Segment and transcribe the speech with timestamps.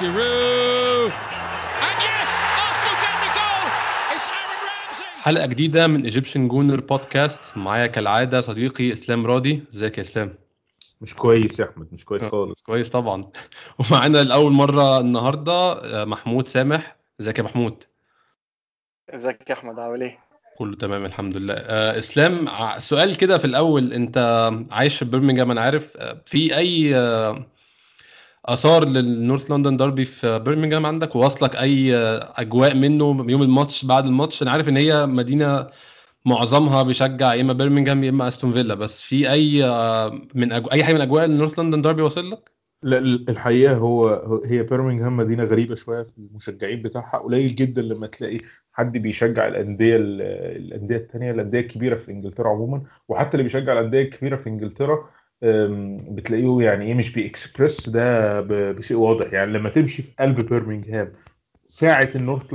[0.00, 1.12] Giroud.
[1.86, 2.30] And yes,
[2.64, 3.64] Arsenal get the goal.
[4.14, 5.04] It's Aaron Ramsey.
[5.22, 10.34] حلقة جديدة من Egyptian Gooner Podcast معايا كالعادة صديقي إسلام راضي إزيك يا إسلام؟
[11.00, 12.66] مش كويس يا أحمد مش كويس خالص.
[12.66, 13.30] كويس طبعا.
[13.78, 16.96] ومعانا لأول مرة النهاردة آه، محمود سامح.
[17.20, 17.84] إزيك يا محمود؟
[19.14, 20.18] إزيك يا أحمد عامل إيه؟
[20.58, 21.54] كله تمام الحمد لله.
[21.54, 22.48] آه، إسلام
[22.78, 23.92] سؤال كده في الأول.
[23.92, 25.96] أنت عايش في برمنجهام أنا عارف.
[25.96, 27.46] آه، في أي آه،
[28.44, 31.96] آثار للنورث لندن داربي في برمنجهام عندك؟ وواصلك أي
[32.36, 35.66] أجواء منه يوم الماتش بعد الماتش؟ أنا عارف إن هي مدينة
[36.26, 40.68] معظمها بيشجع يا إما برمنجهام يا إما أستون فيلا بس في أي آه، من أجو...
[40.68, 42.50] أي حاجة من أجواء النورث لندن داربي واصل لك؟
[42.82, 44.08] لا ال- الحقيقة هو
[44.44, 48.38] هي بيرمنغهام مدينة غريبة شوية في المشجعين بتاعها قليل جدا لما تلاقي
[48.72, 50.22] حد بيشجع الأندية ال-
[50.56, 55.08] الأندية الثانية الأندية الكبيرة في إنجلترا عموما وحتى اللي بيشجع الأندية الكبيرة في إنجلترا
[56.14, 58.40] بتلاقيه يعني إيه مش بيكسبرس ده
[58.72, 59.32] بشيء واضح.
[59.32, 61.12] يعني لما تمشي في قلب بيرمنغهام
[61.70, 62.54] ساعة ال North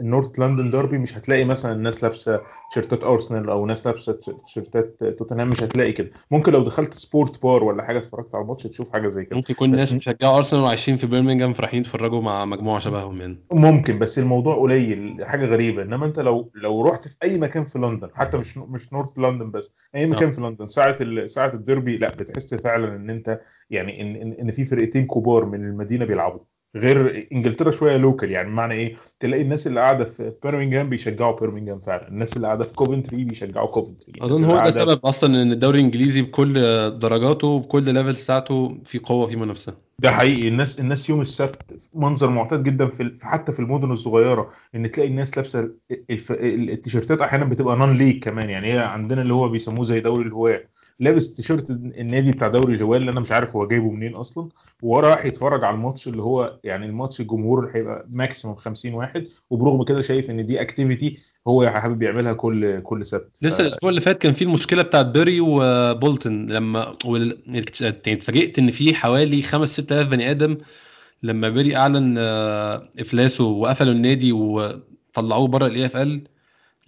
[0.00, 4.12] ال North London derby مش هتلاقي مثلا الناس لابسة تيشيرتات أرسنال أو ناس لابسة
[4.46, 6.10] تيشيرتات توتنهام مش هتلاقي كده.
[6.30, 9.36] ممكن لو دخلت sport bar ولا حاجة اتفرجت على الماتش تشوف حاجة زي كده.
[9.36, 13.38] ممكن يكون ناس بيشجعوا أرسنال وعايشين في برمنجهام فرايحين يتفرجوا مع مجموعة شبههم يعني.
[13.52, 15.82] ممكن بس الموضوع قليل حاجة غريبة.
[15.82, 19.50] إنما أنت لو لو رحت في أي مكان في لندن حتى مش مش North London
[19.50, 24.00] بس أي مكان في لندن ساعة ال- ساعة الديربي لأ بتحس فعلا إن أنت يعني
[24.02, 26.40] ان ان, إن في فرقتين كبار من المدينة بيلعبوا.
[26.76, 31.78] غير إنجلترا شوية local يعني بمعنى إيه؟ تلاقي الناس اللي قاعدة في بيرمنجهام بيشجعوا بيرمنجهام
[31.78, 32.08] فعلا.
[32.08, 36.22] الناس اللي قاعدة في كوفنتري بيشجعوا كوفنتري أظن هو ده سبب أصلا إن الدوري الإنجليزي
[36.22, 36.54] بكل
[36.98, 39.74] درجاته بكل level بتاعته في قوة في منافسة.
[39.98, 40.48] ده حقيقي.
[40.48, 45.36] الناس الناس يوم السبت منظر معتاد جدا في حتى في المدن الصغيرة إن تلاقي الناس
[45.36, 45.70] لابسة
[46.30, 50.62] التيشيرتات أحيانا بتبقى non-league كمان يعني هي عندنا اللي هو بيسموه زي دوري الهواه
[51.00, 54.48] لابس تيشيرت النادي بتاع دوري الهواه اللي أنا مش عارف هو جايبه منين أصلا
[54.82, 59.26] وورا رايح يتفرج على الماتش اللي هو يعني الماتش الجمهور اللي هيبقى maximum 50 واحد
[59.50, 61.16] وبرغم كده شايف إن دي activity
[61.48, 63.36] هو حابب يعملها كل كل سبت.
[63.36, 67.64] ف- لسه الأسبوع اللي فات كان في المشكلة بتاعت بيري وبولتون لما وال- يعني
[68.06, 70.56] اتفاجئت إن في حوالي 5 6000 بني آدم
[71.22, 76.22] لما بيري أعلن آه، افلاسه وقفلوا النادي وطلعوه بره ال EFL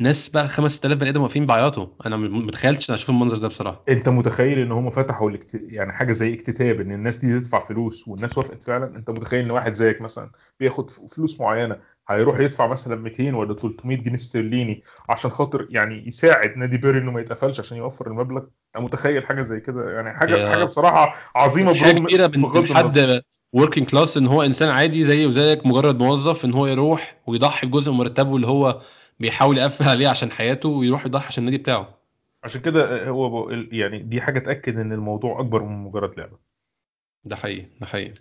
[0.02, 3.48] ناس بقى 5 6000 بني آدم واقفين بيعيطوا أنا ما متخيلتش إن أشوف المنظر ده
[3.48, 3.84] بصراحة.
[3.88, 5.60] أنت متخيل إن هم فتحوا الاكت...
[5.64, 9.50] يعني حاجة زي اكتتاب إن الناس دي تدفع فلوس والناس وافقت فعلا؟ أنت متخيل إن
[9.50, 10.30] واحد زيك مثلا
[10.60, 11.76] بياخد فلوس معينة
[12.08, 17.10] هيروح يدفع مثلا 200 ولا 300 جنيه استرليني عشان خاطر يعني يساعد نادي بيري إنه
[17.10, 18.41] ما يتقفلش عشان يوفر المبلغ؟
[18.76, 22.76] أنت متخيل حاجة زي كده؟ يعني حاجة يا- حاجة بصراحة عظيمة حاجة برغم- كبيرة من.
[22.76, 23.22] حد
[23.53, 27.92] working class إن هو إنسان عادي زيه وزيك مجرد موظف إن هو يروح ويضحي بجزء
[27.92, 28.80] من مرتبه اللي هو
[29.20, 31.98] بيحاول يقفل عليه عشان حياته ويروح يضحي عشان النادي بتاعه.
[32.44, 33.50] عشان كده هو ب...
[33.72, 36.36] يعني دي حاجة تأكد إن الموضوع أكبر من مجرد لعبة.
[37.24, 38.14] ده حقيقي ده حقيقي.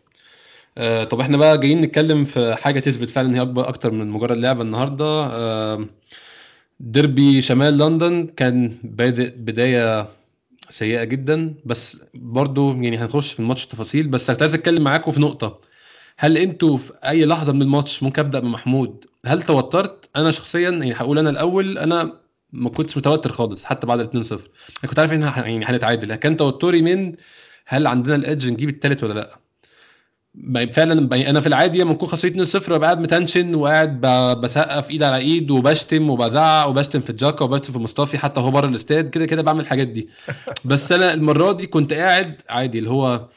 [0.77, 4.07] آه طب إحنا بقى جايين نتكلم في حاجة تثبت فعلا إن هي أكبر أكتر من
[4.09, 5.05] مجرد لعبة النهارده.
[5.05, 5.85] آه
[6.79, 10.07] ديربي شمال لندن كان بادئ بداية
[10.69, 15.19] سيئة جدا بس برضو يعني هنخش في الماتش تفاصيل بس كنت عايز أتكلم معاكم في
[15.19, 15.59] نقطة.
[16.23, 20.93] هل أنتوا في اي لحظة من الماتش ممكن أبدأ بمحمود؟ هل توترت؟ أنا شخصيا يعني
[20.93, 22.13] هقول أنا الأول أنا
[22.51, 24.39] ما كنتش متوتر خالص حتى بعد ال 2-0 أنا
[24.89, 26.15] كنت عارف إن يعني هنتعادل.
[26.15, 27.15] كان توتري من
[27.65, 29.37] هل عندنا ال edge نجيب التالت ولا لأ؟
[30.73, 34.01] فعلا ب- أنا في العادي لما نكون خسرانين 2-0 ببقى قاعد متنشن وقاعد
[34.41, 38.67] بسقف ايد على إيد وبشتم وبزعق وبشتم في الجاكا وبشتم في مصطفى حتى هو بره
[38.67, 40.09] الاستاد كده كده بعمل الحاجات دي.
[40.65, 43.27] بس أنا المرة دي كنت قاعد عادي اللي هو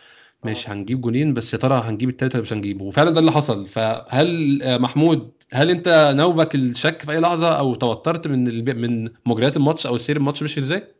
[0.44, 3.66] ماشي هنجيب جونين بس يا ترى هنجيب التالت ولا مش هنجيبه؟ وفعلا ده اللي حصل.
[3.68, 9.56] فهل آه، محمود هل انت نوبك الشك في أي لحظة أو توترت من من مجريات
[9.56, 10.94] الماتش أو سير الماتش مشي إزاي؟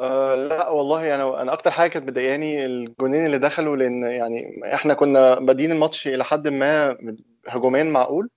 [0.00, 4.94] أه لا والله أنا أنا أكتر حاجة كانت مضايقاني الجونين اللي دخلوا لأن يعني إحنا
[4.94, 6.96] كنا بادئين الماتش إلى حد ما
[7.48, 8.28] هجوميا معقول.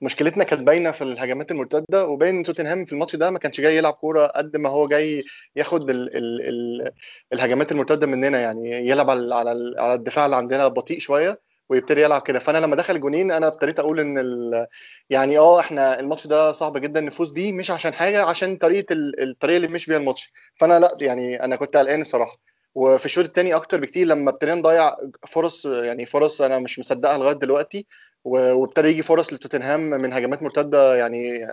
[0.00, 3.76] مشكلتنا كانت باينة في الهجمات المرتدة وباين إن توتنهام في الماتش ده ما كانش جاي
[3.76, 5.24] يلعب كورة قد ما هو جاي
[5.56, 6.92] ياخد ال ال ال
[7.32, 11.36] الهجمات المرتدة مننا يعني يلعب على على الدفاع اللي عندنا بطيء لعب
[11.68, 14.66] ويبتدي يلعب كده فأنا لما دخل الجونين أنا ابتديت أقول إن.
[15.10, 19.22] يعني آه إحنا الماتش ده صعب جدا نفوز بيه مش عشان حاجة عشان طريقة ال...
[19.30, 22.38] الطريقة اللي مشي بيها الماتش فأنا لأ يعني أنا كنت قلقان الصراحة
[22.74, 24.96] وفي الشوط الثاني أكتر بكتير لما ابتدينا نضيع
[25.28, 27.86] فرص يعني فرص أنا مش مصدقها لغاية دلوقتي
[28.24, 31.44] وابتدى يجي فرص لتوتنهام من هجمات مرتدة يعني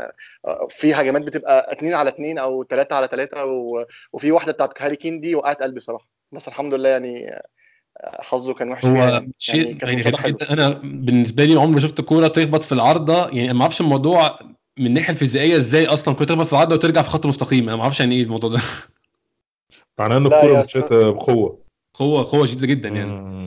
[0.46, 3.46] آه، في هجمات بتبقى اتنين على اتنين أو ثلاثة على ثلاثة
[4.14, 6.08] وفي واحدة بتاعت هاري كين دي وقعت قلبي صراحة.
[6.32, 7.30] بس الحمد لله يعني
[7.98, 10.54] آه، حظه كان وحش هو يعني شيء يعني يعني جدا.
[10.54, 13.28] أنا بالنسبة لي عمري ما شفت كورة تخبط في العارضة.
[13.30, 14.40] يعني ما أعرفش الموضوع
[14.80, 17.64] من الناحية الفيزيائية إزاي أصلا كورة تخبط في العارضة وترجع في خط مستقيم.
[17.64, 18.62] أنا ما أعرفش يعني إيه الموضوع ده.
[20.00, 21.60] معناه إن الكورة متشاته بقوة.
[21.94, 23.38] قوة قوة شديدة جدا يعني.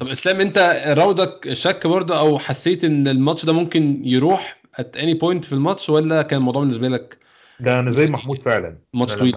[0.00, 0.58] طب إسلام أنت
[0.98, 5.90] راودك شك برضه أو حسيت إن الماتش ده ممكن يروح at any point في الماتش
[5.90, 7.18] ولا كان الموضوع بالنسبة لك
[7.60, 8.78] ده أنا زي محمود فعلا.
[8.94, 9.36] ماتش طويل؟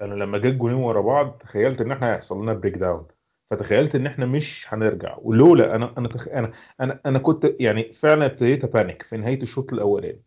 [0.00, 3.06] أنا لما جه الجونين ورا بعض تخيلت إن إحنا هيحصل لنا breakdown
[3.50, 5.16] فتخيلت إن إحنا مش هنرجع.
[5.22, 6.28] ولولا أنا أنا تخ...
[6.28, 6.50] أنا
[6.80, 10.22] أنا أنا كنت يعني فعلا ابتديت أ panic في نهاية الشوط الأولاني.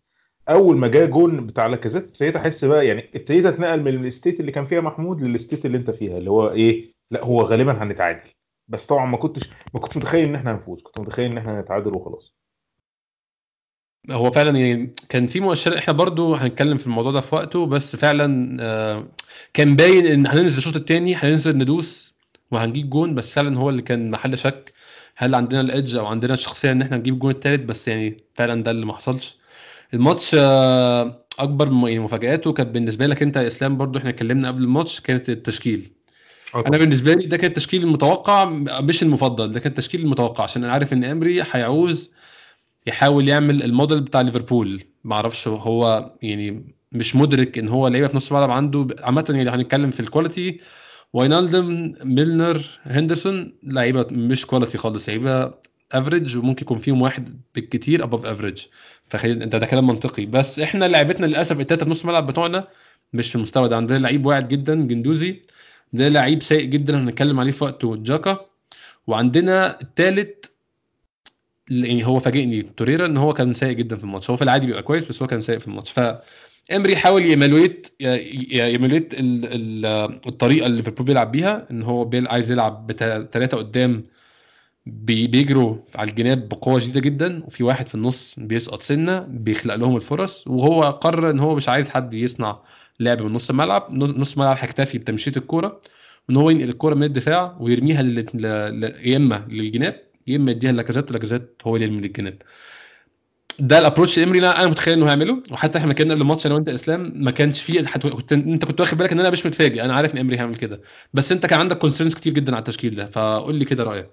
[0.50, 4.40] أول ما جه جون بتاع لاكازيت ابتديت أحس بقى يعني ابتديت أتنقل من ال state
[4.40, 7.84] اللي كان فيها محمود لل state اللي أنت فيها اللي هو إيه؟ لا هو غالبا
[7.84, 8.30] هنتعادل.
[8.68, 10.82] بس طبعا ما كنتش ما كنتش متخيل إن إحنا هنفوز.
[10.84, 12.36] كنت متخيل إن إحنا هنتعادل وخلاص.
[14.12, 15.78] هو فعلا يعني كان في مؤشرات.
[15.78, 19.08] إحنا برضو هنتكلم في الموضوع ده في وقته بس فعلا آه،
[19.54, 22.16] كان باين إن هننزل الشوط الثاني هننزل ندوس
[22.52, 24.74] وهنجيب جون بس فعلا هو اللي كان محل شك
[25.16, 28.72] هل عندنا الإدج أو عندنا الشخصية إن إحنا نجيب الجون الثالث بس يعني فعلا ده
[28.72, 29.38] اللي ما حصلش.
[29.94, 34.64] الماتش آه، أكبر يعني مفاجآته كانت بالنسبة لك أنت يا إسلام برضو إحنا اتكلمنا قبل
[34.64, 35.97] الماتش كانت التشكيل.
[36.56, 38.46] أنا بالنسبة لي ده كان التشكيل المتوقع
[38.82, 42.12] مش المفضل ده كان التشكيل المتوقع عشان أنا عارف إن أمري هيعوز
[42.88, 44.84] يحاول يعمل الموديل بتاع ليفربول.
[45.04, 48.88] ما أعرفش هو يعني مش مدرك إن هو لعيبة في نص الملعب عنده.
[49.00, 50.60] عامة يعني هنتكلم في ال quality
[51.14, 55.54] واينالدم ميلنر هندرسون لعيبة مش quality خالص لعيبة
[55.92, 58.62] average وممكن يكون فيهم واحد بالكتير above average
[59.10, 60.26] فخلينا أنت ده كلام منطقي.
[60.26, 62.68] بس إحنا لعيبتنا للأسف التلاتة في نص الملعب بتوعنا
[63.14, 63.76] مش في المستوى ده.
[63.78, 65.42] عندنا لعيب واعد جدا جندوزي.
[65.94, 68.46] ده لعيب سيء جدا هنتكلم عليه في وقته جاكا.
[69.08, 70.46] وعندنا الثالث
[71.72, 74.30] يعني هو فاجئني توريرا إن هو كان سيء جدا في الماتش.
[74.30, 75.92] هو في العادي بيبقى كويس بس هو كان سيء في الماتش.
[75.92, 76.00] ف
[76.74, 77.88] إمري حاول يمالويت
[78.52, 79.14] يمالويت
[80.28, 84.04] الطريقة اللي ليفربول بيلعب بيها إن هو عايز يلعب بثلاثه قدام
[84.86, 89.96] بي- بيجروا على الجناب بقوة شديدة جدا وفي واحد في النص بيسقط سنة بيخلق لهم
[89.96, 92.60] الفرص وهو قرر إن هو مش عايز حد يصنع
[93.00, 93.94] لعب من نص الملعب.
[93.94, 95.82] نص الملعب هيكتفي بتمشيه الكورة
[96.30, 98.26] وان هو ينقل الكورة من الدفاع ويرميها لل...
[98.34, 98.42] ل...
[98.82, 98.84] ل...
[99.10, 102.42] يا إما للجناب يا إما يديها لاكازيت ولاكازيت هو اللي يرمي للجناب.
[103.60, 105.44] ده ال approach إمري اللي أنا متخيل إنه هيعمله.
[105.52, 108.08] وحتى إحنا كنا قبل الماتش أنا وأنت إسلام ما كانش فيه حت...
[108.08, 109.82] كنت أنت كنت واخد بالك إن أنا مش متفاجئ.
[109.86, 110.82] أنا عارف إن إمري هيعمل كده.
[111.14, 113.06] بس أنت كان عندك concerns كتير جدا على التشكيل ده.
[113.06, 114.10] فقول لي كده رأيك.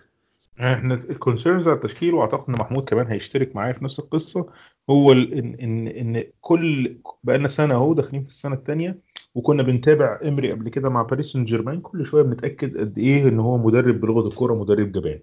[0.61, 4.47] إحنا ال concerns على التشكيل وأعتقد إن محمود كمان هيشترك معايا في نفس القصة.
[4.91, 8.99] هو ان ان إن كل بقالنا سنة أهو داخلين في السنة الثانية
[9.35, 13.41] وكنا بنتابع إمري قبل كده مع باريس سان جيرمان كل شوية بنتأكد قد إيه إن
[13.41, 15.21] هو مدرب بلغة الكورة مدرب جبان.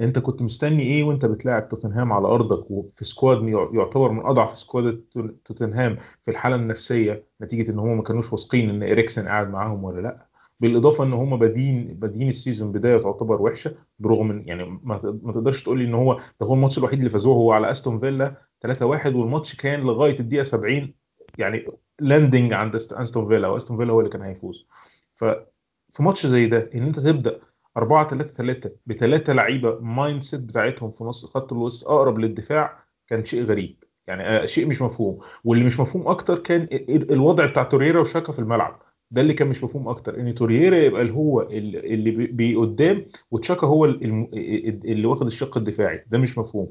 [0.00, 4.58] أنت كنت مستني إيه وأنت بتلاعب توتنهام على أرضك؟ وفي squad يع- يعتبر من أضعف
[4.58, 9.50] squad توت- توتنهام في الحالة النفسية نتيجة إن هم ما كانوش واثقين إن إريكسن قاعد
[9.50, 10.25] معاهم ولا لأ.
[10.60, 14.98] بالإضافة إن هم بادين بادين ال season بداية تعتبر وحشة برغم ان يعني ما
[15.32, 18.34] تقدرش تقول لي إن هو ده هو الماتش الوحيد اللي فازوه هو على أستون فيلا
[18.66, 20.94] 3-1 والماتش كان لغاية الدقيقة 70
[21.38, 21.66] يعني
[22.00, 24.66] leading عند أست- أستون فيلا وأستون فيلا هو اللي كان هيفوز.
[25.14, 27.40] ففي ماتش زي ده إن أنت تبدأ
[27.76, 33.44] 4 3 3 بثلاثه لعيبة mindset بتاعتهم في نص خط الوسط أقرب للدفاع كان شيء
[33.44, 33.84] غريب.
[34.06, 35.18] يعني آه، شيء مش مفهوم.
[35.44, 38.82] واللي مش مفهوم أكتر كان ال- الوضع بتاع توريرا وشاكا في الملعب.
[39.10, 42.54] ده اللي كان مش مفهوم أكتر إن تورييرا يبقى اللي هو ال- اللي بي- بي
[42.56, 46.04] قدام وشاكا هو اللي واخد الشق الدفاعي.
[46.10, 46.68] ده مش مفهوم.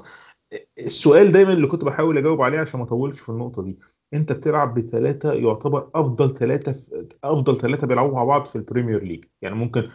[0.79, 3.79] السؤال دايما اللي كنت بحاول أجاوب عليه عشان ما أطولش في النقطة دي.
[4.13, 9.55] أنت بتلعب بثلاثه يعتبر أفضل ثلاثة أفضل ثلاثة بيلعبوا مع بعض في البريمير ليج يعني
[9.55, 9.87] ممكن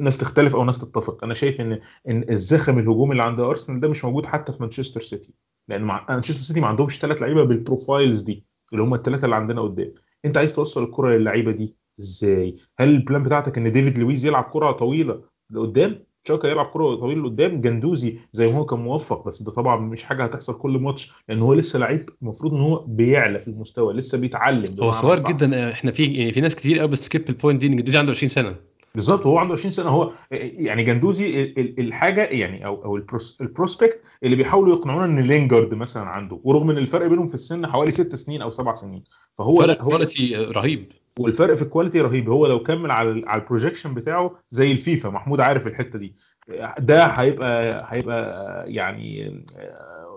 [0.00, 1.24] ناس تختلف أو ناس تتفق.
[1.24, 1.78] أنا شايف إن
[2.08, 5.34] إن الزخم الهجومي اللي عند أرسنال ده مش موجود حتى في مانشستر سيتي.
[5.68, 9.60] لأن مانشستر سيتي ما عندهمش ثلاث لعيبة بال profiles دي اللي هم الثلاثه اللي عندنا
[9.62, 9.92] قدام.
[10.24, 14.44] انت عايز توصل الكرة للعيبة دي إزاي؟ هل ال plan بتاعتك ان ديفيد لويز يلعب
[14.44, 15.20] كرة طويلة
[15.50, 19.76] لقدام؟ شاكا يلعب كرة طويلة لقدام؟ جندوزي زي ما هو كان موفق بس ده طبعا
[19.80, 23.94] مش حاجة هتحصل كل ماتش لأن هو لسه لعيب المفروض إن هو بيعلى في المستوى
[23.94, 25.28] لسه بيتعلم هو صغير.
[25.28, 27.98] جدا إحنا في يعني في ناس كتير قوي بت skip ال point دي إن جندوزي
[27.98, 28.56] عنده 20 سنة.
[28.98, 33.03] بالظبط هو عنده 20 سنة هو يعني جندوزي ال- ال- الحاجة يعني أو أو ال
[33.03, 37.34] pros- ال prospect اللي بيحاولوا يقنعونا إن لينجارد مثلا عنده ورغم إن الفرق بينهم في
[37.34, 40.92] السن حوالي ست سنين أو سبع سنين فهو فرق هو quality رهيب.
[41.18, 45.08] والفرق في ال quality رهيب هو لو كمل على على ال projection بتاعه زي الفيفا
[45.08, 46.14] محمود عارف الحتة دي
[46.78, 49.30] ده هيبقى هيبقى يعني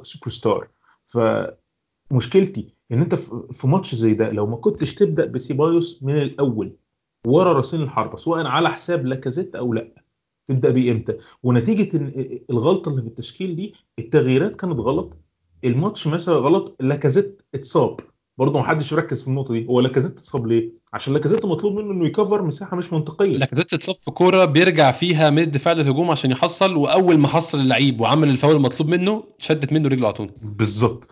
[0.02, 0.68] سوبر ستار
[1.06, 6.76] فمشكلتي إن أنت في في ماتش زي ده لو ما كنتش تبدأ بسيبايوس من الأول
[7.28, 9.92] ورا راسين الحربه سواء على حساب لاكازيت أو لا.
[10.46, 11.90] تبدأ بيه إمتى؟ ونتيجة
[12.50, 15.18] الغلطة اللي في التشكيل دي التغييرات كانت غلط.
[15.64, 18.00] الماتش مثلا غلط لاكازيت اتصاب.
[18.38, 19.68] برضه ما حدش ركز في النقطة دي.
[19.68, 23.38] هو لاكازيت اتصاب ليه؟ عشان لاكازيت مطلوب منه إنه ي cover مساحة مش منطقية.
[23.38, 28.02] لاكازيت اتصاب في كورة بيرجع فيها من الدفاع للهجوم عشان يحصل وأول ما حصل اللعيب
[28.02, 30.32] وعمل الفاول المطلوب منه شدت منه رجله على طول.
[30.58, 31.08] بالظبط.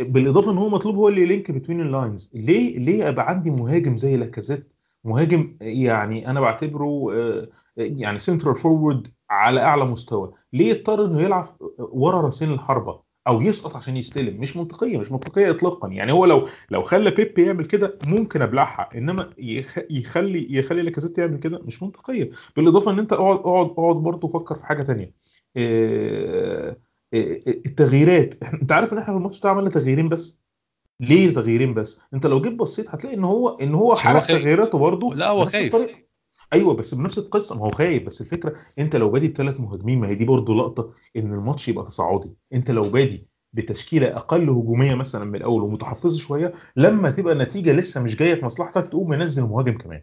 [0.00, 3.50] بالإضافة إن هو مطلوب هو اللي ي link between ال lines ليه؟ ليه ابقى عندي
[3.50, 4.72] مهاجم زي لاكازيت
[5.06, 10.32] مهاجم يعني أنا بعتبره آه، يعني central forward على أعلى مستوى.
[10.52, 11.44] ليه يضطر إنه يلعب
[11.78, 15.88] ورا راسين الحربة؟ أو يسقط عشان يستلم؟ مش منطقية مش منطقية اطلاقا.
[15.88, 19.78] يعني هو لو لو خلى بيبي يعمل كده ممكن أبلعها إنما يخ...
[19.90, 22.30] يخلي يخلي لاكازيت يعمل كده مش منطقية.
[22.56, 24.82] بالإضافة إن أنت اقعد اقعد اقعد برضه فكر في حاجة
[25.56, 26.78] إيه...
[27.12, 27.62] إيه...
[27.66, 28.34] التغييرات.
[28.62, 30.45] أنت عارف إن إحنا في الماتش ده عملنا تغييرين بس؟
[31.00, 35.14] ليه تغييرين بس؟ انت لو جيت بصيت هتلاقي إن هو إن هو حرق تغييراته برضه
[35.14, 35.72] لا هو خايف.
[36.52, 37.54] أيوه بس بنفس القصة.
[37.58, 38.02] ما هو خايف.
[38.02, 41.84] بس الفكرة أنت لو بادي بثلاث مهاجمين ما هي دي برضه لقطة إن الماتش يبقى
[41.84, 42.30] تصاعدي.
[42.54, 48.02] أنت لو بادي بتشكيلة أقل هجومية مثلا من الأول ومتحفظه شوية لما تبقى النتيجة لسه
[48.02, 50.02] مش جاية في مصلحتك تقوم منزل مهاجم كمان.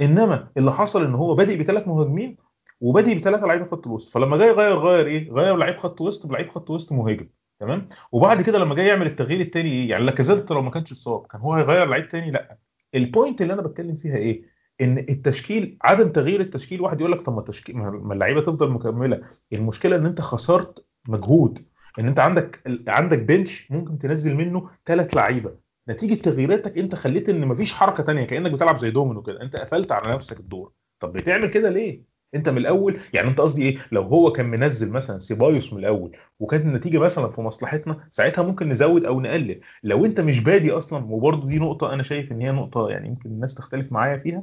[0.00, 2.36] إنما اللي حصل إن هو بادئ بثلاث مهاجمين
[2.80, 4.12] وبادئ بثلاثة لعيبة خط الوسط.
[4.14, 7.28] فلما جاي يغير غير إيه؟ غير لعيب خط وسط بلعيب خط وسط مهاجم.
[7.60, 11.26] تمام؟ وبعد كده لما جاي يعمل التغيير الثاني إيه يعني لاكازيت لو ما كانش اتصاب
[11.26, 12.58] كان هو هيغير لعيب ثاني لا.
[12.94, 14.42] ال point اللي أنا بتكلم فيها إيه؟
[14.80, 19.20] إن التشكيل عدم تغيير التشكيل واحد يقول لك طب ما التشكيل ما اللعيبة تفضل مكملة.
[19.52, 21.66] المشكلة إن أنت خسرت مجهود
[21.98, 25.56] إن أنت عندك عندك bench ممكن تنزل منه ثلاث لعيبة.
[25.88, 29.42] نتيجة تغييراتك أنت خليت إن مفيش حركة تانية كأنك بتلعب زي دومينو كده.
[29.42, 30.72] أنت قفلت على نفسك الدور.
[31.00, 32.02] طب بتعمل كده ليه؟
[32.34, 36.16] انت من الأول يعني انت قصدي إيه؟ لو هو كان منزل مثلا سيبايوس من الأول
[36.40, 39.60] وكانت النتيجة مثلا في مصلحتنا ساعتها ممكن نزود أو نقلل.
[39.82, 43.30] لو انت مش بادي أصلا وبرده دي نقطة أنا شايف إن هي نقطة يعني يمكن
[43.30, 44.42] الناس تختلف معايا فيها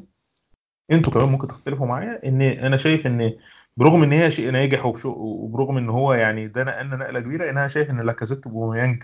[0.91, 3.33] أنتوا كمان ممكن تختلفوا معايا إن أنا شايف إن
[3.77, 7.89] برغم إن هي شيء ناجح وبرغم إن هو يعني ده نقلنا نقلة كبيرة أنا شايف
[7.89, 9.03] إن لاكازيت وبوميانج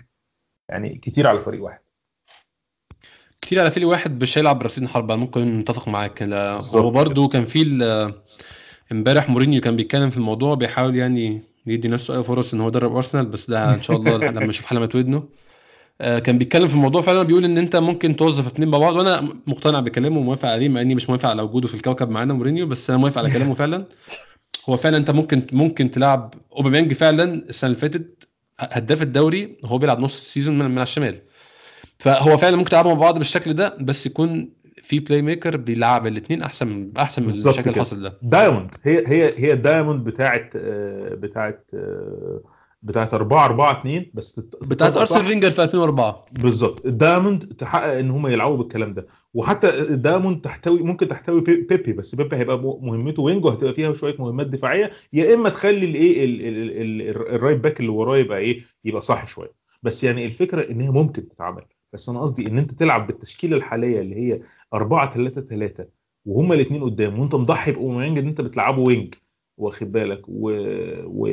[0.68, 1.78] يعني كتير على فريق واحد.
[3.40, 6.22] كتير على فريق واحد مش هيلعب براسين حربة ممكن نتفق معاك.
[6.74, 7.62] هو برده كان في
[8.92, 12.96] امبارح مورينيو كان بيتكلم في الموضوع بيحاول يعني يدي نفسه أي فرص إن هو يدرب
[12.96, 15.28] أرسنال بس ده إن شاء الله لما يشوف حلمة ودنه.
[16.00, 19.80] كان بيتكلم في الموضوع فعلا بيقول إن أنت ممكن توظف اثنين مع بعض وأنا مقتنع
[19.80, 22.98] بكلامه وموافق عليه مع إني مش موافق على وجوده في الكوكب معانا مورينيو بس أنا
[22.98, 23.86] موافق على كلامه فعلا.
[24.68, 28.28] هو فعلا أنت ممكن ممكن تلعب أوباميانج فعلا السنة اللي فاتت
[28.60, 31.20] هداف الدوري وهو بيلعب نص ال season من, من على الشمال.
[31.98, 34.50] فهو فعلا ممكن تلعبوا مع بعض بالشكل ده بس يكون
[34.84, 38.18] في playmaker بيلعب الاثنين أحسن أحسن من الشكل اللي حصل ده.
[38.22, 38.74] diamond.
[38.82, 40.56] هي هي هي ال diamond بتاعت
[41.12, 41.70] بتاعت
[42.82, 46.86] بتاعت 4 4 2 بس بتاعت أرسنال فينجر في 2004 بالظبط.
[46.86, 49.06] ال diamond تحقق إن هم يلعبوا بالكلام ده.
[49.34, 54.16] وحتى ال diamond تحتوي ممكن تحتوي بيبي بس بيبي هيبقى مهمته wing وهتبقى فيها شوية
[54.18, 54.90] مهمات دفاعية.
[55.12, 56.24] يا إما تخلي الايه
[57.36, 59.52] ال right back اللي وراه يبقى إيه يبقى صح شوية.
[59.82, 61.62] بس يعني الفكرة إن هي ممكن تتعمل.
[61.94, 64.40] بس أنا قصدي إن أنت تلعب بالتشكيلة الحالية اللي هي
[64.74, 65.86] 4 3 3
[66.26, 69.14] وهما الاثنين قدام وأنت مضحي باوباميانج إن أنت بتلعبه wing
[69.58, 70.50] واخد بالك؟ و...
[71.06, 71.28] و...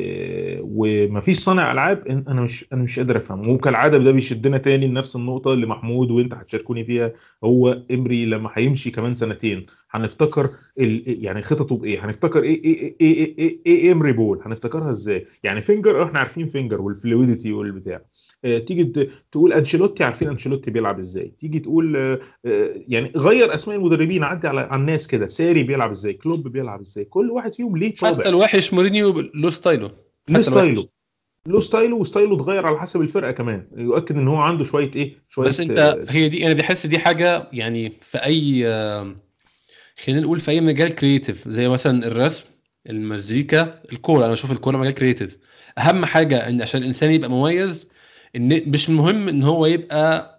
[0.62, 3.48] ومفيش صانع ألعاب أنا مش أنا مش قادر أفهم.
[3.48, 7.12] وكالعادة ده بيشدنا تاني لنفس النقطة اللي محمود وأنت هتشاركوني فيها
[7.44, 9.66] هو إمري لما هيمشي كمان سنتين.
[9.92, 11.24] هنفتكر ال...
[11.24, 15.62] يعني خططه بإيه؟ هنفتكر إيه إيه إيه إيه, إيه, إيه إمري ball؟ هنفتكرها إزاي؟ يعني
[15.62, 18.02] فينجر إحنا عارفين فينجر وال fluidity والبتاع.
[18.44, 18.84] آه تيجي
[19.32, 21.32] تقول أنشيلوتي عارفين أنشيلوتي بيلعب إزاي.
[21.38, 22.18] تيجي تقول آه
[22.88, 25.26] يعني غير أسماء المدربين عدي على, على الناس كده.
[25.26, 29.90] ساري بيلعب إزاي؟ كلوب بيلعب إزاي؟ كل واحد فيهم ليه حتى الوحش مورينيو له ستايله.
[30.28, 30.86] له ستايله.
[31.48, 33.66] له ستايله وستايله اتغير على حسب الفرقة كمان.
[33.76, 37.48] يؤكد إن هو عنده شوية إيه شوية بس أنت هي دي أنا بحس دي حاجة
[37.52, 38.66] يعني في أي
[40.04, 42.44] خلينا نقول في أي مجال creative زي مثلا الرسم
[42.90, 44.24] المزيكا الكورة.
[44.24, 45.36] أنا بشوف الكورة مجال creative
[45.78, 47.86] أهم حاجة إن عشان الإنسان يبقى مميز
[48.36, 50.32] إن مش مهم إن هو يبقى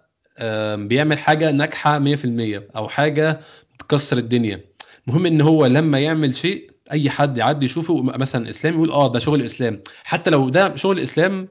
[0.76, 3.40] بيعمل حاجة ناجحة 100% أو حاجة
[3.78, 4.60] تكسر الدنيا.
[5.06, 9.18] مهم إن هو لما يعمل شيء أي حد يعدي يشوفه مثلا إسلام يقول آه ده
[9.18, 11.48] شغل اسلام حتى لو ده شغل اسلام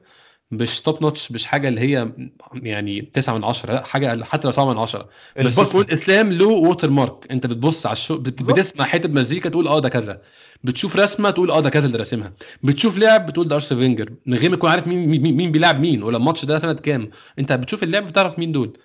[0.50, 2.12] مش top notch مش حاجة اللي هي
[2.54, 5.08] يعني 9 من 10 لا حاجة حتى لو 7 من 10
[5.44, 8.42] بس يكون اسلام له watermark أنت بتبص على الشو بت...
[8.42, 10.22] بتسمع حتة مزيكا تقول آه ده كذا.
[10.64, 12.32] بتشوف رسمة تقول آه ده كذا اللي راسمها.
[12.62, 14.12] بتشوف لعب بتقول ده ارسنال فينجر.
[14.26, 17.10] من غير ما تكون عارف مين مين, مين بيلعب مين ولا الماتش ده سنة كام.
[17.38, 18.78] أنت بتشوف اللعب بتعرف مين دول.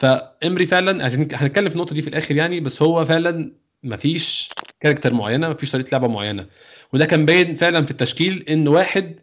[0.00, 4.48] فايمري فعلا عشان هنتكلم في النقطة دي في الآخر يعني بس هو فعلا مفيش
[4.80, 6.46] character معينة مفيش طريقة لعبة معينة.
[6.92, 9.16] وده كان باين فعلا في التشكيل إن واحد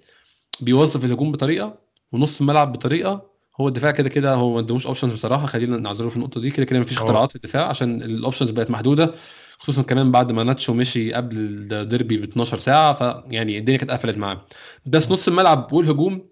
[0.61, 1.75] بيوظف الهجوم بطريقة
[2.11, 3.29] ونص الملعب بطريقة.
[3.61, 5.45] هو الدفاع كده كده هو ما عندوش options بصراحة.
[5.45, 6.51] خلينا نعذره في النقطة دي.
[6.51, 9.13] كده كده مفيش اختراعات في الدفاع عشان ال options بقت محدودة
[9.59, 12.93] خصوصا كمان بعد ما ناتشو مشي قبل الديربي ب 12 ساعة.
[12.93, 14.45] فيعني الدنيا كانت قفلت معاه.
[14.85, 16.25] بس نص الملعب والهجوم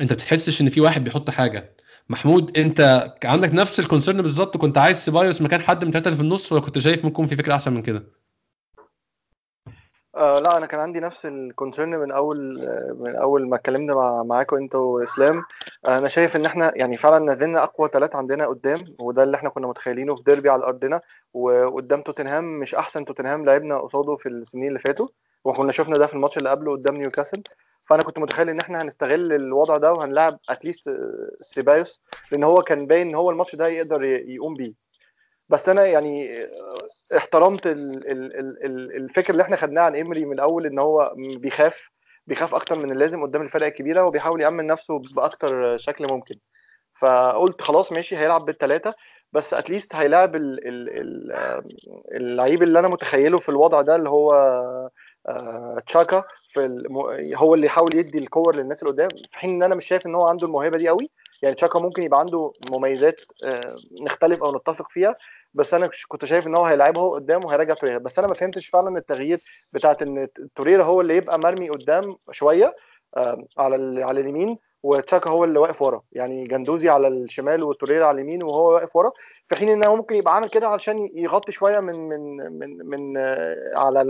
[0.00, 1.76] انت بتحسش ان في واحد بيحط حاجة.
[2.08, 4.56] محمود انت عندك نفس ال concern بالظبط.
[4.56, 7.36] كنت عايز سيبايوس مكان حد من ثلاثة اللي في النص ولا كنت شايف ممكن في
[7.36, 8.17] فكرة أحسن من كده؟
[10.18, 14.22] آه لا أنا كان عندي نفس ال concern من أول من أول ما اتكلمنا مع
[14.22, 15.42] معاكم أنت وإسلام.
[15.86, 19.48] آه أنا شايف إن إحنا يعني فعلا نزلنا أقوى ثلاثة عندنا قدام وده اللي إحنا
[19.50, 21.00] كنا متخيلينه في ديربي على أرضنا.
[21.34, 25.08] وقدام توتنهام مش أحسن توتنهام لعبنا قصاده في السنين اللي فاتوا
[25.44, 27.42] وكنا شفنا ده في الماتش اللي قبله قدام نيوكاسل.
[27.82, 30.90] فأنا كنت متخيل إن إحنا هنستغل الوضع ده وهنلعب at least
[31.40, 32.00] سيبايوس
[32.32, 34.87] لأن هو كان باين إن هو الماتش ده يقدر يقوم بيه.
[35.48, 36.46] بس أنا يعني
[37.16, 41.88] احترمت ال ال ال الفكر اللي إحنا خدناه عن ايمري من الأول إن هو بيخاف
[42.26, 46.34] بيخاف أكتر من اللازم قدام الفرق الكبيرة وبيحاول يأمن نفسه بأكتر شكل ممكن
[47.00, 48.94] فقلت خلاص ماشي هيلعب بالثلاثه
[49.32, 50.36] بس اتليست هيلاعب
[52.14, 54.90] اللعيب اللي أنا متخيله في الوضع ده اللي هو
[55.86, 56.82] تشاكا في.
[57.36, 60.14] هو اللي يحاول يدي الكور للناس اللي قدام في حين إن أنا مش شايف إن
[60.14, 61.10] هو عنده الموهبة دي قوي
[61.42, 63.20] يعني تشاكا ممكن يبقى عنده مميزات
[64.02, 65.16] نختلف أو نتفق فيها
[65.54, 67.98] بس أنا كنت شايف إن هو هيلعبه قدام وهيرجع توريرا.
[67.98, 69.40] بس أنا ما فهمتش فعلا التغيير
[69.74, 72.76] بتاعت إن توريرا هو اللي يبقى مرمي قدام شوية
[73.58, 76.02] على على اليمين وتشاكا هو اللي واقف ورا.
[76.12, 79.12] يعني جندوزي على الشمال وتوريرا على اليمين وهو واقف ورا
[79.48, 83.18] في حين إن هو ممكن يبقى عامل كده علشان يغطي شوية من من من من
[83.76, 84.02] على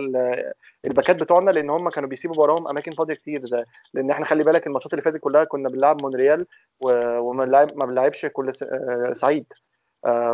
[0.85, 3.47] الباكات بتوعنا لأن هم كانوا بيسيبوا وراهم أماكن فاضية كتير.
[3.47, 6.47] زي لأن إحنا خلي بالك الماتشات اللي فاتت كلها كنا بنلعب مونريال
[6.81, 9.47] وما بنلعب ما بنلعبش كولاسيناتس.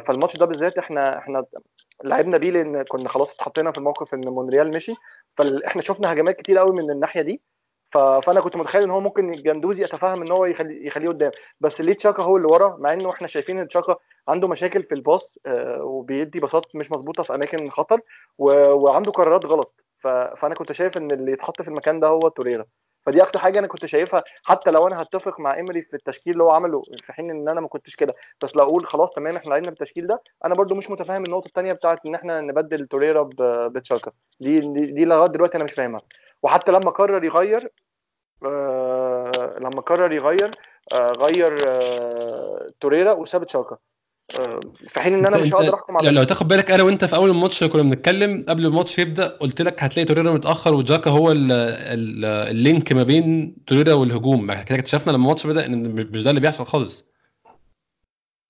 [0.07, 1.45] فالماتش ده بالذات إحنا إحنا
[2.05, 4.95] لعبنا بيه لأن كنا خلاص اتحطينا في الموقف إن مونريال مشي.
[5.37, 7.43] فاحنا شفنا هجمات كتير قوي من الناحية دي.
[7.95, 11.31] فانا كنت متخيل ان هو ممكن الجندوزي يتفهم ان هو يخلي يخليه قدام.
[11.61, 13.97] بس ليه تشاكا هو اللي ورا؟ مع انه إحنا شايفين ان تشاكا
[14.29, 15.39] عنده مشاكل في ال pass
[15.81, 18.01] وبيدي باصات مش مظبوطة في أماكن خطر
[18.39, 19.75] وعنده قرارات غلط.
[19.99, 22.65] فأنا كنت شايف إن اللي يتحط في المكان ده هو توريرا.
[23.07, 26.45] فدي أكتر حاجة أنا كنت شايفها حتى لو أنا هتفق مع ايمري في التشكيل اللي
[26.45, 28.15] هو عمله في حين إن أنا ما كنتش كده.
[28.43, 31.73] بس لو أقول خلاص تمام إحنا لعبنا بالتشكيل ده أنا برده مش متفاهم النقطة الثانية
[31.73, 33.31] بتاعت إن إحنا نبدل توريرا
[33.69, 34.13] بتشاكا.
[34.41, 36.01] دي دي, لغاية دلوقتي أنا مش فاهمها.
[36.43, 37.69] وحتى لما قرر يغير آه
[39.61, 40.51] لما قرر يغير
[40.93, 43.77] آه غير آه توريرا وساب تشاكا
[44.89, 47.31] في حين إن أنا مش هقدر أحكم على لو تاخد بالك أنا وأنت في أول
[47.31, 52.25] الماتش كنا بنتكلم قبل الماتش يبدأ قلت لك هتلاقي توريرا متأخر وتشاكا هو ال ال
[52.25, 54.53] ال link ما بين توريرا والهجوم.
[54.63, 57.05] كده اكتشفنا لما الماتش بدأ إن مش ده اللي بيحصل خالص.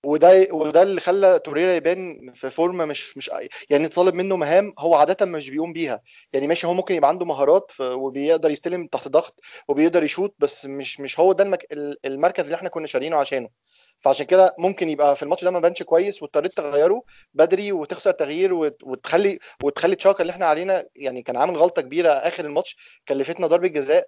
[0.05, 3.31] وده وده اللي خلى توريرا يبان في فورمه مش مش
[3.69, 6.01] يعني طالب منه مهام هو عادة مش بيقوم بيها.
[6.33, 10.99] يعني ماشي هو ممكن يبقى عنده مهارات وبيقدر يستلم تحت ضغط وبيقدر يشوط بس مش
[10.99, 11.65] مش هو ده المك...
[12.05, 13.49] المركز اللي إحنا كنا شارينه عشانه.
[14.05, 18.53] فعشان كده ممكن يبقى في الماتش ده ما بانش كويس واضطريت تغيره بدري وتخسر تغيير
[18.83, 23.67] وتخلي وتخلي تشاكا اللي إحنا علينا يعني كان عامل غلطة كبيرة آخر الماتش كلفتنا ضربة
[23.67, 24.07] جزاء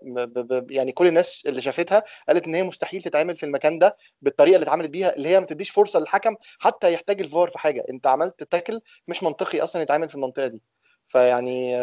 [0.70, 4.64] يعني كل الناس اللي شافتها قالت إن هي مستحيل تتعمل في المكان ده بالطريقة اللي
[4.66, 7.86] اتعملت بيها اللي هي ما تديش فرصة للحكم حتى يحتاج الفار في حاجة.
[7.90, 10.64] أنت عملت tackle مش منطقي أصلا يتعمل في المنطقة دي.
[11.08, 11.78] فيعني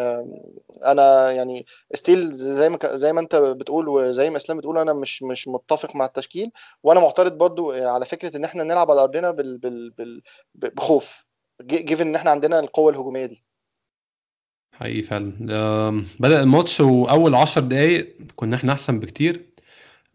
[0.85, 5.23] أنا يعني still زي ما زي ما أنت بتقول وزي ما إسلام بتقول أنا مش
[5.23, 6.51] مش متفق مع التشكيل.
[6.83, 10.21] وأنا معترض برضو على فكرة إن إحنا نلعب على أرضنا بال بال بال
[10.55, 11.25] بخوف
[11.61, 13.43] given إن إحنا عندنا القوة الهجومية دي.
[14.71, 15.31] حقيقي فعلا.
[16.19, 19.45] بدأ الماتش وأول 10 دقايق كنا إحنا أحسن بكتير.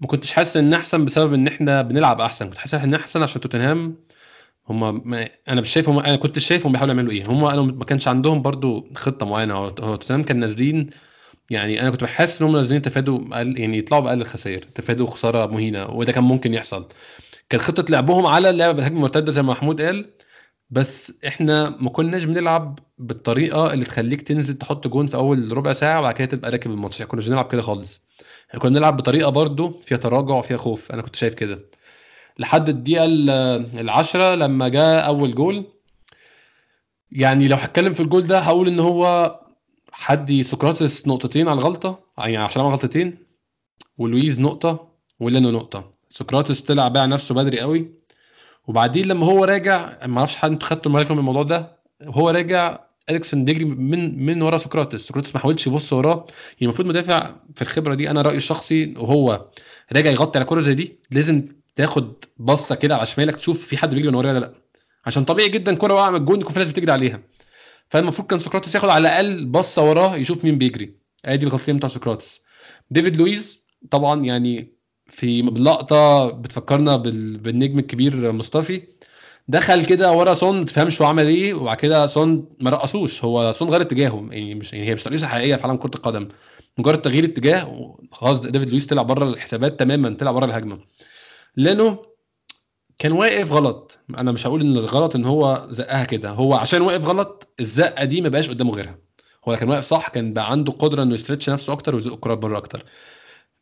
[0.00, 2.48] ما كنتش حاسس إن أحسن بسبب إن إحنا بنلعب أحسن.
[2.48, 3.96] كنت حاسس إن أحسن عشان توتنهام.
[4.70, 7.22] هم ما أنا مش شايف هم أنا كنت شايفهم بيحاولوا يعملوا إيه.
[7.28, 9.54] هم قالوا ما كانش عندهم برضو خطة معينة.
[9.54, 10.90] هو توتنهام كان نازلين
[11.50, 15.86] يعني أنا كنت بحس إن هم نازلين تفادوا يعني يطلعوا بأقل الخسائر تفادوا خسارة مهينة
[15.90, 16.88] وده كان ممكن يحصل.
[17.50, 20.10] كانت خطة لعبهم على اللعب بالهجمه المرتده زي ما محمود قال
[20.70, 26.00] بس إحنا ما كناش بنلعب بالطريقة اللي تخليك تنزل تحط جون في أول ربع ساعة
[26.00, 27.00] وبعد كده تبقى راكب الماتش.
[27.00, 28.02] يعني كناش بنلعب كده خالص.
[28.50, 30.92] إحنا كنا بنلعب بطريقة برضو فيها تراجع وفيها خوف.
[30.92, 31.60] أنا كنت شايف كده.
[32.40, 33.04] لحد الدقيقة
[33.80, 35.66] العشرة لما جاء أول جول.
[37.12, 39.36] يعني لو هتكلم في الجول ده هقول إن هو
[39.92, 41.98] هدي سقراطس نقطتين على الغلطة.
[42.18, 43.18] يعني عشان عمل غلطتين.
[43.98, 44.88] ولويز نقطة
[45.20, 45.90] ولينو نقطة.
[46.10, 47.90] سقراطس طلع باع نفسه بدري قوي.
[48.66, 51.76] وبعدين لما هو راجع ما أعرفش حد أنتوا خدتوا بالكم من الموضوع ده.
[52.06, 52.78] وهو راجع
[53.10, 55.00] اريكسون بيجري من من ورا سقراطس.
[55.06, 56.26] سقراطس ما حاولش يبص وراه.
[56.36, 59.46] يعني المفروض مدافع في الخبرة دي أنا رأيي الشخصي وهو
[59.92, 60.98] راجع يغطي على كوره زي دي.
[61.10, 61.44] لازم
[61.76, 64.54] تاخد بصة كده على شمالك تشوف في حد بيجري من ورايا ولا لأ.
[65.06, 67.20] عشان طبيعي جدا كورة واقعة من الجون يكون في ناس بتجري عليها.
[67.88, 70.94] فالمفروض كان سقراطس ياخد على الأقل بصة وراه يشوف مين بيجري.
[71.24, 72.40] أدي الغلطتين بتاع سقراطس.
[72.90, 74.72] ديفيد لويز طبعا يعني
[75.06, 78.82] في لقطة بتفكرنا بالنجم الكبير موستافي.
[79.48, 83.24] دخل كده ورا سون ما تفهمش هو عمل إيه وبعد كده سون ما رقصوش.
[83.24, 86.28] هو سون غير اتجاهه يعني مش يعني هي مش ترقيصه حقيقية في عالم كرة القدم.
[86.78, 90.78] مجرد تغيير اتجاه خلاص ديفيد لويز طلع بره الحسابات تماما طلع بره الهجمة.
[91.56, 91.98] لأنه
[92.98, 93.98] كان واقف غلط.
[94.18, 96.30] أنا مش هقول إن الغلط إن هو زقها كده.
[96.30, 98.98] هو عشان واقف غلط الزقة دي ما بقاش قدامه غيرها.
[99.48, 102.38] هو كان واقف صح كان بقى عنده قدرة إنه ي stretch نفسه أكتر ويزق الكرات
[102.38, 102.84] بره أكتر.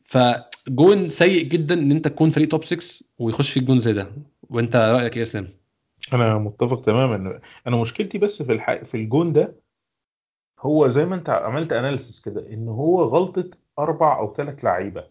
[0.04, 4.12] فجون سيء جدا إن أنت تكون فريق top 6 ويخش فيك جون زي ده.
[4.50, 5.48] وأنت رأيك إيه يا إسلام؟
[6.12, 7.40] أنا متفق تماما.
[7.66, 8.84] أنا مشكلتي بس في الح...
[8.84, 9.56] في الجون ده
[10.60, 15.04] هو زي ما أنت عملت اناليسيس كده إن هو غلطة أربع أو ثلاث لعيبة.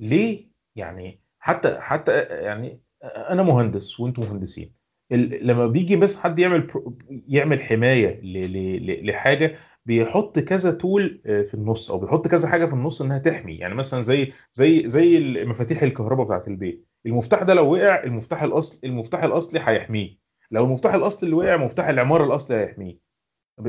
[0.00, 4.74] ليه؟ يعني حتى حتى يعني أنا مهندس وأنتم مهندسين.
[5.10, 6.66] لما بيجي بس حد يعمل
[7.28, 8.20] يعمل حماية
[9.02, 13.54] لحاجة بيحط كذا تول آه، في النص أو بيحط كذا حاجة في النص إنها تحمي.
[13.56, 16.86] يعني مثلا زي زي زي مفاتيح الكهرباء بتاعت البيت.
[17.06, 20.18] المفتاح ده لو وقع المفتاح الاصلي المفتاح الأصلي هيحميه.
[20.50, 22.98] لو المفتاح الأصلي اللي وقع مفتاح العمارة الأصلي هيحميه.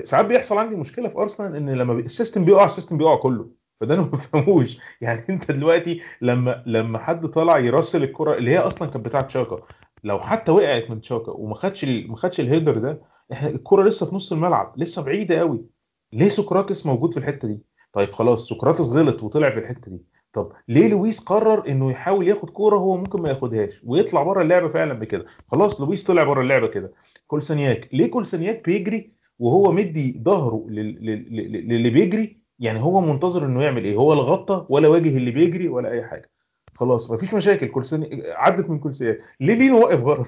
[0.03, 3.51] ساعات بيحصل عندي مشكلة في أرسنال إن لما ال system بيقع ال system بيقع كله.
[3.79, 4.77] فده أنا ما بفهموش.
[5.01, 9.59] يعني أنت دلوقتي لما لما حد طلع يرسل الكرة اللي هي أصلا كانت بتاعت شاكا
[10.03, 13.01] لو حتى وقعت من شاكا وما خدش ما خدش ال header ده
[13.49, 15.65] الكرة لسه في نص الملعب لسه بعيدة قوي
[16.13, 17.59] ليه سقراطس موجود في الحتة دي؟
[17.93, 20.01] طيب خلاص سقراطس غلط وطلع في الحتة دي.
[20.33, 24.67] طب ليه لويس قرر إنه يحاول ياخد كورة هو ممكن ما ياخدهاش ويطلع بره اللعبة
[24.69, 26.93] فعلا بكده؟ خلاص لويس طلع بره اللعبة كده.
[27.27, 33.45] كولسانياك ليه كولسانياك بيجري وهو مدي ظهره لل- لل- لل- للي بيجري يعني هو منتظر
[33.45, 36.29] إنه يعمل إيه؟ هو لا غطى ولا واجه اللي بيجري ولا أي حاجة.
[36.75, 37.67] خلاص مفيش مشاكل.
[37.67, 40.27] كولساني عدت من كولسانياك ليه ليه نوقف غلط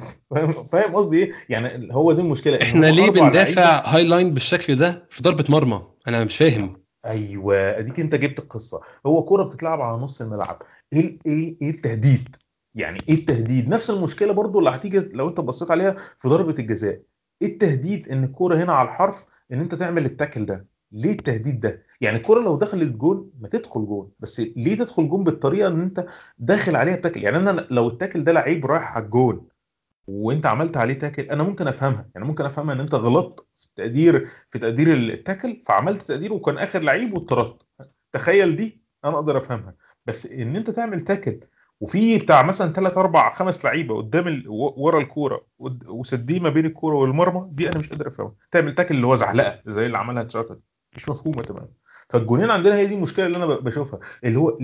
[0.72, 5.24] فاهم؟ قصدي إيه؟ يعني هو دي المشكلة إحنا ليه بندافع high line بالشكل ده في
[5.24, 6.82] ضربة مرمى؟ أنا مش فاهم.
[7.06, 8.82] أيوه أديك أنت جبت القصة.
[9.06, 10.62] هو كورة بتتلعب على نص الملعب.
[10.94, 12.36] إيه إيه إيه التهديد؟
[12.76, 17.02] يعني إيه التهديد؟ نفس المشكلة برضو اللي هتيجي لو أنت بصيت عليها في ضربة الجزاء.
[17.42, 21.60] إيه التهديد إن الكورة هنا على الحرف إن أنت تعمل ال tackle ده؟ ليه التهديد
[21.60, 25.82] ده؟ يعني الكوره لو دخلت جون ما تدخل جون بس ليه تدخل جون بالطريقة إن
[25.82, 26.06] أنت
[26.40, 29.48] داخل عليها ال tackle يعني أنا لو ال tackle ده لعيب رايح على الجون
[30.08, 34.28] وأنت عملت عليه tackle أنا ممكن أفهمها يعني ممكن أفهمها إن أنت غلطت في تقدير
[34.50, 37.62] في تقدير ال tackle فعملت تقدير وكان آخر لعيب واتطردت.
[38.12, 39.76] تخيل دي أنا أقدر أفهمها.
[40.06, 41.40] بس إن أنت تعمل تاكل
[41.82, 44.44] وفي بتاع مثلا ثلاث أربع خمس لعيبة قدام ال...
[44.50, 45.46] ورا الكورة
[45.88, 48.34] وسديه ما بين الكورة والمرمى دي أنا مش قادر أفهمها.
[48.52, 50.58] تعمل تاكل اللي هو زحلقة زي اللي عملها تشاكا
[50.96, 51.68] مش مفهومة تماما.
[52.10, 54.58] فالجونين عندنا هي دي المشكلة اللي أنا بشوفها اللي هو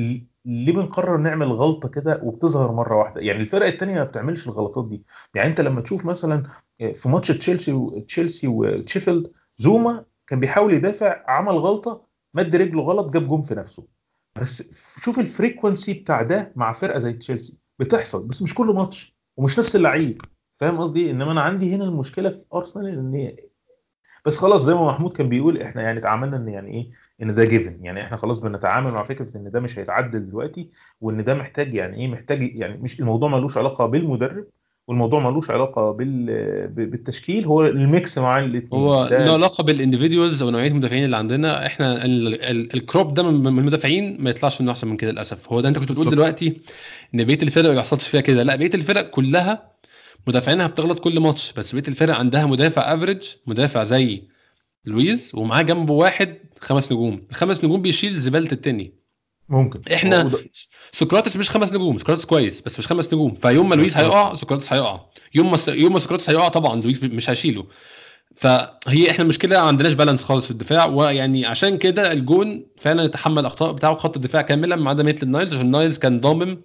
[0.46, 5.04] ليه بنقرر نعمل غلطة كده وبتظهر مرة واحدة؟ يعني الفرق التانية ما بتعملش الغلطات دي.
[5.36, 6.44] يعني أنت لما تشوف مثلا
[6.94, 13.28] في ماتش تشيلسي وتشيلسي وتشيفيلد زوما كان بيحاول يدافع عمل غلطة مد رجله غلط جاب
[13.28, 13.88] جون في نفسه.
[14.42, 17.58] بس شوف ال frequency بتاع ده مع فرقة زي تشيلسي.
[17.80, 20.22] بتحصل بس مش كل ماتش ومش نفس اللعيب.
[20.60, 23.36] فاهم قصدي؟ إنما أنا عندي هنا المشكلة في أرسنال إن
[24.28, 26.88] بس خلاص زي ما محمود كان بيقول إحنا يعني تعاملنا إن يعني إيه
[27.22, 30.70] إن ده given يعني إحنا خلاص بنتعامل مع فكرة إن ده مش هيتعدل دلوقتي
[31.02, 34.46] وإن ده محتاج يعني إيه محتاج يعني مش الموضوع ملوش علاقة بالمدرب
[34.88, 40.42] والموضوع ملوش علاقة بال بالتشكيل هو ال mix مع الاثنين هو له علاقة بال individuals
[40.42, 41.66] أو نوعية المدافعين اللي عندنا.
[41.66, 45.52] إحنا ال- ال- ال crop ده من المدافعين ما يطلعش منه أحسن من كده للأسف.
[45.52, 46.10] هو ده أنت كنت بتقول.
[46.10, 46.62] دلوقتي
[47.16, 48.44] إن بقية الفرق ما بيحصلش فيها كده.
[48.44, 49.77] لا بقية الفرق كلها
[50.28, 54.24] مدافعينها بتغلط كل ماتش بس بقية الفرق عندها مدافع average مدافع زي
[54.86, 57.28] لويز ومعاه جنبه واحد خمس نجوم.
[57.32, 58.94] الخمس نجوم بيشيل زبالة التاني.
[59.50, 59.82] ممكن.
[59.94, 60.40] إحنا ده-
[60.92, 63.36] سقراطس مش خمس نجوم سقراطس كويس بس مش خمس نجوم.
[63.42, 65.00] فيوم ما لويس هيقع سقراطس هيقع.
[65.36, 67.66] يوم ما يوم ما سقراطس هيقع طبعا لويس مش هيشيله.
[68.36, 70.86] فهي إحنا المشكلة ما عندناش balance خالص في الدفاع.
[70.86, 75.54] ويعني عشان كده الجون فعلا يتحمل الاخطاء بتاعه خط الدفاع كاملا ما عدا ميتلاند نايلز
[75.54, 76.58] عشان نايلز كان ضامن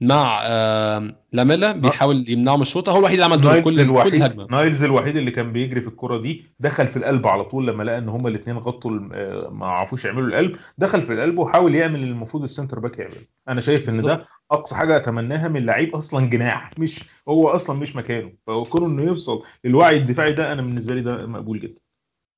[0.00, 4.22] مع آه لاميلا بيحاول يمنعه من الشوطه هو الوحيد اللي عمل دور كل كل الوحيد
[4.22, 4.46] هجمة.
[4.50, 7.98] نايلز الوحيد اللي كان بيجري في الكرة دي دخل في القلب على طول لما لقى
[7.98, 12.10] إن هما الاثنين غطوا آه، ما عرفوش يعملوا القلب دخل في القلب وحاول يعمل اللي
[12.10, 13.16] المفروض ال centre back يعمله.
[13.48, 17.96] أنا شايف إن ده أقصى حاجة أتمناها من لعيب أصلا جناح مش هو أصلا مش
[17.96, 18.32] مكانه.
[18.46, 21.80] فكونه إنه يوصل للوعي الدفاعي ده أنا بالنسبة لي ده مقبول جدا.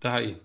[0.04, 0.36] ده حقيقي.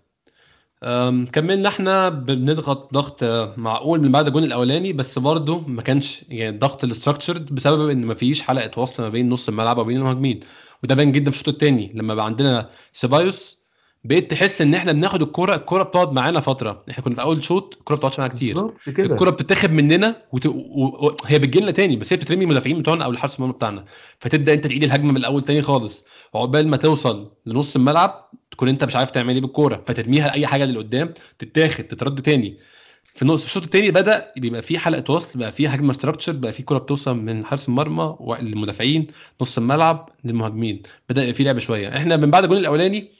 [1.32, 6.50] كملنا إحنا بنضغط ضغط آه، معقول من بعد الجون الأولاني بس برضه ما كانش يعني
[6.50, 10.40] الضغط الاستراكشرد بسبب إن ما فيش حلقة وصل ما بين نص الملعب وبين المهاجمين.
[10.84, 13.58] وده باين جدا في الشوط الثاني لما بقى عندنا سيبايوس
[14.04, 16.84] بقيت تحس إن إحنا بناخد الكوره الكوره بتقعد معانا فترة.
[16.90, 18.54] إحنا كنا في أول شوط الكوره ما بتقعدش معانا كتير.
[18.96, 19.13] كده.
[19.13, 20.46] الكرة بتتاخد مننا وت...
[20.46, 20.52] و...
[20.52, 21.16] و...
[21.26, 23.86] هي بتجي لنا تاني بس هي بتترمي المدافعين بتوعنا أو الحارس المرمى بتاعنا.
[24.20, 26.06] فتبدأ أنت تعيد الهجمة من الأول تاني خالص.
[26.34, 30.63] وعقبال ما توصل لنص الملعب تكون انت مش عارف تعمل إيه بالكوره فترميها لأي حاجة
[30.63, 32.58] اللي قدام تتاخد تترد تاني.
[33.04, 36.63] في نص الشوط التاني بدأ بيبقى في حلقة وصل بقى في هجمة structure بقى في
[36.63, 39.08] كوره بتوصل من حارس المرمى للمدافعين
[39.42, 40.82] نص الملعب للمهاجمين.
[41.10, 41.98] بدأ يبقى في لعب شوية.
[41.98, 43.12] إحنا من بعد الجول الأولاني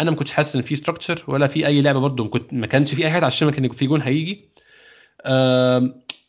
[0.00, 3.04] أنا ما كنتش حاسس إن في structure ولا في أي لعبه برده ما كانش في
[3.04, 4.48] أي حاجة عشان كان في جون هيجي.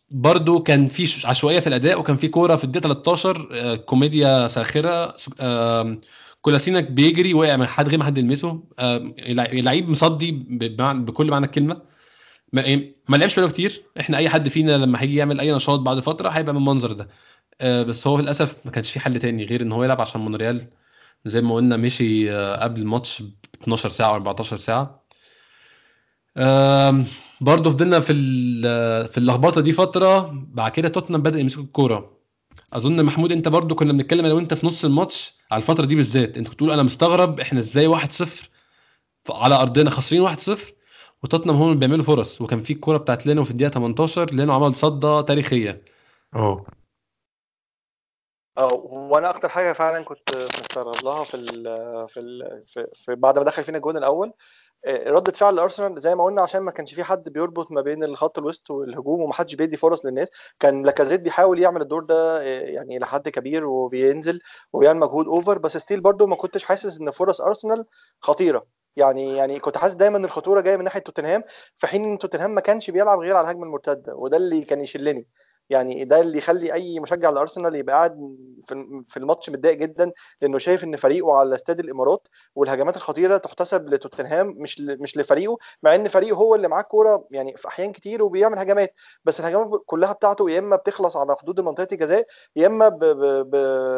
[0.09, 5.15] برضو كان في عشوائية في الأداء وكان في كورة في الدقيقة 13 آه، كوميديا ساخرة
[6.41, 8.63] كولاسيناك بيجري وقع من حد غير ما حد يلمسه.
[8.79, 11.81] اللعيب مصدي بكل معنى الكلمة.
[12.53, 13.83] ما إيه، ما لعبش بقاله كتير.
[13.99, 17.09] إحنا أي حد فينا لما هيجي يعمل أي نشاط بعد فترة هيبقى من المنظر ده.
[17.61, 20.67] آه، بس هو للأسف ما كانش في حل تاني غير إن هو يلعب عشان مونريال.
[21.25, 25.05] زي ما قلنا مشي آه، قبل الماتش ب 12 ساعة و 14 ساعة.
[27.41, 32.11] برضه فضلنا في ال- في اللخبطة دي فترة بعد كده توتنهام بدأ يمسك الكورة.
[32.73, 36.37] أظن محمود أنت برضه كنا بنتكلم أنا وانت في نص الماتش على الفترة دي بالذات
[36.37, 38.49] أنت كنت تقول أنا مستغرب إحنا إزاي 1-0
[39.29, 40.59] على أرضنا خاسرين 1-0
[41.23, 42.41] وتوتنهام هم اللي بيعملوا فرص.
[42.41, 45.81] وكان في الكورة بتاعت لينو في الدقيقة 18 لينو عمل صده تاريخية.
[46.35, 46.65] آه
[48.57, 51.63] آه وأنا أكتر حاجة فعلا كنت مستغرب لها في ال
[52.09, 54.33] في ال في, في بعد ما دخل فينا الجون الأول
[54.85, 58.03] آه، ردة فعل الأرسنال زي ما قلنا عشان ما كانش في حد بيربط ما بين
[58.03, 60.29] الخط الوسط والهجوم ومحدش بيدي فرص للناس.
[60.59, 64.39] كان لاكازيت بيحاول يعمل الدور ده آه، يعني لحد كبير وبينزل
[64.73, 67.85] وبيعمل مجهود over بس still برضو ما كنتش حاسس إن فرص أرسنال
[68.19, 68.67] خطيرة.
[68.95, 71.43] يعني يعني كنت حاسس دايما الخطورة جاية من ناحية توتنهام
[71.75, 75.27] في حين إن توتنهام ما كانش بيلعب غير على الهجمة المرتدة وده اللي كان يشلني.
[75.69, 78.37] يعني ده اللي يخلي أي مشجع لأرسنال يبقى قاعد
[79.08, 84.47] في الماتش متضايق جدا لأنه شايف إن فريقه على استاد الإمارات والهجمات الخطيرة تحتسب لتوتنهام
[84.58, 88.60] مش مش لفريقه مع إن فريقه هو اللي معاه الكورة يعني في أحيان كتير وبيعمل
[88.60, 88.93] هجمات.
[89.25, 92.25] بس الهجمات كلها بتاعته يا إما بتخلص على حدود منطقة الجزاء
[92.56, 92.97] يا إما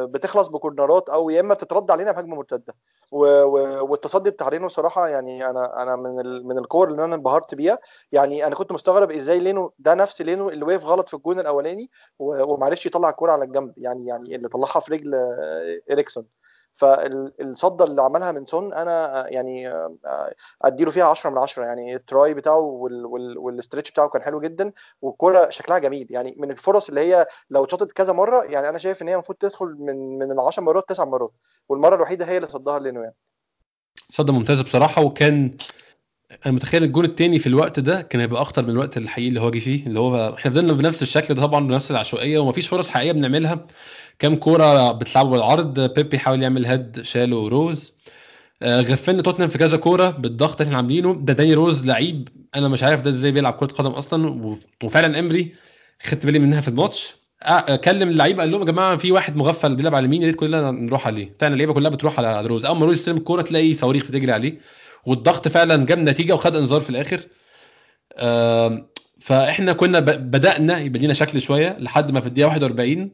[0.05, 2.75] بتخلص بكورنرات أو يا إما بتترد علينا بهجمة مرتدة.
[3.11, 7.79] والتصدي بتاع رينو صراحة يعني أنا أنا من من الكور اللي أنا انبهرت بيها.
[8.11, 11.89] يعني أنا كنت مستغرب إزاي لينو ده نفس لينو اللي وقف غلط في الجون الأولاني
[12.19, 13.73] ومعرفش يطلع الكورة على الجنب.
[13.77, 16.25] يعني يعني اللي طلعها في رجل آه، اريكسون
[16.73, 21.95] فالصده اللي عملها من سون أنا آه، يعني آه، أديله فيها 10 من 10 يعني
[21.95, 26.07] ال try بتاعه وال- وال- وال stretch بتاعه كان حلو جدا والكورة شكلها جميل.
[26.09, 29.37] يعني من الفرص اللي هي لو اتشاطت كذا مرة يعني أنا شايف إن هي المفروض
[29.37, 31.31] تدخل من من ال 10 مرات 9 مرات
[31.69, 33.15] والمرة الوحيدة هي اللي صدها لينو يعني
[34.11, 35.57] صده ممتازه بصراحة وكان
[36.45, 39.49] أنا متخيل الجون التاني في الوقت ده كان هيبقى اخطر من الوقت الحقيقي اللي هو
[39.51, 43.11] جه فيه اللي هو إحنا فضلنا بنفس الشكل ده طبعا بنفس العشوائية ومفيش فرص حقيقية
[43.11, 43.67] بنعملها.
[44.19, 47.93] كام كورة بتلعبوا بالعرض بيبي حاول يعمل هيد شالو روز
[48.63, 51.13] آه، غفلنا توتنهام في كذا كورة بالضغط اللي إحنا عاملينه.
[51.21, 55.55] ده داني روز لعيب أنا مش عارف ده إزاي بيلعب كرة قدم أصلا وفعلا امري
[56.03, 57.15] خدت بالي منها في الماتش.
[57.43, 60.35] آه، كلم اللعيبة قال لهم يا جماعة في واحد مغفل بيلعب على اليمين يا ريت
[60.35, 61.35] كلنا نروح عليه.
[61.39, 62.65] فعلا اللعيبة كلها بتروح على روز.
[62.65, 64.57] أول ما روز يستلم الكورة تلاقي صواريخ بتجري عليه.
[65.07, 67.27] والضغط فعلا جاب نتيجة وخد انذار في الآخر.
[69.19, 73.11] فإحنا كنا بدأنا يبقى لينا شكل شوية لحد ما في الدقيقة 41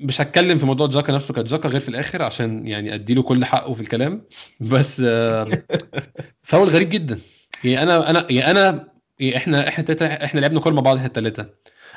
[0.00, 3.44] مش هتكلم في موضوع جاكا نفسه كان جاكا غير في الآخر عشان يعني أديله كل
[3.44, 4.24] حقه في الكلام.
[4.60, 5.00] بس
[6.48, 7.18] فاول غريب جدا.
[7.64, 11.46] يعني أنا أنا يعني أنا يعني إحنا إحنا إحنا لعبنا كورة مع بعض إحنا الثلاثه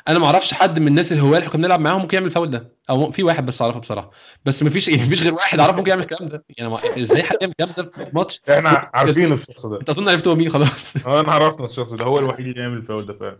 [0.08, 2.72] أنا ما أعرفش حد من الناس الهواه اللي كنا بنلعب معاهم ممكن يعمل الفاول ده.
[2.90, 4.12] أو في واحد بس اعرفه بصراحة.
[4.46, 6.44] بس ما فيش يعني مفيش غير واحد اعرفه ممكن يعمل الكلام ده.
[6.58, 9.80] يعني ما- إزاي حد يعمل الكلام ده في ماتش؟ إحنا عارفين الشخص ده.
[9.80, 10.98] انت اظن عرفت هو مين خلاص.
[11.06, 12.06] آه انا عرفنا الشخص ده.
[12.06, 13.40] هو الوحيد اللي يعمل الفاول ده فعلا.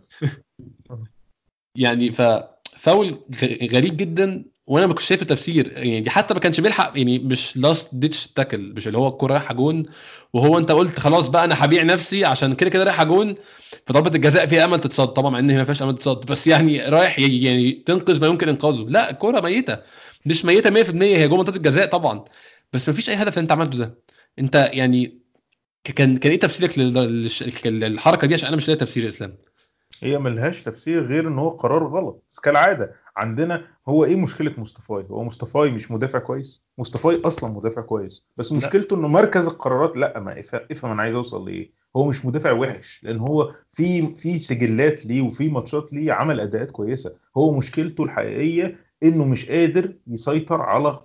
[1.76, 6.92] يعني ففاول غ- غريب جدا وأنا ما كنتش شايف تفسير يعني حتى ما كانش بيلحق
[6.94, 9.86] يعني مش last ditch tackle مش اللي هو الكوره رايحة جون
[10.32, 13.34] وهو انت قلت خلاص بقى أنا هبيع نفسي عشان كده كده رايحة جون.
[13.86, 16.26] فضربه الجزاء فيها أمل تتصد طبعا مع إن ما فيهاش أمل تتصد.
[16.26, 18.86] بس يعني رايح يعني تنقذ ما يمكن إنقاذه.
[18.88, 19.78] لا الكورة ميتة.
[20.26, 22.24] مش ميتة 100% هي جوه منطقة الجزاء طبعا.
[22.72, 23.98] بس ما فيش أي هدف أنت عملته ده.
[24.38, 25.20] أنت يعني
[25.84, 26.78] كان كان إيه تفسيرك
[27.66, 29.38] للحركة دي؟ عشان أنا مش لاقي تفسير إسلام.
[30.02, 32.22] هي ملهاش تفسير غير إن هو قرار غلط.
[32.30, 37.82] بس كالعادة عندنا هو إيه مشكلة مصطفاي؟ هو مصطفاي مش مدافع كويس؟ مصطفاي أصلا مدافع
[37.82, 38.26] كويس.
[38.36, 39.96] بس مشكلته إنه مركز القرارات.
[39.96, 41.70] لا ما افهم أنا عايز أوصل لإيه.
[41.96, 46.70] هو مش مدافع وحش لأن هو في في سجلات ليه وفي ماتشات ليه عمل أداءات
[46.70, 47.14] كويسة.
[47.36, 51.00] هو مشكلته الحقيقية إنه مش قادر يسيطر على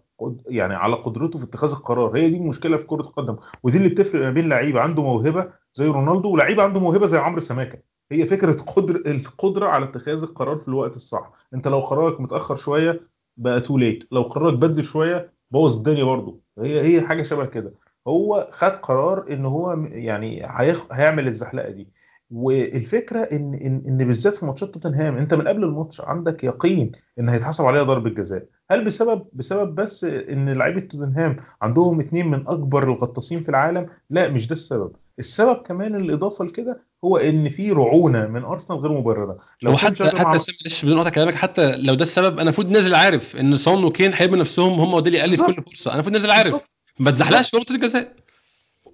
[0.47, 2.17] يعني على قدرته في اتخاذ القرار.
[2.17, 3.37] هي دي المشكلة في كرة القدم.
[3.63, 7.39] ودي اللي بتفرق ما بين لعيب عنده موهبة زي رونالدو ولعيب عنده موهبة زي عمرو
[7.39, 7.94] سماكة.
[8.11, 11.31] هي فكرة قدر القدرة على اتخاذ القرار في الوقت الصح.
[11.53, 16.39] انت لو قرارك متأخر شوية بقى تو ليت لو قرارك بدري شوية بوظ الدنيا برضه.
[16.59, 17.73] هي هي حاجة شبه كده.
[18.07, 20.45] هو خد قرار إن هو يعني.
[20.91, 21.89] هيعمل الزحلقة دي.
[22.31, 27.29] والفكرة إن إن إن بالذات في ماتشات توتنهام أنت من قبل الماتش عندك يقين إن
[27.29, 28.43] هيتحسب عليها ضربة جزاء.
[28.71, 34.29] هل بسبب بسبب بس إن لعيبة توتنهام عندهم اتنين من أكبر الغطاسين في العالم؟ لا
[34.31, 34.91] مش ده السبب.
[35.19, 39.37] السبب كمان الإضافة لكده هو إن في رعونة من أرسنال غير مبررة.
[39.61, 42.69] لو حتى حتى مع- سام- معلش بدون قطع كلامك حتى لو ده السبب أنا المفروض
[42.69, 45.49] نازل عارف إن سون وكين هيبقوا نفسهم هم ودي اللي يقلل بالظبط.
[45.55, 45.87] كل فرصة.
[45.91, 46.43] أنا المفروض نازل عارف.
[46.51, 46.69] بالظبط.
[46.99, 48.13] ما تزحلقش في نقطه الجزاء.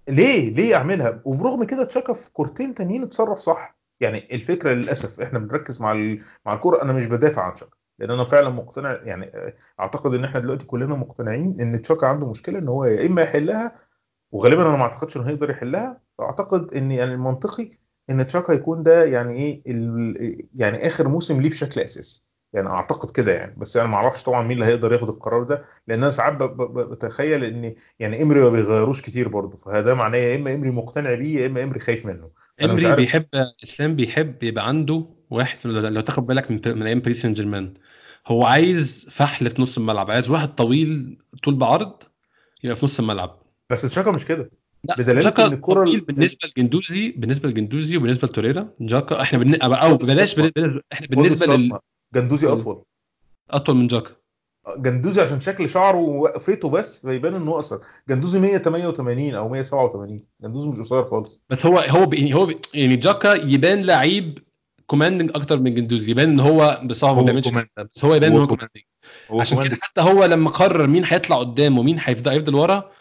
[0.08, 3.78] ليه؟ ليه اعملها وبرغم كده تشاكا في كورتين تانيين اتصرف صح.
[4.00, 6.24] يعني الفكرة للأسف إحنا بنركز مع ال...
[6.46, 6.82] مع الكورة.
[6.82, 8.92] أنا مش بدافع عن تشاكا لأن أنا فعلا مقتنع.
[9.04, 9.32] يعني
[9.80, 13.76] أعتقد إن إحنا دلوقتي كلنا مقتنعين إن تشاكا عنده مشكلة إن هو يا إما يحلها
[14.32, 16.02] وغالبا أنا ما أعتقدش إنه هيقدر يحلها.
[16.18, 17.72] فأعتقد إن يعني المنطقي
[18.10, 20.48] إن تشاكا يكون ده يعني إيه ال...
[20.56, 22.31] يعني آخر موسم ليه بشكل أساسي.
[22.54, 23.56] يعني أعتقد كده يعني.
[23.58, 27.44] بس أنا ما أعرفش طبعا مين اللي هيقدر ياخد القرار ده لأن أنا ساعات بتخيل
[27.44, 29.58] إن يعني إمري ما بيغيروش كتير برضه.
[29.58, 32.30] فده معناه يا إما إمري مقتنع بيه يا إما إمري خايف منه.
[32.64, 33.00] إمري عارف.
[33.00, 33.26] بيحب
[33.64, 37.74] اسلام بيحب يبقى عنده واحد لو تاخد بالك من من أيام باريس سان جيرمان
[38.28, 41.94] هو عايز فحل في نص الملعب عايز واحد طويل طول بعرض
[42.64, 43.42] يبقى في نص الملعب.
[43.70, 44.52] بس تشاكا مش كده.
[44.84, 49.62] لا بدلالة جاكا إن الكرة- طويل بالنسبة لجندوزي بالنسبة لجندوزي وبالنسبة لتوريرا جاكا إحنا بن...
[49.62, 50.36] أو بلاش.
[50.36, 51.80] بلاش- إحنا بالنسبة لل...
[52.14, 52.84] جندوزي أطول.
[53.52, 54.12] أطول من جاكا.
[54.78, 57.80] جندوزي عشان شكل شعره ووقفته بس فيبان إنه أقصر.
[58.10, 61.42] جندوزي 188 أو 187 جندوزي مش قصير خالص.
[61.50, 62.34] بس هو هو بي...
[62.34, 62.58] هو بي...
[62.74, 64.40] يعني جاكا يبان لعيب
[64.88, 66.12] commanding أكتر من جندوزي.
[66.12, 67.48] يبان إن هو هو ما بيعملش
[67.78, 68.70] بس هو يبان إن هو هو command.
[68.70, 68.84] commanding
[69.32, 72.92] هو عشان كده حتى هو لما قرر مين هيطلع قدام ومين هيفضل هيفضل ورا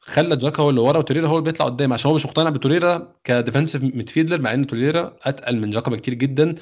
[0.00, 1.92] خلى جاكا هو اللي ورا وتوريرا هو اللي بيطلع قدام.
[1.92, 6.14] عشان هو مش مقتنع بتوريرا ك defensive midfielder مع إن توريرا أتقل من جاكا بكتير
[6.14, 6.54] جدا.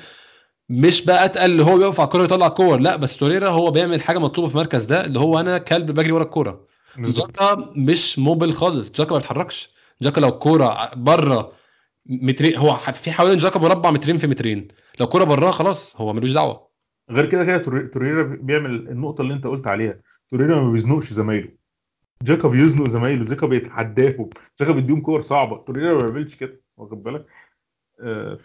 [0.69, 4.03] مش بقى اتقل اللي هو بيقف على الكورة ويطلع كور لا بس توريرا هو بيعمل
[4.03, 6.67] حاجة مطلوبة في المركز ده اللي هو أنا كلب بجري ورا الكورة.
[6.99, 8.91] جاكا مش موبل خالص.
[8.91, 9.71] جاكا ما بيتحركش.
[10.03, 11.53] جاكا لو الكوره بره
[12.07, 14.69] مترين هو في حوالين جاكا مربع مترين في مترين.
[15.01, 16.69] لو الكوره براها خلاص هو ملوش دعوة.
[17.11, 20.01] غير كده كده توري- توريرا بيعمل النقطة اللي أنت قلت عليها.
[20.31, 21.49] توريرا ما بيزنقش زمايله.
[22.23, 23.25] جاكا بيزنق زمايله.
[23.25, 24.31] جاكا بيتحداهم.
[24.61, 25.57] جاكا بيديهم كور صعبة.
[25.67, 26.61] توريرا ما بيعملش كده.
[26.77, 27.27] واخد بالك؟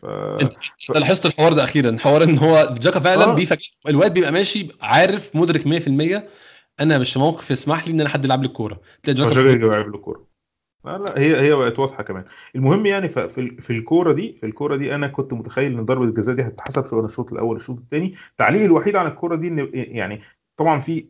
[0.02, 0.06] ف
[0.42, 0.54] انت
[0.96, 3.34] لاحظت الحوار ده أخيرا؟ حوار إن هو جاكا فعلا آه.
[3.34, 6.24] بيفاجئ الواد بيبقى ماشي عارف مدرك 100%
[6.80, 8.82] أنا مش في موقف يسمح لي إن أنا حد يلعب لي الكورة.
[9.04, 10.28] تلاقي جاكا يجي يلعب له كورة.
[10.86, 12.26] لا لا هي هي بقت واضحة كمان.
[12.56, 13.30] المهم يعني في
[13.62, 16.94] في الكورة دي في الكورة دي أنا كنت متخيل إن ضربة الجزاء دي هتتحسب في
[16.94, 20.20] الشوط الأول الشوط الثاني تعليقي الوحيد عن الكورة دي ان يعني
[20.58, 21.06] طبعا في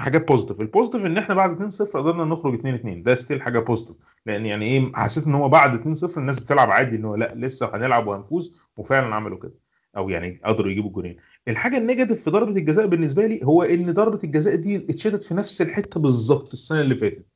[0.00, 3.96] حاجات positive ال positive إن إحنا بعد 2-0 قدرنا نخرج 2-2 ده still حاجة positive
[4.26, 7.70] لأن يعني إيه حسيت إن هو بعد 2-0 الناس بتلعب عادي إن هو لأ لسه
[7.76, 8.68] هنلعب وهنفوز.
[8.76, 9.54] وفعلا عملوا كده.
[9.96, 11.16] أو يعني قدروا يجيبوا جولين
[11.48, 15.34] الحاجة ال negative في ضربة الجزاء بالنسبة لي هو إن ضربة الجزاء دي اتشاتت في
[15.34, 17.26] نفس الحتة بالظبط السنة اللي فاتت.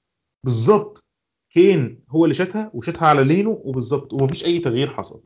[0.45, 1.05] بالظبط.
[1.51, 4.13] كين هو اللي شاتها وشاتها على لينو وبالظبط.
[4.13, 5.23] ومفيش أي تغيير حصل.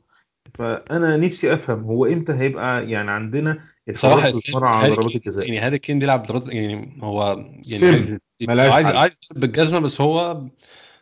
[0.59, 5.99] فأنا نفسي أفهم هو إمتى هيبقى يعني عندنا الحراس على ضربات الجزاء يعني هاري كين
[5.99, 7.87] بيلعب ضربات يعني هو سم.
[7.87, 8.87] يعني ملهاش عايز.
[8.87, 10.43] عايز بالجزمة بس هو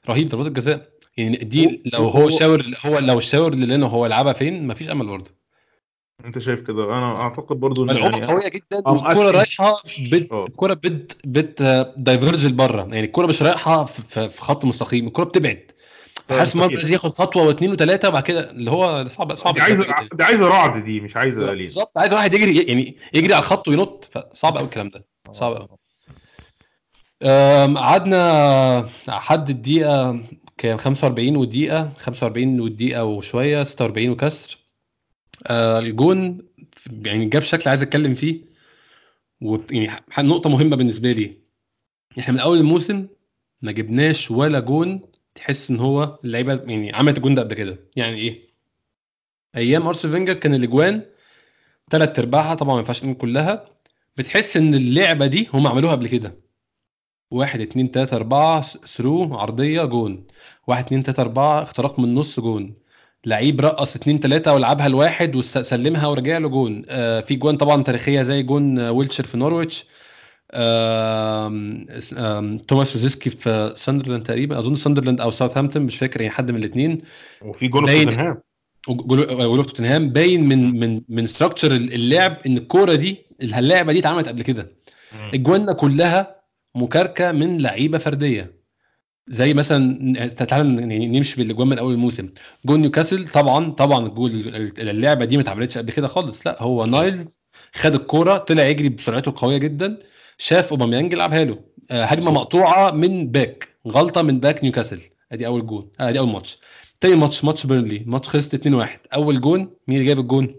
[0.08, 3.20] رهيب ضربات الجزاء يعني دي لو هو- هو شاور هو لو
[3.52, 5.30] اللي لنا هو يلعبها فين مفيش أمل برضه
[6.24, 8.82] أنت شايف كده أنا أعتقد برضو إن يعني قوية جدا
[9.26, 9.36] أشكي.
[9.36, 10.46] رايحة بت آه.
[10.46, 11.62] الكورة بت بت
[11.96, 15.70] دايفرج لبره يعني الكورة مش رايحة في خط مستقيم الكورة بتبعد
[16.30, 19.86] حارس المرمى لازم ياخد خطوة واثنين وثلاثه وبعد كده اللي هو صعب صعب دي عايزه
[20.12, 21.98] دي عايزه رعد دي مش عايزه لين بالظبط.
[21.98, 25.04] عايز واحد يجري يعني يجري على الخط وينط فصعب قوي الكلام ده.
[25.32, 25.68] صعب قوي
[27.76, 30.20] قعدنا حد الدقيقة
[30.58, 34.58] كان 45 والدقيقة 45 والدقيقة وشوية 46 وكسر.
[35.46, 36.38] آه، الجون
[37.04, 38.40] يعني جاب شكل عايز أتكلم فيه.
[39.40, 41.36] و يعني ح- نقطة مهمة بالنسبة لي.
[42.18, 43.06] إحنا من أول الموسم
[43.62, 45.00] ما جبناش ولا جون
[45.36, 47.78] تحس إن هو اللعيبة يعني عملت الجون ده قبل كده.
[47.96, 48.46] يعني إيه؟
[49.56, 51.02] أيام ارسنال فينجر كان الأجوان
[51.90, 53.68] ثلاث أرباعها طبعا ما ينفعش كلها.
[54.16, 56.34] بتحس إن اللعبة دي هم عملوها قبل كده.
[57.30, 60.26] واحد اتنين تلاتة أربعة through عرضية جون.
[60.66, 62.74] واحد اتنين تلاتة أربعة اختراق من النص جون.
[63.26, 66.82] لعيب رقص اتنين تلاتة ولعبها لواحد وسلمها ورجع له جون.
[66.88, 69.84] آه في جوان طبعا تاريخية زي جون آه، ويلتشر في نورويتش.
[70.54, 74.58] آم، آم، توماس روزيسكي في ساندرلاند تقريبا.
[74.58, 77.02] أظن ساندرلاند أو ساوثهامبتون مش فاكر يعني حد من الاثنين
[77.42, 78.42] وفي جون في توتنهام.
[78.88, 84.28] وجول في توتنهام باين من من من structure اللعب إن الكورة دي اللعبه دي اتعملت
[84.28, 84.72] قبل كده.
[85.34, 86.36] اجواننا كلها
[86.74, 88.56] مباركة من لعيبة فردية.
[89.28, 90.68] زي مثلا تعالى
[91.06, 92.28] نمشي بالأجوان من أول الموسم.
[92.64, 94.30] جون نيوكاسل طبعا طبعا الجول
[94.78, 96.46] اللعبة دي ما اتعملتش قبل كده خالص.
[96.46, 97.40] لا هو نايلز
[97.72, 99.98] خد الكورة طلع يجري بسرعته القوية جدا.
[100.38, 101.58] شاف اوباميانج لعبها له.
[101.90, 105.00] آه، هجمة مقطوعة من back غلطة من back نيوكاسل.
[105.32, 105.90] ادي اول جون.
[106.00, 106.58] آه، ادي اول ماتش.
[107.00, 108.02] تاني ماتش ماتش بيرنلي.
[108.06, 109.58] ماتش خلص 2-1 اول جون
[109.88, 110.54] مين اللي جايب الجون؟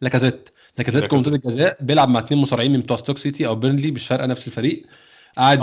[0.00, 0.48] لاكازيت.
[0.78, 1.10] لاكازيت.
[1.10, 4.26] جون منطقه الجزاء بيلعب مع اثنين مصارعين من بتوع ستوك سيتي أو بيرنلي مش فارقة
[4.26, 4.86] نفس الفريق.
[5.36, 5.58] قعد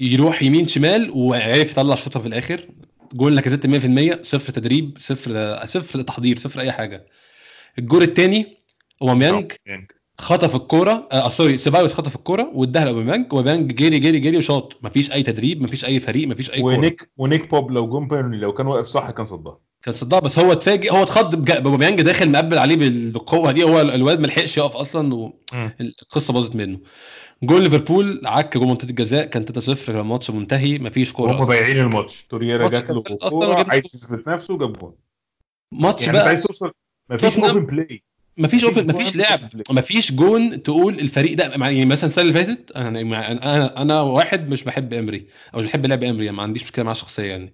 [0.00, 2.68] يروح يمين شمال وعرف يطلع شوطه في الآخر.
[3.14, 7.06] جول لاكازيت 100% صفر تدريب صفر صفر تحضير صفر أي حاجة.
[7.78, 8.56] الجول الثاني
[9.02, 9.52] أوباميانج.
[10.18, 14.78] خطف الكورة آه sorry سيبايوس خطف الكورة واداها لأوباميانج أوباميانج جري جري جري وشاط.
[14.82, 16.76] مفيش أي تدريب مفيش أي فريق مفيش أي كورة.
[16.78, 19.58] ونيك ونيك بوب لو جون بيرنلي لو كان واقف صح كان صدها.
[19.82, 23.80] كان صدها بس هو اتفاجئ هو اتخض أوباميانج داخل مقبل عليه بال- بالقوة دي هو
[23.80, 26.78] الواد ما لحقش يقف أصلا والقصة باظت منه.
[27.42, 31.46] جول ليفربول عك جول منطقة الجزاء كان 3-0 كان الماتش منتهي مفيش كورة أصلاً.
[31.46, 32.24] بايعين الماتش.
[32.24, 33.90] توريرا جات له كوره عايز جول.
[33.94, 34.94] يثبت نفسه جاب جون.
[35.72, 36.72] ماتش يعني بقى عايز توصل
[37.10, 38.02] مفيش open play
[38.36, 39.48] مفيش open مفيش لعب.
[39.70, 44.64] مفيش جون تقول الفريق ده يعني مثلا السنة اللي فاتت أنا أنا أنا واحد مش
[44.64, 47.52] بحب إمري أو مش بحب لعب إمري يعني ما عنديش مشكلة معاه شخصيا يعني.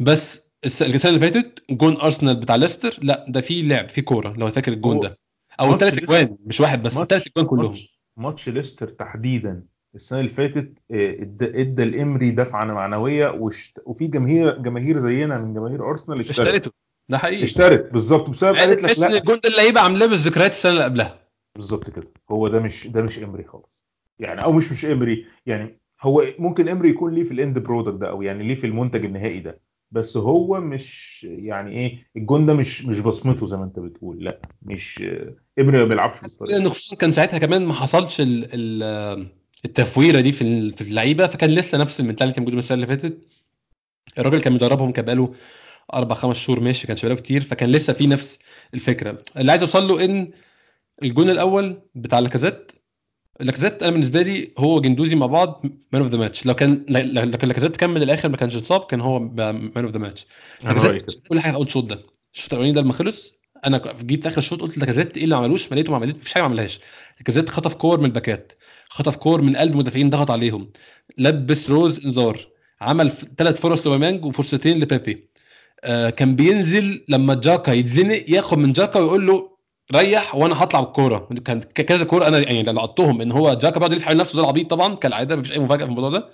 [0.00, 4.34] بس الس- السنة اللي فاتت جون أرسنال بتاع ليستر لا ده في لعب في كورة
[4.36, 5.18] لو فاكر الجون ده.
[5.60, 7.66] أو الثلاث أجوان مش واحد بس الثلاث أجوان كلهم.
[7.66, 9.62] ماتش, ماتش ليستر تحديدا
[9.94, 13.78] السنة اللي فاتت آه، إدى الامري دفعة معنوية وشت...
[13.86, 16.70] وفي جماهير جماهير زينا من جماهير أرسنال اشترت اشتريته
[17.08, 17.42] ده حقيقي.
[17.42, 17.92] اشترت.
[17.92, 18.30] بالظبط.
[18.30, 19.18] بسبب يعني قالت لك لا.
[19.18, 21.18] الجون ده اللعيبة عاملاه بالذكريات السنة اللي قبلها.
[21.54, 22.06] بالظبط كده.
[22.30, 23.84] هو ده مش ده مش إمري خالص.
[24.18, 25.26] يعني أو مش مش إمري.
[25.46, 28.66] يعني هو ممكن إمري يكون ليه في ال end product ده أو يعني ليه في
[28.66, 29.60] المنتج النهائي ده.
[29.90, 34.24] بس هو مش يعني إيه الجون ده مش مش بصمته زي ما أنت بتقول.
[34.24, 35.04] لا مش
[35.58, 36.68] إمري ما بيلعبش بالطريقة لأن.
[36.68, 39.26] خصوصا كان ساعتها كمان ما حصلش ال ال
[39.64, 41.26] التفويرة دي في في اللعيبة.
[41.26, 43.18] فكان لسه نفس ال mentality موجوده من السنة اللي فاتت.
[44.18, 45.34] الراجل كان بيدربهم كان بقاله
[45.94, 48.38] أربع خمس شهور ماشي كانش بقاله كتير فكان لسه في نفس
[48.74, 49.22] الفكرة.
[49.36, 50.30] اللي عايز اوصل له إن
[51.02, 52.72] الجون الأول بتاع لاكازيت
[53.40, 55.62] لاكازيت أنا بالنسبة لي هو جندوزي مع بعض
[55.92, 59.00] man of the match لو كان لو كان لاكازيت كمل للآخر ما كانش اتصاب كان
[59.00, 60.26] هو man of the match
[61.28, 62.02] كل حاجة في أول شوط ده.
[62.34, 63.32] الشوط الأولاني ده لما خلص
[63.66, 66.34] أنا جيت آخر الشوط قلت لاكازيت إيه اللي ما عملوش؟ ما لقيته ما عملش مفيش
[66.34, 66.80] حاجة ما عملهاش.
[67.18, 68.52] لاكازيت خطف كور من الباكات
[68.88, 70.70] خطف كور من قلب مدافعين ضغط عليهم
[71.18, 72.46] لبس روز إنذار
[72.80, 75.28] عمل ثلاث فرص لوباميانج وفرصتين لبيبي.
[76.16, 79.52] كان بينزل لما جاكا يتزنق ياخد من جاكا ويقول له
[79.94, 81.28] ريح وأنا هطلع بالكورة.
[81.44, 84.70] كان كذا كورة أنا يعني لقطتهم إن هو جاكا بيقعد يلف حوالين نفسه زي العبيط
[84.70, 86.28] طبعا كالعادة مفيش أي مفاجأة في الموضوع ده.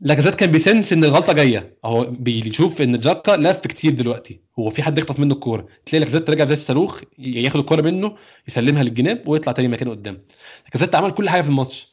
[0.00, 1.78] لاكازيت كان بي sense إن الغلطة جاية.
[1.84, 4.40] هو بيشوف إن جاكا لف كتير دلوقتي.
[4.58, 5.66] هو في حد يخطف منه الكورة.
[5.86, 8.16] تلاقي لاكازيت راجع زي الصاروخ ياخد الكورة منه
[8.48, 10.22] يسلمها للجناب ويطلع تاني مكانه قدام.
[10.64, 11.92] لاكازيت عمل كل حاجة في الماتش.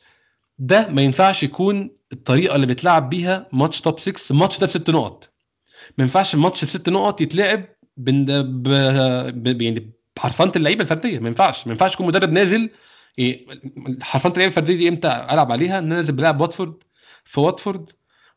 [0.60, 5.30] ده ما ينفعش يكون الطريقة اللي بيتلعب بيها ماتش top 6 الماتش ده بست نقط.
[5.98, 7.66] ما ينفعش الماتش بست نقط يتلعب.
[8.08, 11.20] يعني بحرفنة اللعيبة الفردية.
[11.20, 11.68] ما ينفعش.
[11.68, 12.70] ما ينفعش يكون مدرب نازل
[13.20, 13.48] إيه،
[14.02, 16.84] حرفنة اللعيبة الفردية دي إمتى ألعب عليها؟ إن أنا نازل بلعب واتفورد
[17.24, 17.92] في واتفورد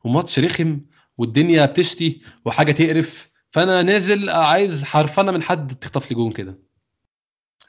[0.04, 0.80] وماتش رخم
[1.18, 3.30] والدنيا بتشتي وحاجة تقرف.
[3.50, 6.58] فأنا نازل عايز حرفنة من حد تخطف لي جون كده.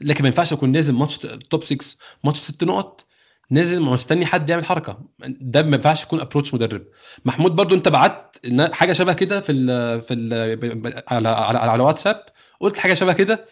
[0.02, 1.18] لكن ما ينفعش أكون نازل ماتش
[1.50, 3.06] top 6 ماتش ست نقط
[3.52, 5.06] نازل مستني حد يعمل حركة.
[5.20, 6.88] ده ما ينفعش يكون approach مدرب.
[7.26, 8.38] محمود برضو انت بعت
[8.72, 12.26] حاجة شبه كده في ال في ال على على, على واتساب.
[12.60, 13.46] قلت حاجة شبه كده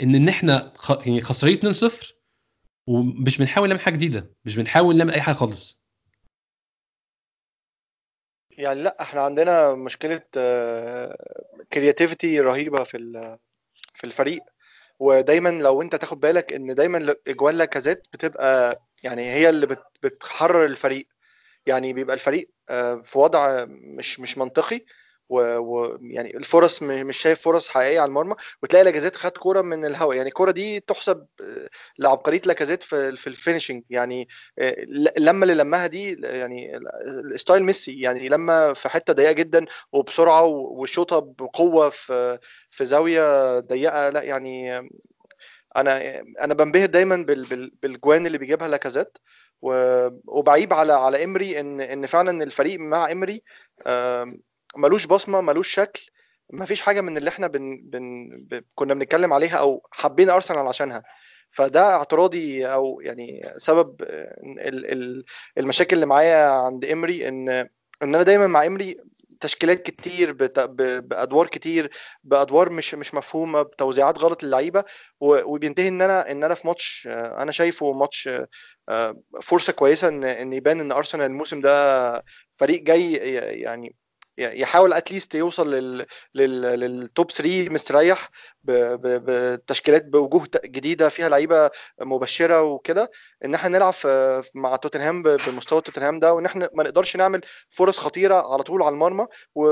[0.00, 0.72] إن إن إحنا.
[0.90, 2.14] يعني خسرانين 2-0
[2.86, 4.30] ومش بنحاول نعمل حاجة جديدة.
[4.44, 5.78] مش بنحاول نعمل أي حاجة خالص.
[8.50, 10.22] يعني لأ إحنا عندنا مشكلة
[11.72, 12.98] كرياتيفيتي رهيبة في
[13.94, 14.42] في الفريق.
[14.98, 20.64] ودايما لو أنت تاخد بالك إن دايما اجوال لاكازيت بتبقى يعني هي اللي بت- بتحرر
[20.64, 21.06] الفريق.
[21.66, 24.80] يعني بيبقى الفريق آه، في وضع مش مش منطقي
[25.28, 30.28] ويعني الفرص مش شايف فرص حقيقية على المرمى وتلاقي لاكازيت خد كورة من الهواء يعني
[30.28, 34.28] الكورة دي تحسب آه، لعبقرية لاكازيت في في ال finishing يعني
[34.58, 36.80] آه، ل- اللمه اللي لمها دي يعني
[37.36, 38.00] style ميسي.
[38.00, 42.38] يعني لما في حتة ضيقة جدا وبسرعة وشوطه بقوة في
[42.70, 44.80] في زاوية ضيقة لا يعني
[45.76, 49.18] أنا أنا بنبهر دايما بال بال بالجوان اللي بيجيبها لاكازيت
[50.26, 53.42] وبعيب على على امري ان إن فعلا الفريق مع امري
[54.76, 56.06] ملوش بصمة ملوش شكل
[56.50, 60.66] ما فيش حاجة من اللي إحنا بن بن ب- كنا بنتكلم عليها أو حبينا أرسنال
[60.68, 61.02] عشانها
[61.50, 65.24] فده اعتراضي أو يعني سبب ال- ال-
[65.58, 68.96] المشاكل اللي معايا عند امري ان إن أنا دايما مع امري
[69.40, 71.90] تشكيلات كتير ب- بأدوار كتير
[72.24, 74.84] بأدوار مش مش مفهومة بتوزيعات غلط للعيبة
[75.20, 78.28] و- وبينتهي إن أنا إن أنا في ماتش آه، أنا شايفه ماتش
[78.88, 82.24] آه، فرصة كويسة إن إن يبان إن أرسنال الموسم ده
[82.58, 83.12] فريق جاي
[83.62, 83.96] يعني
[84.38, 88.30] يحاول اتليست يوصل لل لل للتوب 3 مستريح
[88.64, 91.70] بتشكيلات بوجوه جديدة فيها لعيبة
[92.00, 93.10] مبشرة وكده
[93.44, 93.94] إن إحنا نلعب
[94.54, 98.92] مع توتنهام بمستوى توتنهام ده وإن إحنا ما نقدرش نعمل فرص خطيرة على طول على
[98.92, 99.64] المرمى و...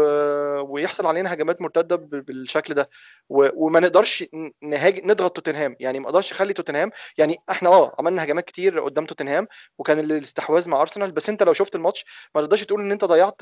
[0.60, 2.90] ويحصل علينا هجمات مرتدة بالشكل ده.
[3.28, 3.48] و...
[3.54, 4.24] وما نقدرش
[4.62, 5.04] نهاج...
[5.04, 5.76] نضغط توتنهام.
[5.80, 9.46] يعني ما أقدرش اخلي توتنهام يعني إحنا آه عملنا هجمات كتير قدام توتنهام
[9.78, 12.04] وكان الاستحواذ مع أرسنال بس أنت لو شفت الماتش
[12.34, 13.40] ما تقدرش تقول إن أنت ضيعت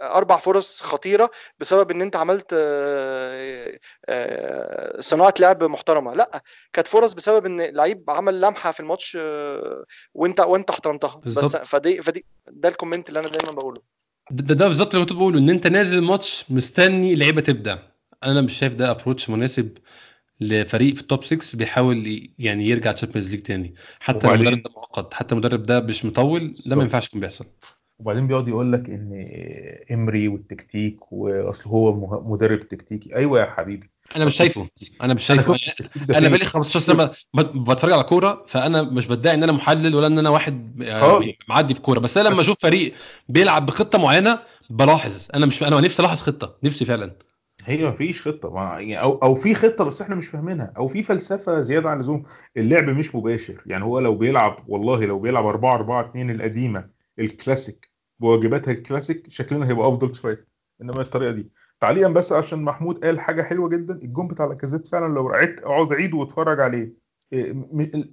[0.00, 3.78] أربع فرص خطيرة بسبب إن أنت عملت آه،
[4.08, 6.14] آه، صناعة لعب محترمة.
[6.14, 9.84] لأ كانت فرص بسبب إن لعيب عمل لمحة في الماتش آه،
[10.14, 11.20] وأنت وأنت احترمتها.
[11.26, 11.64] بس بالظبط.
[11.64, 13.82] فدي فدي ده ال comment اللي أنا دايما بقوله.
[14.30, 17.78] ده, ده بالظبط اللي كنت بقوله إن أنت نازل الماتش مستني اللعيبه تبدع
[18.24, 19.78] أنا مش شايف ده approach مناسب
[20.40, 23.74] لفريق في ال top 6 بيحاول يعني يرجع Champions League تاني.
[24.00, 26.76] حتى المدرب ده مؤقت حتى المدرب ده مش مطول ده.
[26.76, 27.46] ما ينفعش يكون بيحصل.
[28.00, 29.26] وبعدين بيقعد يقول لك إن
[29.90, 31.92] إمري والتكتيك وأصل هو
[32.32, 33.16] مدرب تكتيكي.
[33.16, 33.90] أيوه يا حبيبي.
[34.16, 34.66] أنا مش شايفه.
[35.02, 35.56] أنا مش شايفه.
[35.96, 40.06] أنا فين؟ بقالي 15 سنة بتفرج على كورة فأنا مش بدعي إن أنا محلل ولا
[40.06, 41.26] إن أنا واحد خالص.
[41.48, 42.94] معدي في كوره بس أنا لما أشوف فريق
[43.28, 44.38] بيلعب بخطة معينة
[44.70, 45.28] بلاحظ.
[45.34, 46.58] أنا مش أنا نفسي ألاحظ خطة.
[46.64, 47.16] نفسي فعلا.
[47.64, 48.50] هي ما فيش خطة.
[48.50, 50.72] ما يعني أو أو في خطة بس إحنا مش فاهمينها.
[50.76, 52.22] أو في فلسفة زيادة عن اللزوم.
[52.56, 53.62] اللعب مش مباشر.
[53.66, 57.89] يعني هو لو بيلعب والله لو بيلعب 4 4 2 القديمة الكلاسيك
[58.20, 60.46] بواجباتها الكلاسيك شكلنا هيبقى أفضل شوية.
[60.82, 61.50] إنما الطريقة دي.
[61.80, 63.94] تعليقا بس عشان محمود قال حاجة حلوة جدا.
[63.94, 66.92] الجون بتاع لاكازيت فعلا لو رعيت أقعد عيد وأتفرج عليه.
[67.32, 67.54] إيه،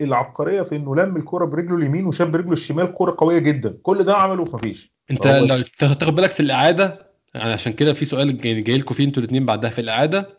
[0.01, 3.78] العبقرية في إنه لم الكرة برجله اليمين وشاب برجله الشمال كرة قوية جدا.
[3.82, 4.93] كل ده عمله مفيش.
[5.12, 9.24] أنت لو تاخد بالك في الإعادة يعني عشان كده في سؤال جاي لكم فيه أنتوا
[9.24, 10.30] الاثنين بعدها في الإعادة.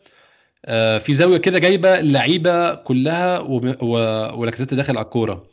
[0.64, 3.38] آه، في زاوية كده جايبة اللعيبة كلها
[4.34, 5.46] ولاكازيت داخل على الكورة.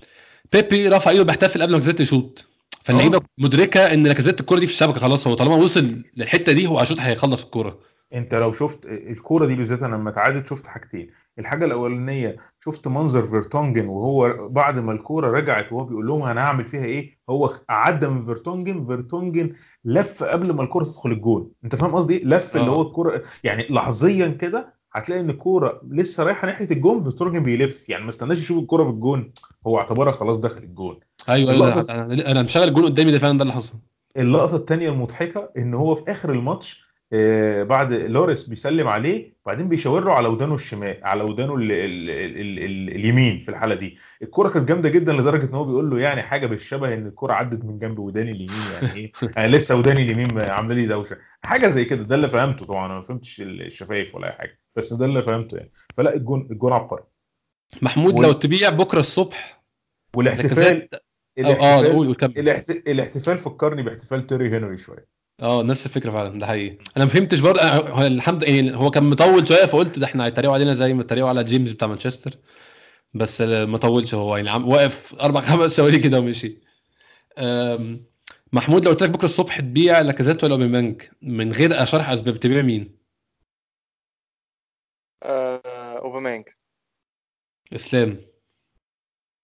[0.53, 2.45] بيبي رفع إيده بيحتفل قبل ما لاكازيت يشوط.
[2.85, 3.21] فاللعيبة آه.
[3.37, 6.99] مدركة إن لاكازيت الكورة دي في الشبكه خلاص هو طالما وصل للحتة دي هو هيشوط
[6.99, 7.79] هيخلص الكورة
[8.13, 11.09] أنت لو شفت الكورة دي بالذات أنا لما اتعادت شفت حاجتين
[11.39, 16.65] الحاجة الأولانية شفت منظر فيرتونجن وهو بعد ما الكورة رجعت وهو بيقول لهم أنا هعمل
[16.65, 19.53] فيها إيه هو عدى من فيرتونجن فيرتونجن
[19.85, 22.71] لف قبل ما الكورة تدخل الجول أنت فاهم قصدي إيه؟ لف اللي آه.
[22.73, 27.89] هو الكورة يعني لحظيا كده هتلاقي إن الكوره لسه رايحة ناحية الجون فيرتونجن بيلف.
[27.89, 29.31] يعني ما استناش يشوف الكورة في الجون.
[29.67, 30.99] هو اعتبرها خلاص دخل الجون.
[31.29, 31.89] أيوه أيوه اللقطة-
[32.27, 33.73] أنا مشغل الجون قدامي ده فعلا ده اللي حصل.
[34.17, 36.84] اللقطة الثانية المضحكة إن هو في آخر الماتش
[37.63, 42.59] بعد لوريس بيسلم عليه وبعدين بيشاور له على ودانه الشمال على ودانه ال ال ال
[42.59, 43.97] ال اليمين في الحالة دي.
[44.21, 47.65] الكرة كانت جامدة جدا لدرجة إن هو بيقول له يعني حاجة بالشبه إن الكرة عدت
[47.65, 51.17] من جنب وداني اليمين يعني إيه؟ أنا لسه وداني اليمين عاملة لي دوشة.
[51.43, 54.93] حاجة زي كده ده اللي فهمته طبعا أنا ما فهمتش الشفايف ولا أي حاجة بس
[54.93, 55.71] ده اللي فهمته يعني.
[55.95, 57.03] فلا الجون الجون عبقري.
[57.81, 59.63] محمود لو تبيع بكرة الصبح
[60.15, 60.99] والاحتفال آه
[61.81, 65.14] الاحتفال الاحت- الاحتفال فكرني باحتفال تيري هنري شوية.
[65.41, 66.77] آه نفس الفكرة فعلا ده حقيقي.
[66.97, 67.61] أنا ما فهمتش برضه
[68.07, 71.43] الحمد يعني هو كان مطول شوية فقلت ده إحنا هيتريقوا علينا زي ما اتريقوا على
[71.43, 72.37] جيمس بتاع مانشستر.
[73.13, 76.57] بس ما طولش هو يعني عم واقف أربع خمس ثواني كده ومشي.
[78.53, 82.61] محمود لو قلت لك بكرة الصبح تبيع لاكازيت ولا أوباميانج؟ من غير شرح أسباب تبيع
[82.61, 82.97] مين؟
[85.23, 86.45] آه، أوباميانج.
[87.73, 88.21] إسلام.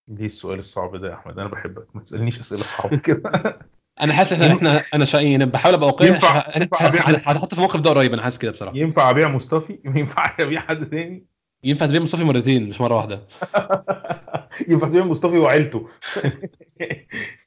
[0.07, 3.31] ليه السؤال الصعب ده يا أحمد أنا بحبك ما تسألنيش أسئلة صعبة كده.
[4.01, 5.17] أنا حاسس إحنا إحنا أنا شا...
[5.17, 6.87] يعني بحاول أبقى واقعي ينفع- ينفع
[7.31, 8.77] هتحط في الموقف ده قريب أنا حاسس كده بصراحة.
[8.77, 11.25] ينفع أبيع مصطفي؟ ما ينفعش أبيع حد تاني؟
[11.63, 13.15] ينفع تبيع مصطفى مرتين مش مرة واحدة.
[14.69, 15.87] ينفع تبيع مصطفي وعيلته.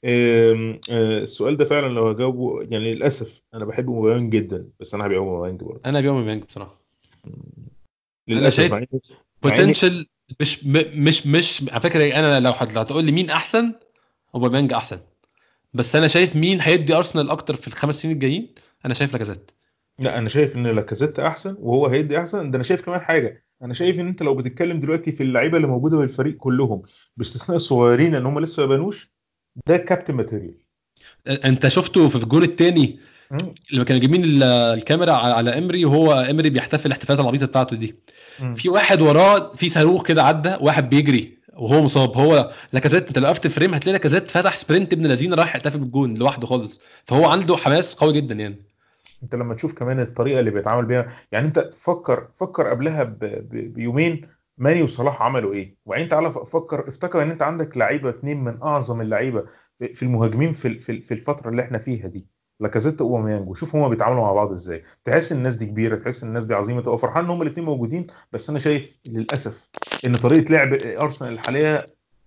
[0.05, 0.79] أه،
[1.23, 5.55] السؤال ده فعلا لو هجاوبه يعني للأسف أنا بحب أوباميانج جدا بس أنا هبيع أوباميانج
[5.57, 5.81] برضه.
[5.87, 6.81] أنا بيع اوباميانج بصراحة.
[8.29, 8.87] للأسف
[9.43, 10.07] potential
[10.41, 13.73] مش مش مش على فكرة أنا لو هتقول لي مين أحسن
[14.35, 14.99] اوباميانج أحسن.
[15.75, 18.55] بس أنا شايف مين هيدي أرسنال أكتر في الخمس سنين الجايين؟
[18.87, 19.51] أنا شايف لاكازيت.
[19.99, 22.51] لا أنا شايف إن لاكازيت أحسن وهو هيدي أحسن.
[22.51, 25.69] ده أنا شايف كمان حاجة أنا شايف إن أنت لو بتتكلم دلوقتي في اللعيبة اللي
[25.69, 26.83] موجودة في الفريق كلهم
[27.17, 29.11] باستثناء الصغيرين ان هم لسه ما بانوش
[29.67, 30.55] ده captain material.
[31.27, 32.99] أنت شفته في الجون الثاني
[33.73, 37.95] لما كانوا جايبين ال- الكاميرا على على إمري وهو إمري بيحتفل الاحتفالات العبيطة بتاعته دي.
[38.57, 41.39] في واحد وراه في صاروخ كده عدى واحد بيجري.
[41.57, 42.17] وهو مصاب.
[42.17, 46.15] هو لاكازيت انت لو وقفت frame هتلاقي لاكازيت فتح sprint ابن الذين راح يحتفل بالجون
[46.15, 46.81] لوحده خالص.
[47.05, 48.57] فهو عنده حماس قوي جدا يعني.
[49.23, 53.19] انت لما تشوف كمان الطريقة اللي بيتعامل بيها يعني انت فكر فكر قبلها ب...
[53.19, 53.75] ب...
[53.75, 54.29] بيومين
[54.59, 55.77] ماني وصلاح عملوا إيه.
[55.87, 59.45] وبعدين تعالى فكر افتكر ان انت عندك لعيبة اتنين من اعظم اللعيبة
[59.95, 62.27] في المهاجمين في في الفترة اللي إحنا فيها دي.
[62.61, 64.83] لاكازيت واوباميانج وشوف هما بيتعاملوا مع بعض إزاي.
[65.05, 66.83] تحس الناس دي كبيرة تحس الناس دي عظيمة.
[66.83, 69.69] تبقى فرحان إن هما الاثنين موجودين بس أنا شايف للأسف
[70.07, 71.87] إن طريقة لعب أرسنال الحالية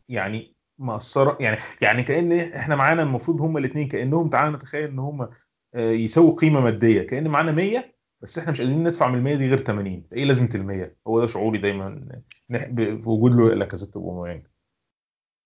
[0.09, 5.29] يعني مقصره يعني يعني كأن إحنا معانا المفروض هما الاثنين كأنهم تعالى نتخيل إن هما
[5.75, 7.01] آه، يساووا قيمة مادية.
[7.01, 10.25] كأن معانا 100 بس إحنا مش قادرين ندفع من ال 100 دي غير 80 إيه
[10.25, 12.09] لازمة ال 100 هو ده شعوري دايما.
[12.51, 15.36] في وجود له لاكازيت واوباميانج آه، لا، يعني وعقلية اتفق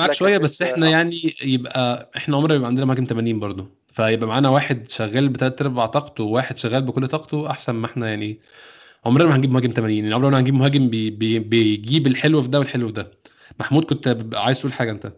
[0.00, 4.48] معاك شوية بس إحنا يعني يبقى إحنا عمرنا يبقى عندنا مهاجم 80 برضه فيبقى معانا
[4.48, 8.40] واحد شغال بثلاث أرباع طاقته وواحد شغال بكل طاقته أحسن ما إحنا يعني
[9.06, 12.48] عمرنا ما هنجيب مهاجم 80 يعني عمرنا ما هنجيب مهاجم بي بي بيجيب الحلو في
[12.48, 13.10] ده والحلو في ده.
[13.60, 15.12] محمود كنت عايز تقول حاجة أنت؟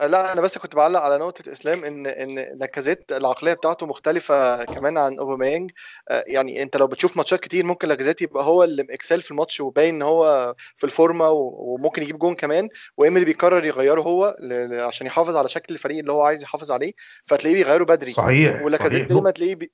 [0.00, 4.98] لا أنا بس كنت بعلق على نقطة إسلام إن إن لاكازيت العقلية بتاعته مختلفة كمان
[4.98, 5.70] عن أوباميانج.
[6.08, 9.60] آه، يعني أنت لو بتشوف ماتشات كتير ممكن لاكازيت يبقى هو اللي مكسل في الماتش
[9.60, 14.36] وباين إن هو في الفورمة وممكن يجيب جون كمان وإمري بيقرر يغيره هو
[14.72, 16.92] عشان يحافظ على شكل الفريق اللي هو عايز يحافظ عليه
[17.26, 18.10] فتلاقيه بيغيره بدري.
[18.10, 19.72] صحيح ولاكازيت دايما تلاقيه بي...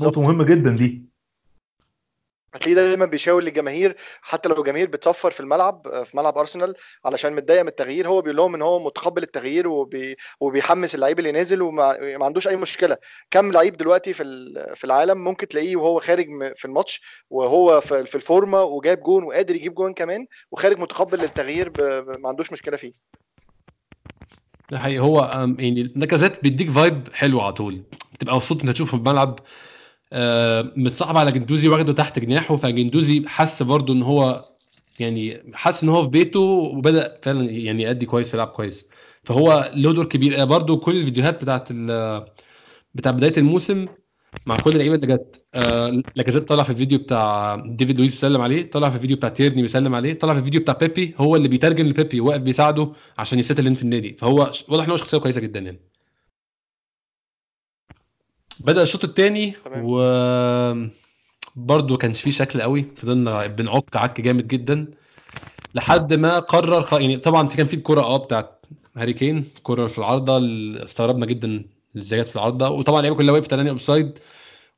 [0.00, 1.13] نقطة مهمة جدا دي.
[2.54, 6.74] هتلاقيه دايما بيشاور للجماهير حتى لو الجماهير بتصفر في الملعب آه، في ملعب أرسنال
[7.04, 8.08] علشان متضايق من التغيير.
[8.08, 10.16] هو بيقول لهم إن هو متقبل التغيير وبي...
[10.40, 12.96] وبيحمس اللعيب اللي نازل وما ما عندوش أي مشكلة.
[13.30, 14.24] كم لعيب دلوقتي في
[14.74, 16.26] في العالم ممكن تلاقيه وهو خارج
[16.56, 21.72] في الماتش وهو في الفورمة وجايب جون وقادر يجيب جون كمان وخارج متقبل للتغيير
[22.18, 22.92] ما عندوش مشكلة فيه.
[24.70, 24.98] ده حقيقي.
[24.98, 27.82] هو يعني لاكازيت بيديك vibe حلو على طول.
[28.12, 29.40] بتبقى مبسوط إنك تشوفه في الملعب.
[30.76, 34.36] متصاحب على جندوزي واخده تحت جناحه فجندوزي حس برضو إن هو
[35.00, 38.86] يعني حس إن هو في بيته وبدأ فعلا يعني يأدي كويس يلعب كويس.
[39.24, 40.40] فهو له دور كبير.
[40.42, 42.24] آه، برضو كل الفيديوهات بتاعت ال-
[42.94, 43.86] بتاع بداية الموسم
[44.46, 45.44] مع كل اللعيبة اللي جت.
[45.54, 49.62] آه، لاكازيت طلع في الفيديو بتاع ديفيد لويس بيسلم عليه طلع في الفيديو بتاع تيرني
[49.62, 53.43] بيسلم عليه طلع في الفيديو بتاع بيبي هو اللي بيترجم لبيبي واقف بيساعده عشان ي
[53.43, 54.16] settle في النادي.
[54.18, 55.93] فهو واضح إن هو شخصية كويسة جدا يعني.
[58.60, 59.54] بدأ الشوط الثاني.
[59.84, 59.98] و
[61.56, 62.84] برضه كانش فيه شكل قوي.
[62.96, 64.86] فضلنا بنعك عك جامد جدا.
[65.74, 66.92] لحد ما قرر خ...
[66.92, 71.64] يعني طبعا كان في الكرة آه بتاعت هاري كين الكرة في العارضة اللي استغربنا جدا
[71.96, 72.68] إزاي جت في العارضة.
[72.68, 74.18] وطبعا اللعيبة كلها وقفت تاني أوفسايد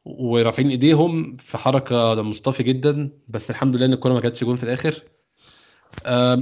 [0.04, 3.10] ورافعين إيديهم في حركة مصطفي جدا.
[3.28, 5.02] بس الحمد لله إن الكرة ما جاتش جون في الآخر.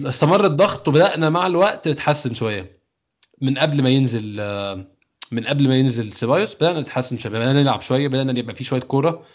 [0.09, 2.79] استمر الضغط وبدأنا مع الوقت نتحسن شوية
[3.41, 4.41] من قبل ما ينزل
[5.33, 8.81] من قبل ما ينزل سيبايوس بدأنا نتحسن شوية بدأنا نلعب شوية بدأنا يبقى في شوية
[8.81, 9.27] كورة.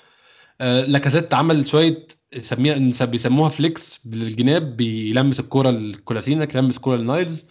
[0.61, 2.07] آه، لاكازيت عمل شوية
[2.41, 7.45] سميها بيسموها flicks بالجناب بيلمس الكورة لكولاسينا يلمس الكورة لنايلز.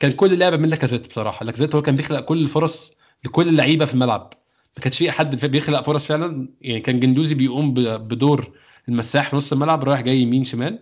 [0.00, 1.44] كان كل لعبة من لاكازيت بصراحة.
[1.46, 2.92] لاكازيت هو كان بيخلق كل الفرص
[3.24, 4.32] لكل اللعيبة في الملعب.
[4.76, 6.48] ما كانش في حد بيخلق فرص فعلا.
[6.60, 8.52] يعني كان جندوزي بيقوم بدور
[8.88, 10.78] المساح في نص الملعب رايح جاي يمين شمال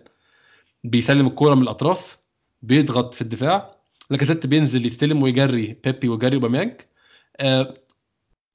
[0.83, 2.17] بيسلم الكورة من الأطراف
[2.61, 3.75] بيضغط في الدفاع.
[4.09, 6.71] لاكازيت بينزل يستلم ويجري بيبي ويجري أوباميانج.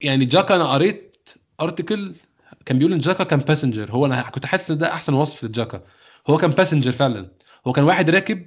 [0.01, 1.29] يعني جاكا أنا قريت
[1.61, 2.15] article
[2.67, 5.83] كان بيقول إن جاكا كان passenger هو أنا كنت حاسس إن ده أحسن وصف لجاكا.
[6.29, 7.31] هو كان passenger فعلا.
[7.67, 8.47] هو كان واحد راكب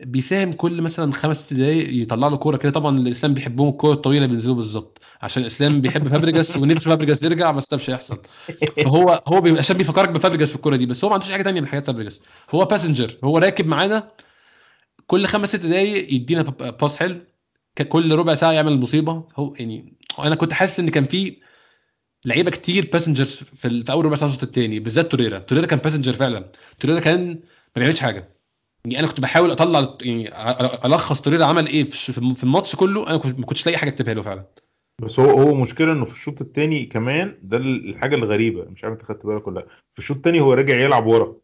[0.00, 2.72] بيساهم كل مثلا خمس دقايق يطلع له كورة كده.
[2.72, 5.00] طبعا اللي إسلام بيحبهم الكورة الطويلة بينزلوا بالظبط.
[5.22, 8.22] عشان إسلام بيحب فابريجاس ونفسه فابريجاس يرجع بس ده مش هيحصل.
[8.84, 10.86] فهو هو بي- عشان بيفكرك بفابريجاس في الكورة دي.
[10.86, 12.20] بس هو ما عندوش حاجة تانية من حاجات فابريجاس
[12.50, 14.08] هو passenger هو راكب معانا
[15.06, 16.42] كل خمس ست دقايق يدينا
[16.80, 17.20] pass حلو.
[17.88, 19.24] كل ربع ساعة يعمل مصيبة.
[19.36, 21.36] هو يعني أنا كنت حاسس إن كان في
[22.24, 25.38] لعيبة كتير passengers في, في أول ربع ساعة الشوط الثاني بالذات توريرا.
[25.38, 26.52] توريرا كان passenger فعلا.
[26.80, 27.40] توريرا كان ما
[27.76, 28.28] بيعملش حاجة.
[28.84, 30.30] يعني أنا كنت بحاول أطلع يعني
[30.84, 33.06] ألخص توريرا عمل إيه في الماتش كله.
[33.06, 34.44] أنا ما كنتش لاقي حاجة أكتبها له فعلا.
[35.02, 38.64] بس هو هو مشكلة إنه في الشوط الثاني كمان ده الحاجة الغريبة.
[38.64, 39.66] مش عارف أنت خدت بالك ولا لأ.
[39.92, 41.36] في الشوط الثاني هو رجع يلعب ورا.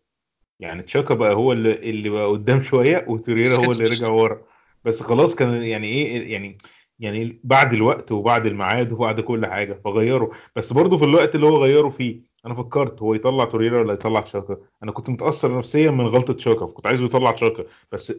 [0.61, 4.43] يعني تشاكا بقى هو اللي اللي بقى قدام شوية وتوريرا هو اللي رجع ورا.
[4.87, 6.59] بس خلاص كان يعني إيه يعني
[6.99, 10.29] يعني بعد الوقت وبعد الميعاد وبعد كل حاجة فغيروا.
[10.57, 14.21] بس برضه في الوقت اللي هو غيروا فيه أنا فكرت هو يطلع توريرا ولا يطلع
[14.21, 18.13] تشاكا أنا كنت متأثر نفسيا من غلطة تشاكا كنت عايزه يطلع تشاكا بس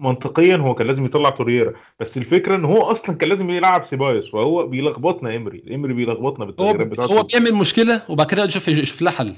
[0.00, 1.72] منطقيا هو كان لازم يطلع توريرا.
[2.00, 6.86] بس الفكرة إن هو أصلا كان لازم يلعب سيبايوس فهو بيلخبطنا امري امري بيلخبطنا بالتغييرات
[6.86, 7.18] بتاعته.
[7.18, 9.34] هو بيعمل مشكلة وبعد كده يشوف يشوف لها حل.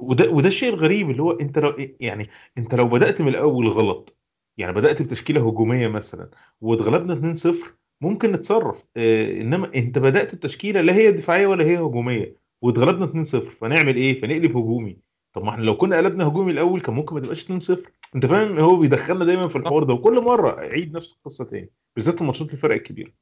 [0.00, 2.28] وده وده الشيء الغريب اللي هو أنت لو يعني
[2.58, 4.19] أنت لو بدأت من الأول غلط
[4.60, 6.30] يعني بدأت بتشكيلة هجومية مثلا
[6.60, 7.54] واتغلبنا 2-0
[8.00, 8.84] ممكن نتصرف.
[8.96, 14.20] آه إنما أنت بدأت بتشكيلة لا هي دفاعية ولا هي هجومية واتغلبنا 2-0 فنعمل إيه؟
[14.20, 14.98] فنقلب هجومي.
[15.32, 17.78] طب ما إحنا لو كنا قلبنا هجومي الأول كان ممكن ما تبقاش 2-0
[18.16, 22.18] أنت فاهم؟ هو بيدخلنا دايما في الحوار ده وكل مرة يعيد نفس القصة تاني بالذات
[22.18, 23.12] في ماتشات الفرق الكبيرة.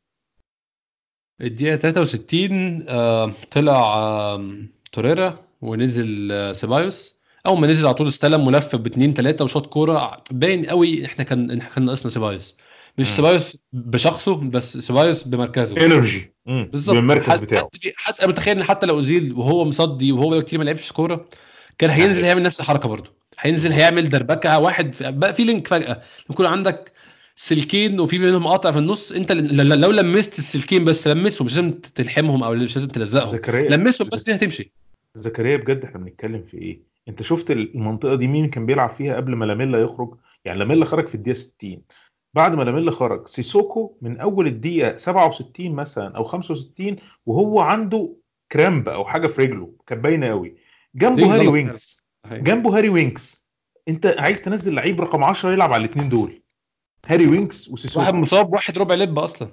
[1.41, 4.57] الدقيقة 63 آه، طلع آه،
[4.93, 7.18] توريرا ونزل آه، سيبايوس.
[7.47, 11.51] أول ما نزل على طول استلم ولف باثنين ثلاثة وشاط كورة باين قوي إحنا كان
[11.61, 12.57] إحنا كان ناقصنا سيبايوس.
[12.99, 13.07] مش.
[13.07, 15.87] سيبايوس بشخصه بس سيبايوس بمركزه.
[15.87, 16.97] energy بالظبط.
[16.97, 17.61] بالمركز بتاعه.
[17.75, 21.29] حتى, حتى أنا متخيل إن حتى لو أوزيل وهو مصدي وهو كتير ما لعبش كورة
[21.79, 23.11] كان هينزل يعني- هيعمل نفس الحركة برضه.
[23.39, 23.73] هينزل.
[23.73, 26.03] هيعمل دربكة واحد في- بقى في link فجأة.
[26.31, 26.93] يكون عندك
[27.37, 29.13] سلكين وفي بينهم قاطع في النص.
[29.13, 31.47] أنت ل- ل- لو لمست السلكين بس لمسهم.
[31.47, 33.29] مش لازم تلحمهم أو مش لازم تلزقهم.
[33.29, 33.71] زكريا.
[33.77, 34.73] لمسهم بس دي هتمشي.
[35.15, 39.35] زكريا بجد إحنا بنتكلم في إيه؟ انت شفت المنطقة دي مين كان بيلعب فيها قبل
[39.35, 41.83] ما لاميلا يخرج؟ يعني لاميلا خرج في الدقيقة 60
[42.35, 46.97] بعد ما لاميلا خرج سيسوكو من أول الدقيقة 67 مثلا أو 65
[47.27, 48.17] وهو عنده
[48.53, 50.57] cramp أو حاجة في رجله كانت باينة قوي.
[50.95, 51.49] جنبه هاري.
[51.49, 52.05] وينكس.
[52.33, 53.47] جنبه هاري وينكس.
[53.89, 56.43] انت عايز تنزل لعيب رقم 10 يلعب على الاثنين دول.
[57.07, 59.49] هاري وينكس واحد وسيسوكو مصاب واحد ربع لب أصلا.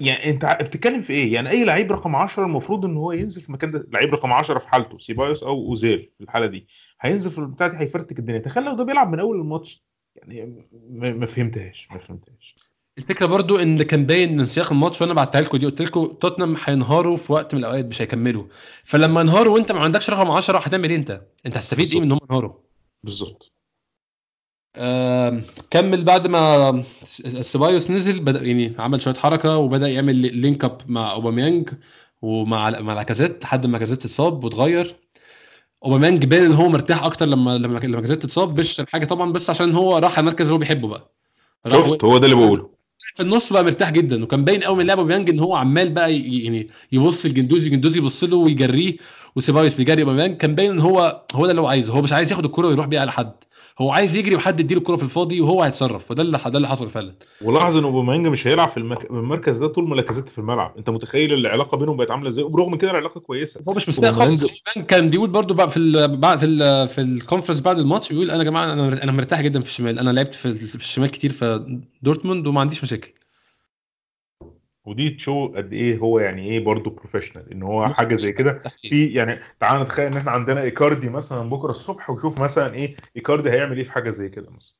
[0.00, 3.52] يعني انت بتتكلم في إيه؟ يعني اي لعيب رقم 10 المفروض ان هو ينزل في
[3.52, 3.86] مكان ده.
[3.92, 6.66] لعيب رقم 10 في حالته سيبايوس أو اوزيل في الحالة دي.
[7.00, 8.38] هينزل في البتاع دي هيفرتك الدنيا.
[8.38, 9.84] تخيل لو ده بيلعب من أول الماتش.
[10.28, 12.54] يعني ما فهمتهاش ما فهمتهاش.
[12.98, 16.56] الفكرة برضو إن كان باين من سياق الماتش وأنا بعتها لكم دي قلت لكم توتنهام
[16.64, 18.44] هينهاروا في وقت من الأوقات مش هيكملوا.
[18.84, 22.12] فلما ينهاروا وأنت ما عندكش رقم 10 هتعمل إيه أنت؟ أنت هتستفيد إيه من إن
[22.12, 22.52] هم ينهاروا؟
[23.02, 23.53] بالظبط.
[25.70, 27.22] كمل بعد ما س-
[27.52, 31.68] سيبايوس نزل بدأ يعني عمل شوية حركة وبدأ يعمل li- link up مع أوباميانج
[32.22, 34.96] ومع مع لاكازيت لحد ما لاكازيت اتصاب واتغير.
[35.84, 39.50] أوباميانج باين إن هو مرتاح أكتر لما لما لما لاكازيت اتصاب مش حاجة طبعا بس
[39.50, 41.10] عشان هو راح المركز اللي هو بيحبه بقى.
[41.68, 42.70] شفت هو ده اللي بقوله.
[42.98, 46.14] في النص بقى مرتاح جدا وكان باين قوي من لعبه أوباميانج إن هو عمال بقى
[46.18, 48.96] يعني يبص لجندوزي جندوزي يبص له ويجريه
[49.36, 51.92] وسيبايوس بيجري أوباميانج كان باين إن هو هو ده اللي هو عايزه.
[51.92, 53.32] هو مش عايز ياخد الكرة ويروح بيها على حد
[53.78, 56.10] هو عايز يجري وحد يديله الكرة في الفاضي وهو هيتصرف.
[56.10, 57.14] وده اللي ده اللي حصل فعلا.
[57.42, 59.10] ولاحظ إن اوباميانج مش هيلعب في المك...
[59.10, 60.74] المركز ده طول ما لاكازيت في الملعب.
[60.78, 63.60] أنت متخيل العلاقة بينهم بقت عاملة إزاي؟ وبرغم كده العلاقة كويسة.
[63.68, 64.62] هو مش مستاء خالص.
[64.88, 68.30] كان بيقول برضو بقى في ال بعد في ال في ال conference بعد الماتش بيقول
[68.30, 69.98] أنا يا جماعة أنا أنا مرتاح جدا في الشمال.
[69.98, 73.12] أنا لعبت في, في الشمال كتير في دورتموند وما عنديش مشاكل.
[74.84, 78.62] ودي ت show قد إيه هو يعني إيه برضه professional إن هو حاجة زي كده.
[78.82, 83.50] في يعني تعال نتخيل إن إحنا عندنا إيكاردي مثلا بكرة الصبح وشوف مثلا إيه إيكاردي
[83.50, 84.74] هيعمل إيه في حاجة زي كده مثلا.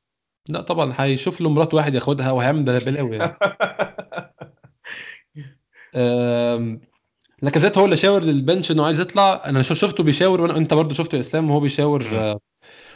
[0.47, 3.35] لا طبعا هيشوف له مرات واحد ياخدها وهيعمل بلا- بلاوي يعني
[7.41, 9.43] لاكازيت هو اللي شاور لل bench إنه عايز يطلع.
[9.45, 12.39] أنا شو- شفته بيشاور وأنا أنت برضو شفته يا اسلام وهو بيشاور آه،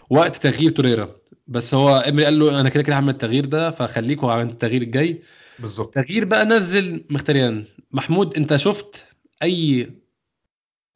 [0.09, 1.09] وقت تغيير توريرا.
[1.47, 5.21] بس هو إمري قال له أنا كده كده هعمل التغيير ده فخليك وعمل التغيير الجاي.
[5.61, 7.65] بالظبط تغيير بقى نزل مختريان.
[7.91, 9.05] محمود انت شفت
[9.43, 9.89] أي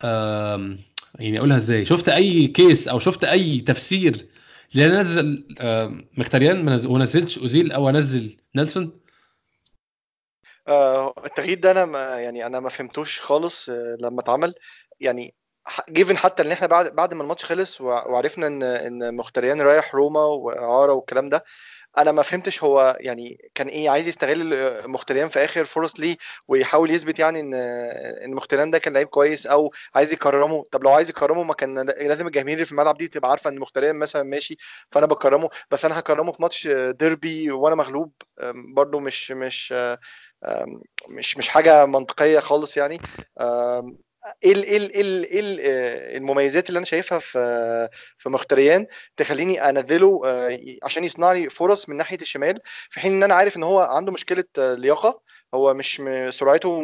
[0.03, 0.79] آم،
[1.19, 4.27] يعني أقولها إزاي؟ شفت أي case أو شفت أي تفسير
[4.75, 8.99] لنزل آم، مختريان؟ ما نزل- وما نزلش أوزيل أو انزل نيلسون؟
[10.67, 14.55] آه، التغيير ده أنا ما يعني أنا ما فهمتوش خالص آه، لما اتعمل.
[14.99, 15.33] يعني
[15.89, 19.95] given حتى إن إحنا بعد بعد ما الماتش خلص وع- وعرفنا إن إن مختريان رايح
[19.95, 21.43] روما وإعارة والكلام ده
[21.97, 24.53] أنا ما فهمتش هو يعني كان إيه عايز يستغل
[24.89, 26.17] مختريان في اخر فرص ليه
[26.47, 27.53] ويحاول يثبت يعني ان
[28.23, 30.63] ان مختريان ده كان لعيب كويس أو عايز يكرمه.
[30.71, 33.59] طب لو عايز يكرمه ما كان لازم الجماهير اللي في الملعب دي تبقى عارفة ان
[33.59, 34.57] مختريان مثلا ماشي
[34.91, 35.49] فأنا بكرمه.
[35.71, 36.67] بس أنا هكرمه في ماتش
[36.99, 38.11] ديربي وأنا مغلوب
[38.75, 39.73] برضو مش مش
[41.09, 42.99] مش مش حاجة منطقية خالص يعني.
[44.43, 48.29] إيه ال- إيه ال- إيه ال- إيه ال- آه، المميزات اللي أنا شايفها في في
[48.29, 52.59] مختريان تخليني أنزله آه، عشان يصنع لي فرص من ناحية الشمال
[52.89, 55.21] في حين إن أنا عارف إن هو عنده مشكلة آه، لياقة
[55.53, 56.81] هو مش سرعته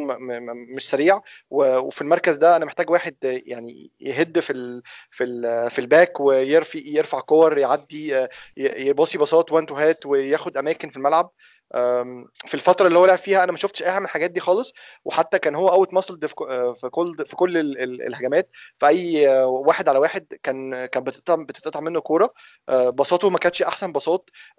[0.76, 4.82] مش سريع وفي المركز ده أنا محتاج واحد يعني يهد في ال
[5.12, 8.28] في ال في ال back ويرفع يرفع كور يعدي
[8.58, 11.32] يباصي باصات one two هات وياخد أماكن في الملعب.
[12.46, 14.74] في الفترة اللي هو لعب فيها أنا ما شفتش أي حاجة من الحاجات دي خالص
[15.06, 16.20] وحتى كان هو out muscled
[16.74, 18.50] في كل في كل ال- ال- الهجمات
[18.80, 22.34] في اي آه، واحد على واحد كان كان بتتقطع بتتقطع منه كورة.
[22.70, 23.92] آه، باصاته ما كانتش أحسن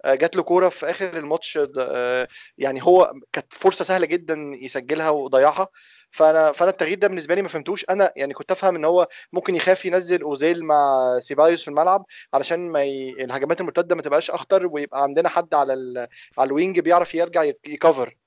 [0.05, 5.09] آه، جات له كورة في آخر الماتش آه، يعني هو كانت فرصة سهلة جدا يسجلها
[5.09, 5.67] وضيعها.
[6.11, 7.85] فأنا فأنا التغيير ده بالنسبة لي ما فهمتوش.
[7.89, 12.59] أنا يعني كنت أفهم إن هو ممكن يخاف ينزل أوزيل مع سيبايوس في الملعب علشان
[12.71, 13.09] ما ي...
[13.09, 16.07] الهجمات المرتدة ما تبقاش أخطر ويبقى عندنا حد على ال...
[16.37, 18.17] على ال wing بيعرف يرجع يك- ي cover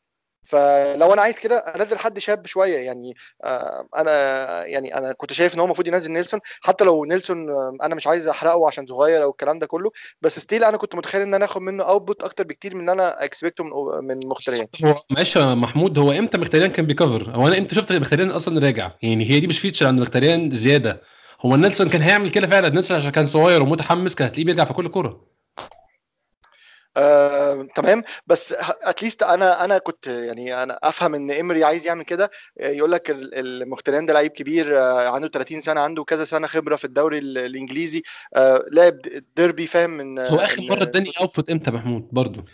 [0.45, 3.14] فلو أنا عايز كده أنزل حد شاب شوية يعني
[3.45, 4.11] آه، أنا
[4.66, 8.07] يعني أنا كنت شايف إن هو المفروض ينزل نيلسون حتى لو نيلسون آه، أنا مش
[8.07, 9.90] عايز أحرقه عشان صغير أو الكلام ده كله
[10.22, 13.24] بس still أنا كنت متخيل إن أنا آخد منه output أكتر بكتير من إن أنا
[13.24, 13.70] expect ه من
[14.05, 17.74] من مختريان هو معلش يا محمود هو إمتى مختريان كان بي cover هو أنا إمتى
[17.74, 21.03] شفت مختريان أصلا راجع؟ يعني هي دي مش feature عند مختريان زيادة.
[21.40, 24.72] هو نيلسون كان هيعمل كده فعلا نيلسون عشان كان صغير ومتحمس كان هتلاقيه بيرجع في
[24.72, 25.34] كل كوره
[26.97, 28.05] آه، تمام.
[28.26, 32.30] بس at least أنا أنا كنت يعني أنا أفهم إن امري عايز يعمل كده.
[32.61, 36.47] آه، يقول لك ال- المختريان ده لعيب كبير آه، عنده 30 سنة عنده كذا سنة
[36.47, 38.03] خبرة في الدوري ال- الإنجليزي.
[38.34, 38.99] آه، لعب
[39.36, 42.45] ديربي فاهم؟ من هو آخر مرة اداني output إمتى محمود؟ برضه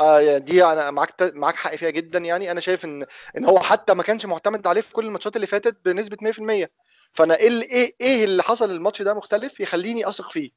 [0.00, 2.50] آه دي أنا معاك معاك حق فيها جدا يعني.
[2.50, 5.76] أنا شايف إن إن هو حتى ما كانش معتمد عليه في كل الماتشات اللي فاتت
[5.84, 6.70] بنسبة 100%
[7.12, 10.50] فأنا إيه اللي- إيه إيه اللي حصل الماتش ده مختلف يخليني أثق فيه؟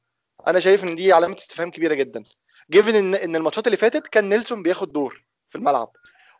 [0.46, 2.22] أنا شايف إن دي علامة استفهام كبيرة جدا.
[2.70, 5.92] given ان إن الماتشات اللي فاتت كان نيلسون بياخد دور في الملعب.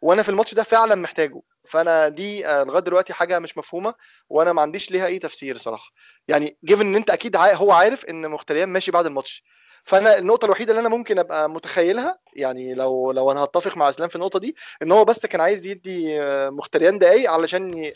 [0.02, 1.42] وأنا في الماتش ده فعلا محتاجه.
[1.68, 3.94] فأنا دي آه، لغاية دلوقتي حاجة مش مفهومة
[4.28, 5.90] وأنا ما عنديش ليها أي تفسير صراحة.
[6.28, 9.44] يعني given إن أنت أكيد هو عارف إن مخيتاريان ماشي بعد الماتش.
[9.84, 14.08] فأنا النقطة الوحيدة اللي أنا ممكن أبقى متخيلها يعني لو لو أنا هتفق مع أسلام
[14.08, 17.90] في النقطة دي إن هو بس كان عايز يدي آه، مخيتاريان دقايق علشان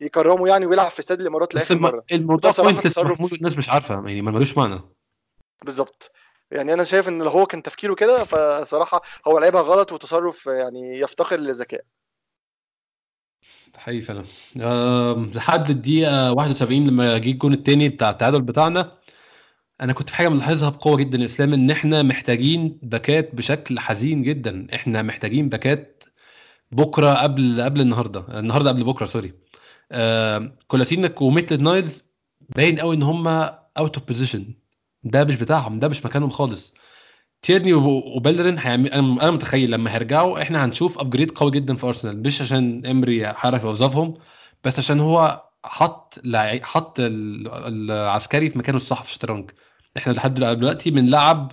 [0.00, 1.78] يكرمه يعني ويلعب في استاد الإمارات لآخر.
[1.78, 2.04] مرة.
[2.12, 2.98] الموضوع pointless
[3.32, 4.80] الناس مش عارفة يعني ما ملوش معنى.
[5.64, 6.12] بالظبط.
[6.50, 10.98] يعني أنا شايف إن لو هو كان تفكيره كده فصراحة هو لعبها غلط وتصرف يعني
[10.98, 11.84] يفتقر للذكاء.
[13.76, 14.24] حقيقي فعلا.
[15.34, 18.98] لحد الدقيقة 71 لما جه الجون التاني بتاع التعادل بتاعنا
[19.80, 24.66] أنا كنت في حاجة ملاحظها بقوة جدا إسلام إن إحنا محتاجين باكات بشكل حزين جدا.
[24.74, 26.04] إحنا محتاجين باكات
[26.72, 29.34] بكرة قبل قبل النهارده النهارده قبل بكرة sorry.
[29.92, 32.04] آه كولاسيناك وميتلاند نايلز
[32.56, 34.54] باين قوي إن هم out of position
[35.04, 36.74] ده مش بتاعهم ده مش مكانهم خالص.
[37.42, 42.22] تيرني وب- وبيلرين هيعمل أنا متخيل لما هيرجعوا إحنا هنشوف upgrade قوي جدا في ارسنال
[42.22, 44.14] مش عشان إمري هيعرف يوظفهم
[44.64, 47.48] بس عشان هو حط لع- حط ال-
[47.90, 49.50] العسكري في مكانه الصح في الشطرنج.
[49.96, 51.52] إحنا لحد دلوقتي بنلعب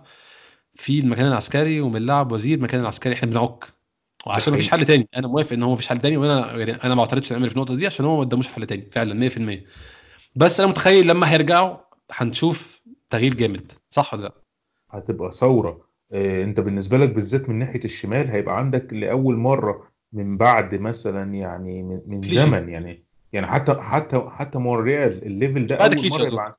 [0.76, 3.74] في المكان العسكري وبنلعب وزير مكان العسكري إحنا بنعك.
[4.26, 5.10] وعشان مفيش حل تاني.
[5.16, 7.86] أنا موافق إن هو مفيش حل تاني وأنا يعني أنا ما امري في النقطة دي
[7.86, 9.66] عشان هو ما قداموش حل تاني فعلا 100%
[10.36, 11.78] بس أنا متخيل لما هيرجعوا
[12.12, 12.77] هنشوف
[13.10, 14.32] تغيير جامد صح ولا لأ؟
[14.90, 20.38] هتبقى ثورة آه، انت بالنسبة لك بالذات من ناحية الشمال هيبقى عندك لأول مرة من
[20.38, 22.22] بعد مثلا يعني من من.
[22.22, 23.04] زمن يعني
[23.34, 26.28] يعني حتى حتى حتى مونريال ال level ده أول مرة.
[26.28, 26.54] يبقى عن-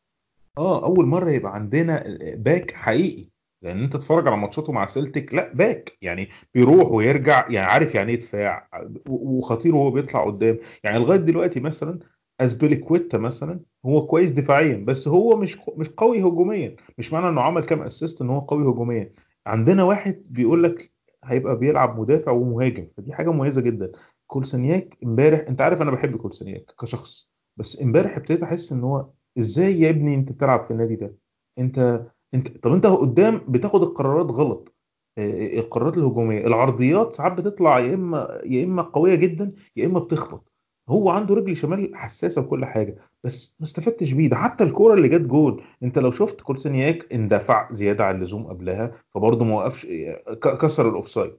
[0.59, 2.05] آه أول مرة يبقى عندنا
[2.37, 3.29] باك حقيقي
[3.63, 8.13] لأن أنت تتفرج على ماتشاته مع سيلتيك لأ باك يعني بيروح ويرجع يعني عارف يعني
[8.13, 8.69] إيه دفاع
[9.09, 11.99] وخطير وهو بيطلع قدام يعني لغاية دلوقتي مثلا
[12.41, 16.77] ازبيليكويتا مثلا هو كويس دفاعيا بس هو مش مش قوي هجوميا.
[16.99, 19.15] مش معنى إنه عمل كام assist ان هو قوي هجوميا.
[19.47, 20.93] عندنا واحد بيقول لك
[21.25, 22.89] هيبقى بيلعب مدافع ومهاجم.
[22.97, 23.93] فدي حاجة مميزة جدا.
[24.27, 29.81] كولسانياك إمبارح أنت عارف أنا بحب كولسانياك كشخص بس إمبارح ابتديت أحس إن هو إزاي
[29.81, 31.15] يا ابني أنت بتلعب في النادي ده؟
[31.59, 34.75] أنت أنت طب أنت قدام بتاخد القرارات غلط.
[35.19, 36.47] آه، القرارات الهجومية.
[36.47, 40.48] العرضيات ساعات بتطلع يا إما يا إما قوية جدا يا إما بتخبط.
[40.89, 44.29] هو عنده رجل شمال حساسة وكل حاجة بس ما استفدتش بيه.
[44.29, 48.93] ده حتى الكورة اللي جت جول انت لو شفت كولسانياك اندفع زيادة عن اللزوم قبلها
[49.15, 49.87] فبرضه ما وقفش
[50.61, 51.33] كسر ال offside.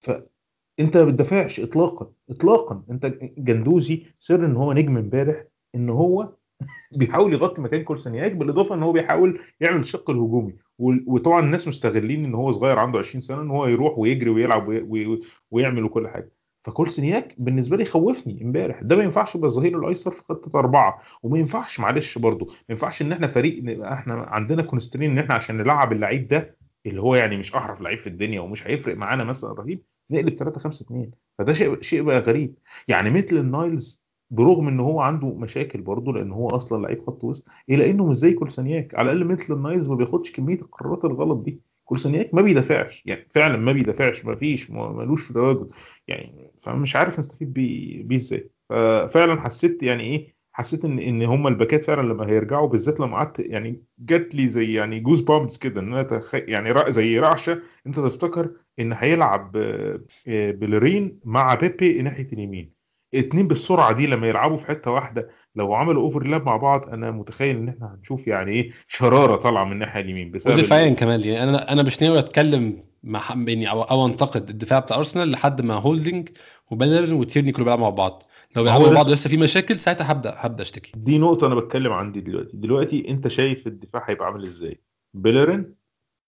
[0.00, 2.82] فانت ما بتدافعش اطلاقا اطلاقا.
[2.90, 3.06] انت
[3.38, 5.44] جندوزي سر إن هو نجم امبارح
[5.74, 6.32] إن هو
[6.98, 10.54] بيحاول يغطي مكان كولسانياك بالإضافة إن هو بيحاول يعمل الشق الهجومي.
[10.78, 14.82] وطبعا الناس مستغلين إن هو صغير عنده 20 سنة إن هو يروح ويجري ويلعب وي-
[14.82, 15.20] وي-
[15.50, 16.37] ويعمل وكل حاجة.
[16.62, 18.82] فكولسانياك بالنسبة لي خوفني امبارح.
[18.82, 21.02] ده ما ينفعش يبقى الظهير الأيسر في خطة أربعة.
[21.22, 25.56] وما ينفعش معلش برضه ما ينفعش إن إحنا فريق إحنا عندنا constraint إن إحنا عشان
[25.56, 26.56] نلعب اللعيب ده
[26.86, 30.60] اللي هو يعني مش أحرف لعيب في الدنيا ومش هيفرق معانا مثلا رهيب نقلب 3
[30.60, 32.54] 5 2 فده شيء شيء بقى غريب.
[32.88, 37.46] يعني ميتلاند نايلز برغم إن هو عنده مشاكل برضه لأن هو أصلا لعيب خط وسط
[37.70, 41.60] الا إنه مش زي كولسانياك على الأقل ميتلاند نايلز ما بياخدش كمية القرارات الغلط دي.
[41.88, 43.02] كولسانياك ما بيدافعش.
[43.06, 45.68] يعني فعلا ما بيدافعش ما فيش ملوش تواجد
[46.08, 48.50] يعني فمش عارف نستفيد بيه إزاي.
[48.68, 53.38] ففعلا حسيت يعني إيه حسيت إن إن هم الباكات فعلا لما هيرجعوا بالذات لما قعدت
[53.38, 56.34] يعني جات لي زي يعني جوز bumps كده إن أنا تخ...
[56.34, 56.90] يعني رأ...
[56.90, 57.62] زي رعشة.
[57.86, 62.72] أنت تفتكر إن هيلعب آه، بيلرين مع بيبي ناحية اليمين.
[63.14, 65.28] اتنين بالسرعة دي لما يلعبوا في حتة واحدة
[65.58, 69.72] لو عملوا overlap مع بعض أنا متخيل إن إحنا هنشوف يعني إيه شرارة طالعة من
[69.72, 73.82] الناحية اليمين بسبب ودفاعيا كمان يعني أنا أنا مش ناوي أتكلم مع ح- يعني أو,
[73.82, 76.28] أو أنتقد الدفاع بتاع أرسنال لحد ما هولدنج
[76.70, 78.22] وبيلرين وتيرني كانوا بيلعبوا مع بعض.
[78.56, 80.92] لو بيلعبوا مع بعض لسه في مشاكل ساعتها هبدأ هبدأ أشتكي.
[80.96, 82.50] دي نقطة أنا بتكلم عندي دلوقتي.
[82.56, 84.80] دلوقتي أنت شايف الدفاع هيبقى عامل إزاي؟
[85.14, 85.74] بيلرين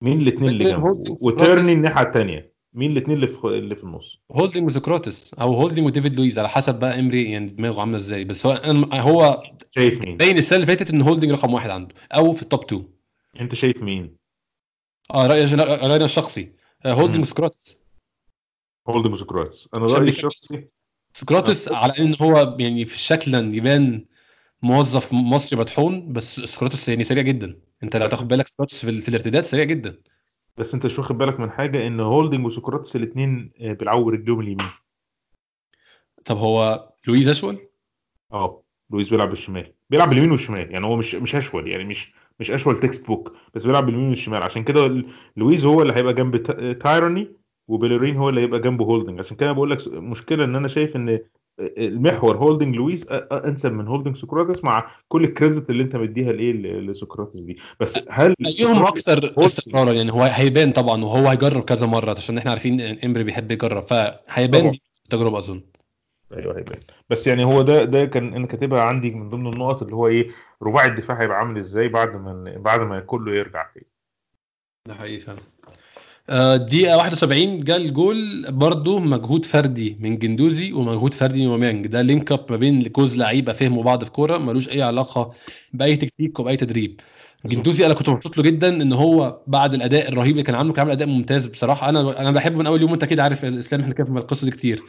[0.03, 4.67] مين الاثنين اللي جنبه؟ وتيرني الناحية الثانية مين الاثنين اللي في اللي في النص؟ هولدنج
[4.67, 8.25] وسقراطس أو هولدنج وديفيد لويز على حسب بقى إمري يعني دماغه عاملة إزاي.
[8.25, 8.53] بس هو
[8.93, 12.48] هو شايف مين؟ باين السنة اللي فاتت إن هولدنج رقم واحد عنده أو في ال
[12.48, 12.89] top 2
[13.41, 14.17] أنت شايف مين؟
[15.15, 16.53] آه رأيي رأيي الشخصي.
[16.85, 17.21] آه، هولدنج.
[17.21, 17.77] وسقراطس
[18.89, 20.65] هولدنج وسقراطس أنا رأيي الشخصي
[21.15, 21.77] سقراطس آه.
[21.77, 24.05] على إن هو يعني في شكلا يبان
[24.63, 27.61] موظف مصري مطحون بس سقراطس يعني سريع جدا.
[27.83, 29.97] أنت لو تاخد بالك سقراطس ال- في الارتداد سريع جدا.
[30.61, 34.67] بس انت مش واخد بالك من حاجة إن هولدنج وسقراطس الاثنين بيلعبوا برجلهم اليمين.
[36.25, 37.59] طب هو لويز أشول؟
[38.33, 39.75] آه لويس بيلعب بالشمال.
[39.91, 43.87] بيلعب باليمين والشمال يعني هو مش مش أشول يعني مش مش أشول textbook بس بيلعب
[43.87, 44.43] باليمين والشمال.
[44.43, 45.05] عشان كده
[45.37, 47.37] لويس هو اللي هيبقى جنب تا- تيرني
[47.69, 49.21] وبيلرين هو اللي هيبقى جنبه هولدنج.
[49.21, 51.21] عشان كده بقول لك مشكلة إن أنا شايف إن
[51.61, 56.53] المحور هولدنج لويس أنسب من هولدنج سقراطس مع كل ال credit اللي انت مديها لإيه؟
[56.81, 57.59] لسقراطس دي.
[57.81, 62.51] بس هل ايهم أكثر استقرارا يعني هو هيبان طبعا وهو هيجرب كذا مرة عشان إحنا
[62.51, 65.61] عارفين إن إمري بيحب يجرب فهيبان التجربه أظن.
[66.37, 66.79] أيوه هيبان.
[67.11, 70.31] بس يعني هو ده ده كان أنا كاتبها عندي من ضمن النقط اللي هو إيه
[70.63, 73.87] رباعي الدفاع هيبقى عامل إزاي بعد ما بعد ما كله يرجع تاني
[74.89, 75.39] ده حقيقي فعلا.
[76.31, 82.33] دقيقة 71 جه الجول برضه مجهود فردي من جندوزي ومجهود فردي من أوباميانج ده link
[82.33, 85.35] up ما بين جوز لعيبة فهموا بعض في كورة ملوش أي علاقة
[85.73, 87.01] بأي تكتيك وبأي تدريب.
[87.47, 90.81] جندوزي أنا كنت مبسوط له جدا إن هو بعد الأداء الرهيب اللي كان عامله كان
[90.81, 91.89] عامل أداء ممتاز بصراحة.
[91.89, 94.51] أنا أنا بحبه من أول يوم انت أكيد عارف الإسلام إحنا كنا في القصة دي
[94.51, 94.83] كتير.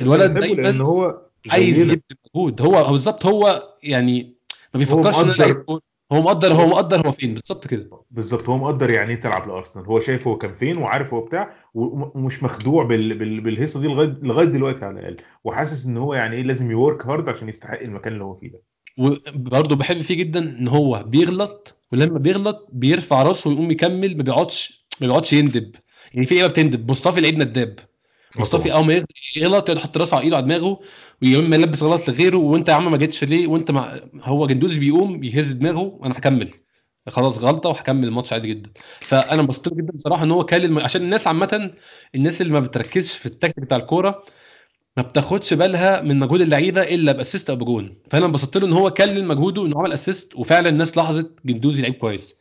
[0.00, 1.20] الولد دايما هو
[1.50, 2.00] عايز يبذل
[2.34, 2.62] مجهود.
[2.62, 4.22] هو بالظبط هو يعني
[4.74, 5.62] ما هو بيفكرش ان
[6.12, 7.90] هو مقدر هو مقدر هو فين بالظبط كده.
[8.10, 9.86] بالظبط هو مقدر يعني إيه تلعب لأرسنال.
[9.86, 13.18] هو شايف هو كان فين وعارف هو بتاع ومش مخدوع بال...
[13.18, 13.40] بال...
[13.40, 15.16] بالهيصة دي لغايه لغاية دلوقتي على الأقل.
[15.44, 18.62] وحاسس إن هو يعني إيه لازم يwork hard عشان يستحق المكان اللي هو فيه ده.
[18.98, 24.86] وبرضه بحب فيه جدا إن هو بيغلط ولما بيغلط بيرفع راسه ويقوم يكمل ما بيقعدش
[25.00, 25.74] ما بيقعدش يندب.
[26.14, 27.78] يعني في لعيبه بتندب؟ مصطفى العيد نداب.
[28.44, 29.04] طبعا أول ما
[29.36, 30.80] يغلط يقعد يحط راسه على إيده على دماغه
[31.22, 34.00] ويوم يلبس غلط لغيره وأنت يا عم ما جيتش ليه؟ وأنت مع...
[34.22, 36.50] هو جندوزي بيقوم يهز دماغه أنا هكمل.
[37.08, 38.70] خلاص غلطة وهكمل الماتش عادي جدا.
[39.00, 40.78] فأنا له جدا بصراحة إن هو كان الم...
[40.78, 41.70] عشان الناس عامة
[42.14, 44.24] الناس اللي ما بتركزش في التكتيك بتاع الكورة
[44.96, 47.98] ما بتاخدش بالها من مجهود اللعيبة إلا ب assist أو بجون.
[48.10, 51.94] فأنا انبسطت له إن هو كلل مجهوده انه عمل assist وفعلا الناس لاحظت جندوزي لعيب
[51.94, 52.35] كويس.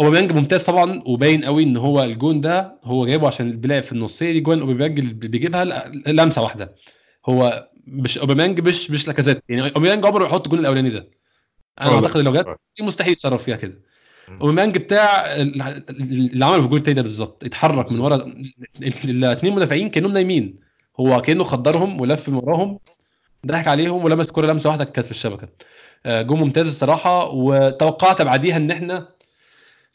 [0.00, 4.22] أوباميانج ممتاز طبعا وباين قوي إن هو الجون ده هو جايبه عشان بيلعب في النص
[4.22, 5.64] هي دي جوان أوباميانج اللي بيجيبها
[6.06, 6.74] لمسة واحدة.
[7.26, 9.42] هو مش أوباميانج مش مش لاكازيت.
[9.48, 11.08] يعني أوباميانج عمره ما يحط الجون الأولاني ده.
[11.80, 11.94] أنا.
[11.94, 12.46] أعتقد لو جت
[12.78, 13.74] دي مستحيل يتصرف فيها كده.
[14.40, 15.62] أوباميانج بتاع ال-
[16.00, 18.32] اللي عمله في الجول التاني ده بالظبط اتحرك من ورا
[18.82, 20.56] الاثنين مدافعين كأنهم نايمين.
[21.00, 22.78] هو كأنه خدرهم ولف من وراهم
[23.46, 25.48] ضحك عليهم ولمس الكوره لمسة واحدة كانت في الشبكة.
[26.06, 29.08] آه، جون ممتاز الصراحة وتوقعت بعديها إن إحنا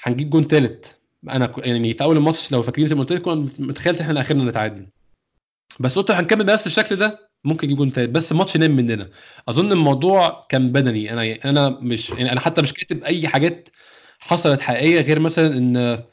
[0.01, 0.91] هنجيب جون ثالث
[1.29, 4.43] أنا يعني في أول الماتش لو فاكرين زي ما قلت لكم أنا متخيل إحنا آخرنا
[4.43, 4.87] نتعادل.
[5.79, 9.09] بس قلت هنكمل بنفس الشكل ده ممكن نجيب جون ثالث بس الماتش نام مننا.
[9.49, 11.13] أظن الموضوع كان بدني.
[11.13, 13.69] أنا أنا مش يعني أنا حتى مش كاتب أي حاجات
[14.19, 16.03] حصلت حقيقية غير مثلا إن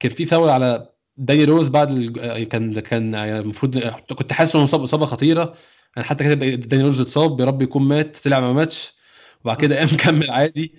[0.00, 2.44] كان في فاول على داني روز بعد ال...
[2.48, 3.78] كان كان المفروض
[4.18, 5.54] كنت حاسس إنه مصاب إصابة خطيرة.
[5.96, 8.92] أنا حتى كاتب داني روز اتصاب يا رب يكون مات طلع ما ماتش.
[9.44, 10.74] وبعد كده قام كمل عادي.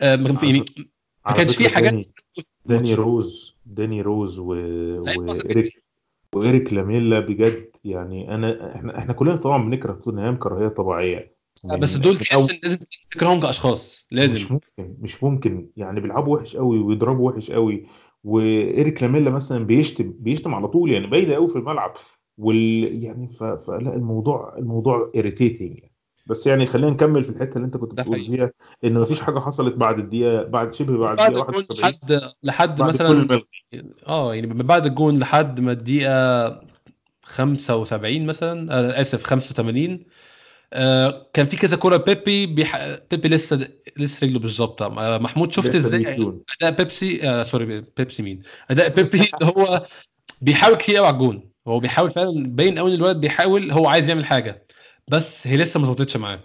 [0.00, 0.64] آه، يعني
[1.26, 2.10] ما كانش في حاجات داني,
[2.66, 4.54] داني روز داني روز و...
[5.02, 5.84] بسيط وإيريك
[6.34, 11.36] وإيريك لاميلا بجد يعني انا إحنا إحنا كلنا طبعا بنكره توتنهام كراهيه طبيعية.
[11.78, 12.78] بس من- دول تحس إن لازم
[13.10, 14.54] تكرههم كاشخاص مش لازم.
[14.54, 15.68] ممكن مش ممكن.
[15.76, 17.86] يعني بيلعبوا وحش قوي ويضربوا وحش قوي.
[18.24, 21.94] وإيريك لاميلا مثلا بيشتم بيشتم على طول يعني باينه قوي في الملعب.
[22.38, 23.32] وال يعني.
[23.32, 25.10] فلا الموضوع الموضوع
[25.66, 25.89] يعني.
[26.30, 28.24] بس يعني خلينا نكمل في الحتة اللي انت كنت بتقول.
[28.26, 28.50] فيها
[28.84, 32.82] إن مفيش حاجة حصلت بعد الدقيقة بعد شبه بعد بعد الدقيقة الجون 71 لحد لحد
[32.82, 33.40] مثلا
[34.06, 36.60] آه يعني من بعد الجون لحد ما الدقيقة
[37.22, 40.04] 75 مثلا آه آسف 85
[40.72, 42.98] آه كان في كذا كوره بيبي بيح...
[43.10, 46.06] بيبي لسه لسه رجله ظابطه آه محمود شفت إزاي
[46.62, 49.86] أداء بيبسي؟ آه sorry بيبسي مين؟ أداء بيبي هو
[50.42, 51.50] بيحاول كتير قوي على الجون.
[51.68, 54.66] هو بيحاول فعلا باين قوي إن الولد بيحاول هو عايز يعمل حاجة.
[55.10, 56.40] بس هي لسه ما ظبطتش معاه.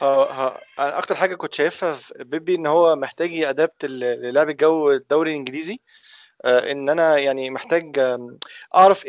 [0.00, 4.48] ها ها أنا أكتر حاجة كنت شايفها في بيبي إن هو محتاج ي adapt للعب
[4.48, 5.80] الجو الدوري الإنجليزي.
[6.44, 7.98] آه، إن أنا يعني محتاج
[8.74, 9.06] أعرف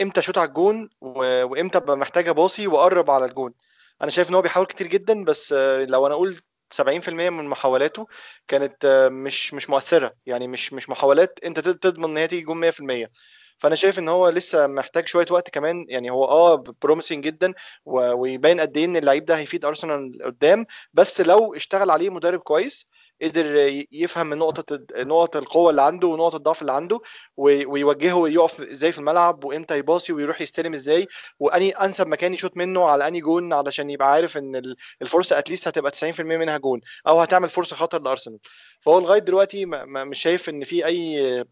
[0.00, 3.54] إمتى أشوط على الجون وإمتى أبقى محتاج أباصي وأقرب على الجون.
[4.02, 6.40] أنا شايف إن هو بيحاول كتير جدا بس آه، لو أنا أقول
[6.70, 8.06] 70% من محاولاته
[8.48, 10.14] كانت آه، مش مش مؤثرة.
[10.26, 13.10] يعني مش مش محاولات أنت تضمن إن هي تيجي جون 100%
[13.58, 15.86] فأنا شايف إن هو لسه محتاج شوية وقت كمان.
[15.88, 20.66] يعني هو آه promising جدا ويبين قد إيه إن اللعيب ده هيفيد أرسنال قدام.
[20.92, 22.86] بس لو اشتغل عليه مدرب كويس
[23.22, 23.56] قدر
[23.92, 27.00] يفهم من نقطة نقط القوة اللي عنده ونقط الضعف اللي عنده
[27.36, 31.06] ويوجهه يقف إزاي في الملعب وإمتى يباصي ويروح يستلم إزاي.
[31.38, 35.68] وأني أنسب مكان يشوط منه على أني جون علشان يبقى عارف إن ال- الفرصة اتليست
[35.68, 38.38] هتبقى 90% منها جون أو هتعمل فرصة خطر لأرسنال.
[38.80, 41.44] فهو لغاية دلوقتي مش شايف إن في أي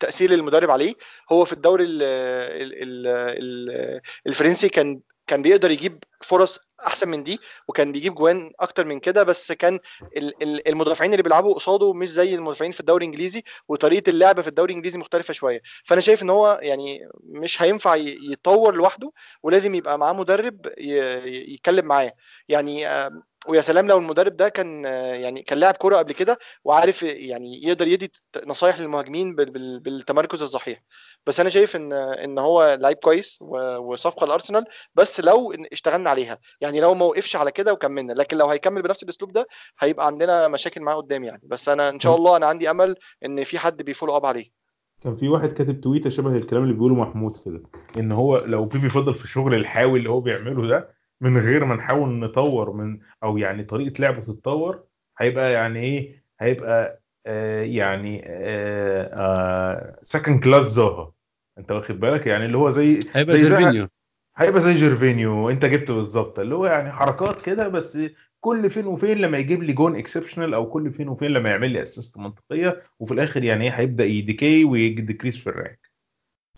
[0.00, 0.94] تأثير المدرب عليه.
[1.32, 3.06] هو في الدوري ال ال ال
[3.70, 7.38] ال الفرنسي كان كان بيقدر يجيب فرص أحسن من دي
[7.68, 9.80] وكان بيجيب جوان أكتر من كده بس كان
[10.16, 14.48] ال- ال- المدافعين اللي بيلعبوا قصاده مش زي المدافعين في الدوري الإنجليزي وطريقة اللعب في
[14.48, 15.62] الدوري الإنجليزي مختلفة شوية.
[15.84, 22.12] فأنا شايف إن هو يعني مش هينفع يتطور لوحده ولازم يبقى معاه مدرب يتكلم معاه.
[22.48, 27.02] يعني آم، ويا سلام لو المدرب ده كان يعني كان لاعب كورة قبل كده وعارف
[27.02, 28.12] يعني يقدر يدي
[28.46, 30.82] نصايح للمهاجمين بال- بال- بالتمركز الصحيح.
[31.26, 33.38] بس أنا شايف إن إن هو لعيب كويس
[33.78, 34.64] وصفقة لارسنال
[34.94, 36.38] بس لو اشتغلنا عليها.
[36.60, 38.12] يعني لو ما وقفش على كده وكملنا.
[38.12, 39.46] لكن لو هيكمل بنفس الأسلوب ده
[39.78, 41.40] هيبقى عندنا مشاكل معاه قدام يعني.
[41.44, 44.50] بس أنا إن شاء الله أنا عندي أمل إن في حد بي follow up عليه.
[45.02, 47.62] كان في واحد كاتب تويتة شبه الكلام اللي بيقوله محمود كده
[47.98, 51.74] إن هو لو بيبي فضل في الشغل الحاوي اللي هو بيعمله ده من غير ما
[51.74, 54.84] نحاول نطور من أو يعني طريقة لعبه تتطور
[55.18, 61.12] هيبقى يعني إيه؟ هيبقى آه يعني آه آه second class زاها
[61.58, 63.88] أنت واخد بالك؟ يعني اللي هو زي هيبقى زي جيرفينيو.
[64.36, 66.38] هيبقى زي جيرفينيو أنت جبت بالظبط.
[66.38, 67.98] اللي هو يعني حركات كده بس
[68.40, 71.82] كل فين وفين لما يجيب لي جون exceptional أو كل فين وفين لما يعمل لي
[71.82, 75.90] assist منطقية وفي الآخر يعني إيه؟ هيبدأ ي decay وي decrease في ال rank.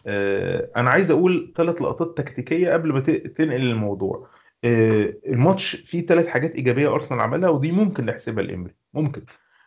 [0.07, 4.29] آه، أنا عايز أقول ثلاث لقطات تكتيكية قبل ما تنقل الموضوع
[4.65, 8.75] الماتش فيه ثلاث حاجات إيجابية أرسنال عملها ودي ممكن نحسبها لإمري.
[8.95, 9.23] ممكن.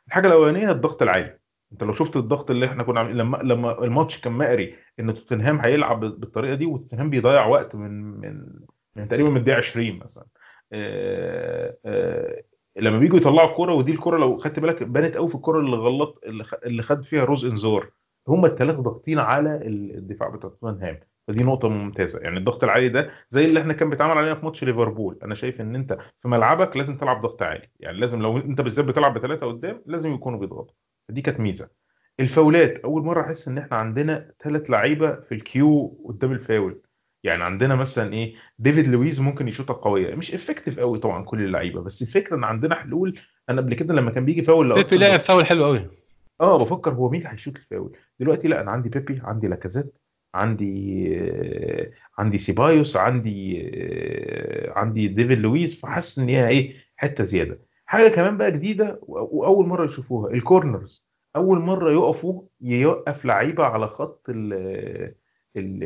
[0.08, 1.40] الحاجة الأولانية الضغط العالي.
[1.72, 5.60] أنت لو شفت الضغط اللي إحنا كنا عاملين لما لما الماتش كان مقري إن توتنهام
[5.60, 8.46] هيلعب بالطريقة دي وتوتنهام بيضيع وقت من من
[8.96, 10.26] من تقريبا من الدقيقة 20 مثلا.
[10.74, 12.44] آه، آه،
[12.78, 16.22] لما بييجوا يطلعوا الكوره ودي الكوره لو خدت بالك بانت قوي في الكوره اللي غلط
[16.66, 17.92] اللي خد فيها روز إنذار.
[18.28, 21.00] هم الثلاثه ضاغطين على الدفاع بتاع توتنهام.
[21.28, 22.20] فدي نقطة ممتازة.
[22.20, 25.20] يعني الضغط العالي ده زي اللي إحنا كان بيتعمل علينا في ماتش ليفربول.
[25.24, 27.70] أنا شايف إن أنت في ملعبك لازم تلعب ضغط عالي.
[27.80, 30.76] يعني لازم لو أنت بالذات بتلعب بثلاثة قدام لازم يكونوا بيضغطوا.
[31.10, 31.70] فدي كانت ميزة.
[32.20, 36.82] الفاولات أول مرة أحس إن إحنا عندنا ثلاث لعيبة في ال queue قدام الفاول.
[37.24, 40.16] يعني عندنا مثلا إيه ديفيد لويز ممكن يشوطها قوية.
[40.16, 43.20] مش effective قوي طبعا كل اللعيبة بس الفكرة إن عندنا حلول.
[43.50, 45.88] أنا قبل كده لما كان بيجي فاول بيبي لأرسنال لعب فاول حلو قوي
[46.42, 47.98] آه بفكر هو مين اللي هيشوط الفاول.
[48.20, 49.94] دلوقتي لأ أنا عندي بيبي عندي لاكازيت.
[50.36, 51.20] عندي
[52.18, 53.58] عندي سيبايوس عندي
[54.76, 57.60] عندي ديفيد لويز فحاسس إن هي إيه حتة زيادة.
[57.86, 61.06] حاجة كمان بقى جديدة وأول مرة يشوفوها ال corners.
[61.36, 65.14] أول مرة يقفوا يوقف لعيبة على خط ال-
[65.58, 65.84] ال-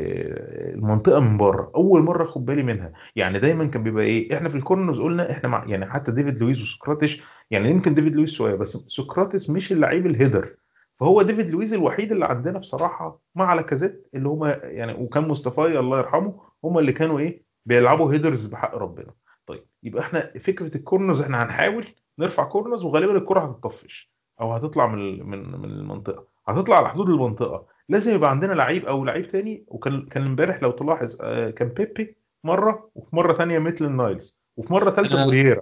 [0.74, 1.72] المنطقة من بره.
[1.74, 2.92] أول مرة أخد بالي منها.
[3.16, 6.38] يعني دايما كان بيبقى إيه إحنا في ال corners قلنا إحنا مع يعني حتى ديفيد
[6.38, 10.56] لويز وسقراطس يعني يمكن ديفيد لويز شوية بس سقراطس مش اللعيب ال header.
[11.00, 15.98] فهو ديفيد لويز الوحيد اللي عندنا بصراحة مع لاكازيت اللي هما يعني وكان مصطفى الله
[15.98, 19.12] يرحمه هما اللي كانوا إيه بيلعبوا headers بحق ربنا.
[19.46, 21.86] طيب يبقى إحنا فكرة ال corners إحنا هنحاول
[22.18, 27.66] نرفع corners وغالبا الكرة هتطفش أو هتطلع من من من المنطقة هتطلع على حدود المنطقة.
[27.88, 32.16] لازم يبقى عندنا لعيب أو لعيب تاني وكان كان إمبارح لو تلاحظ آه، كان بيبي
[32.44, 35.60] مرة وفي مرة تانية ميتلاند نايلز وفي مرة ثالثه توريرا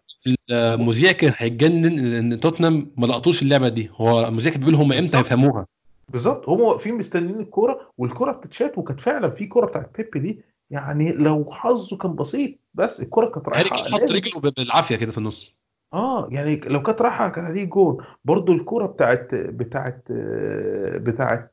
[0.51, 3.91] المذيع كان هيتجنن لأن توتنهام ما لقطوش اللعبة دي.
[3.95, 5.19] هو المذيع كان بيقول هم إمتى.
[5.19, 5.67] هيفهموها.
[6.09, 6.49] بالظبط.
[6.49, 10.43] هم واقفين مستنيين الكورة والكورة بتتشات وكانت فعلا في كورة بتاعت بيبي دي.
[10.71, 15.19] يعني لو حظه كان بسيط بس الكورة كانت رايحة كين حط رجله بالعافية كده في
[15.19, 15.59] النص.
[15.95, 20.05] آه يعني لو كانت رايحة كانت هتيجي جول برضو الكورة بتاعت بتاعت
[20.95, 21.51] بتاعت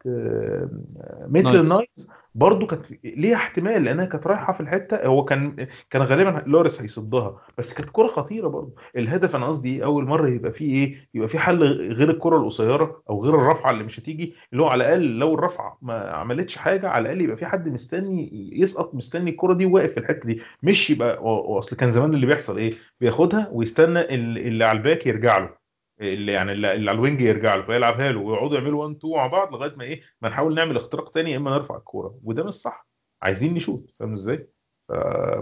[1.27, 1.55] ميتلاند نايلز.
[1.55, 6.81] نايلز برضو كانت ليها احتمال لأنها كانت رايحة في الحتة هو كان كان غالبا لوريس
[6.81, 8.75] هيصدها بس كانت كوره خطيرة برضو.
[8.97, 11.63] الهدف أنا قصدي إيه أول مرة يبقى فيه إيه يبقى في حل
[11.93, 15.77] غير الكرة القصيرة أو غير الرفعه اللي مش هتيجي اللي هو على الأقل لو الرفعه
[15.81, 19.99] ما عملتش حاجة على الأقل يبقى في حد مستني يسقط مستني الكرة دي واقف في
[19.99, 24.77] الحتة دي مش يبقى واصل كان زمان اللي بيحصل إيه بياخدها ويستنى ال- اللي على
[24.77, 25.64] ال back يرجع له.
[26.01, 29.27] اللي يعني اللي على ال wing يرجع له فيلعبها له ويقعدوا يعملوا 1 2 مع
[29.27, 32.53] بعض لغاية ما إيه ما نحاول نعمل اختراق تاني يا إما نرفع الكورة وده مش
[32.53, 32.87] صح.
[33.21, 34.47] عايزين نشوط فاهم إزاي؟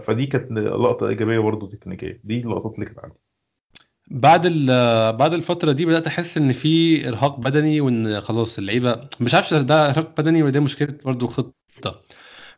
[0.01, 3.15] فدي كانت لقطة إيجابية برضه تكتيكية دي اللقطات اللي كانت عندي.
[4.07, 9.35] بعد ال- بعد الفترة دي بدأت أحس إن في إرهاق بدني وإن خلاص اللعيبة مش
[9.35, 12.01] عارف ده إرهاق بدني ولا مشكلة برضه خطة.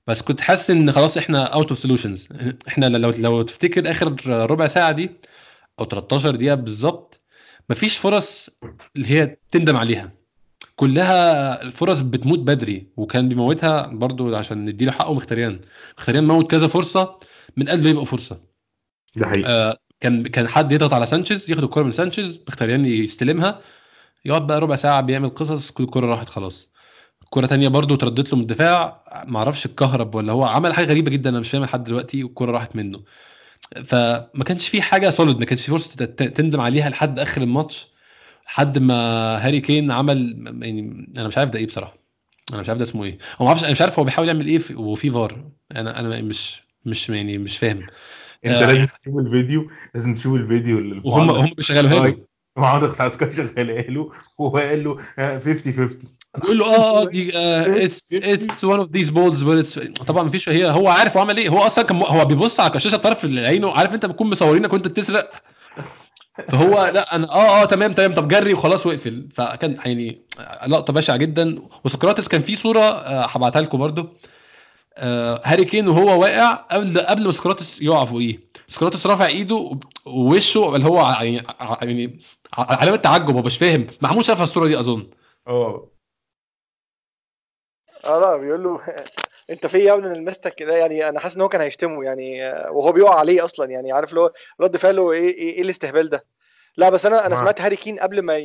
[0.08, 2.28] بس كنت حاسس إن خلاص إحنا out of solutions
[2.68, 5.10] إحنا لو لو تفتكر آخر ربع ساعة دي
[5.80, 7.22] أو 13 دقيقة بالظبط
[7.70, 8.50] مفيش فرص
[8.96, 10.12] اللي هي تندم عليها.
[10.76, 15.60] كلها الفرص بتموت بدري وكان بيموتها برضو عشان نديله حقه مخيتاريان
[15.98, 17.20] مخيتاريان موت كذا فرصة
[17.58, 18.40] من قبل ما يبقى فرصة.
[19.16, 19.50] ده حقيقي.
[19.50, 23.62] آه كان كان حد يضغط على سانشيز ياخد الكرة من سانشيز مخيتاريان يستلمها
[24.26, 26.70] يقعد بقى ربع ساعة بيعمل قصص كل الكرة راحت خلاص.
[27.30, 31.30] كرة تانية برضو تردت له من الدفاع معرفش الكهرب ولا هو عمل حاجة غريبة جدا
[31.30, 33.04] أنا مش فاهمها لحد دلوقتي والكرة راحت منه.
[33.86, 37.88] فما كانش في حاجة solid ما كانش في فرصة تت- تندم عليها لحد آخر الماتش
[38.46, 38.94] لحد ما
[39.48, 41.98] هاري كين عمل يعني أنا مش عارف ده إيه بصراحة.
[42.54, 43.18] أنا مش عارف ده اسمه إيه.
[43.38, 46.22] هو ما أعرفش أنا مش عارف هو بيحاول يعمل إيه في- وفي فار أنا أنا
[46.22, 47.80] مش مش يعني مش فاهم.
[48.46, 48.66] أنت آه.
[48.66, 52.18] لازم تشوف الفيديو لازم تشوف الفيديو اللي وهم هم بيشغلوها له.
[52.58, 54.12] معاذ عسكري شغالها له.
[54.38, 55.98] وهو قال له آه، 50 50
[56.38, 57.32] بيقول له آه آه دي
[57.86, 61.50] it's it's one of these balls طبعا مفيش هي هو عارف هو عمل إيه.
[61.50, 65.30] هو أصلا كان هو بيبص على الشاشه طرف عينه عارف أنت بتكون مصورينك وأنت بتسرق.
[66.48, 68.14] فهو لا أنا آه آه تمام تمام.
[68.14, 69.28] طب جري وخلاص واقفل.
[69.36, 70.22] فكان يعني
[70.68, 71.60] لقطة بشعة جدا.
[71.84, 74.08] وسقراطس كان في صورة آه، هبعتها لكم برده
[74.98, 78.40] آه، هاري كين وهو واقع قبل قبل ما سقراطس يقع فوقيه.
[78.68, 81.44] سقراطس رافع إيده ووشه اللي هو يعني
[81.82, 82.20] يعني
[82.58, 83.88] علامة تعجب هو مش فاهم.
[84.02, 85.08] محمود شافها الصورة دي أظن.
[85.48, 85.95] آه.
[88.06, 88.80] آه لا بيقول له
[89.50, 92.48] انت في يا ابني أنا لمستك كده يعني أنا حاسس ان هو كان هيشتمه يعني
[92.50, 96.10] آه، وهو بيقع عليه أصلا يعني عارف اللي هو رد فعله إيه إيه, إيه الاستهبال
[96.10, 96.26] ده
[96.78, 97.40] لا بس أنا أنا معاك.
[97.44, 98.40] سمعت هاري كين قبل ما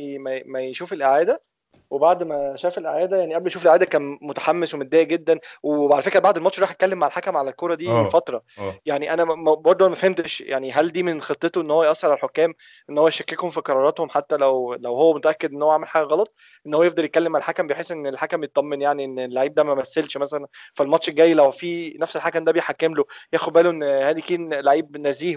[0.45, 1.43] ما يشوف الإعادة
[1.91, 5.39] وبعد ما شاف الإعادة يعني قبل يشوف الإعادة كان متحمس ومتضايق جدا.
[5.63, 8.09] وعلى فكرة بعد الماتش راح اتكلم مع الحكم على الكورة دي آه.
[8.09, 8.43] فترة.
[8.59, 8.79] آه.
[8.85, 9.23] يعني أنا
[9.55, 12.53] برضه ما فهمتش يعني هل دي من خطته إن هو يأثر على الحكام
[12.89, 16.33] إن هو يشككهم في قراراتهم حتى لو لو هو متأكد إن هو عمل حاجة غلط
[16.67, 19.73] إن هو يفضل يتكلم مع الحكم بحيث إن الحكم يطمن يعني إن اللعيب ده ما
[19.75, 24.21] مثلش مثلا فالماتش الجاي؟ لو في نفس الحكم ده بيحكم له ياخد باله إن هادي
[24.21, 25.35] كين لعيب نزيه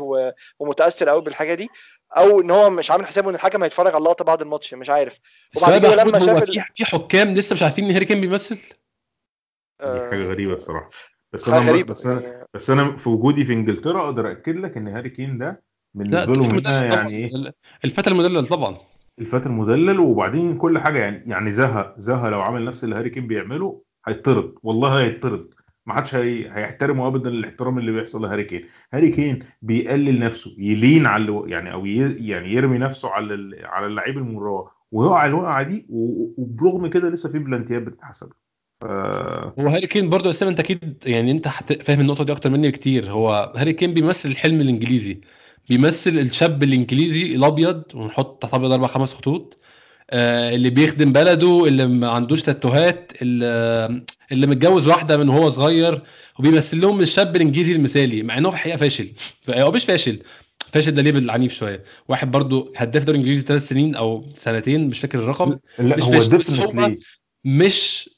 [0.58, 1.68] ومتأثر قوي بالحاجة دي.
[2.16, 5.20] أو إن هو مش عامل حسابه إن الحكم هيتفرج على اللقطة بعد الماتش مش عارف.
[5.56, 8.58] وبعد كده لما شاف في في حكام لسه مش عارفين إن هاري كين بيمثل؟
[9.82, 10.90] دي حاجة غريبة الصراحة.
[11.32, 12.46] بس أنا غريبة بس أنا يعني.
[12.54, 15.60] بس أنا في وجودي في إنجلترا أقدر اكد لك إن هاري كين ده لا
[15.94, 17.54] بالنسبة الفتى لهم هنا المدلل طبعا يعني إيه؟
[17.84, 18.76] الفتى المدلل طبعا.
[19.18, 23.26] الفتى المدلل وبعدين كل حاجة يعني يعني زها زها لو عمل نفس اللي هاري كين
[23.26, 25.54] بيعمله هيطرد والله هيطرد
[25.86, 26.50] ما حدش هي...
[26.52, 28.64] هيحترمه ابدا الاحترام اللي بيحصل لهاري كين.
[28.92, 31.42] هاري كين بيقلل نفسه يلين على اللي...
[31.50, 32.26] يعني أو ي...
[32.28, 33.66] يعني يرمي نفسه على ال...
[33.66, 36.32] على اللعيب المراوغ ويقع الوقعة دي و...
[36.42, 38.32] وبرغم كده لسه في بلانتيات بتتحسب.
[38.80, 38.84] ف...
[38.84, 41.48] هو هاري كين برضه اسامه أنت أكيد يعني أنت
[41.82, 43.10] فاهم النقطة دي أكتر مني بكتير.
[43.10, 45.20] هو هاري كين بيمثل الحلم الإنجليزي
[45.68, 49.58] بيمثل الشاب الإنجليزي الأبيض ونحط تحت أبيض أربع خمس خطوط
[50.10, 54.02] آه، اللي بيخدم بلده اللي ما عندوش تاتوهات اللي,
[54.32, 56.02] اللي متجوز واحدة من وهو صغير
[56.38, 59.12] وبيمثل لهم الشاب الإنجليزي المثالي مع إنه في الحقيقة فاشل.
[59.48, 60.22] هو مش فاشل.
[60.72, 61.84] فاشل ده label عنيف شوية.
[62.08, 65.58] واحد برضو هداف دوري إنجليزي ثلاث سنين أو سنتين مش فاكر الرقم.
[65.78, 66.98] لا مش هو definitely
[67.44, 68.10] مش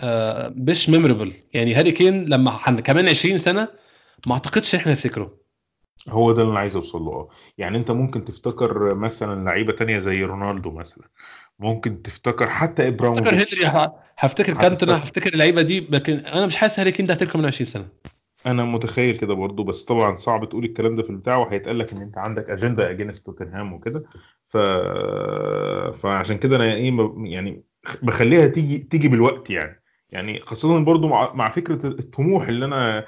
[0.00, 3.68] آه مش memorable يعني هاري كين لما حن كمان 20 سنة
[4.26, 5.36] ما أعتقدش إحنا نفتكره.
[6.08, 7.12] هو ده اللي أنا عايز أوصل له.
[7.12, 7.28] آه.
[7.58, 11.04] يعني أنت ممكن تفتكر مثلا لعيبة تانية زي رونالدو مثلا.
[11.58, 14.54] ممكن تفتكر حتى هفتكر ابراهيموفيتش هنري هفتكر.
[14.54, 17.88] كانتونا هفتكر اللعيبة دي لكن أنا مش حاسس هاري كين ده هفتكره كمان 20 سنة.
[18.46, 22.02] أنا متخيل كده برضو بس طبعا صعب تقول الكلام ده في البتاع وهيتقال لك إن
[22.02, 24.04] أنت عندك أجندة against توتنهام وكده.
[24.46, 24.56] ف...
[25.96, 27.62] فعشان كده أنا إيه يعني
[28.02, 29.82] بخليها تيجي تيجي بالوقت يعني.
[30.10, 33.06] يعني خاصة برضو مع, مع فكرة الطموح اللي أنا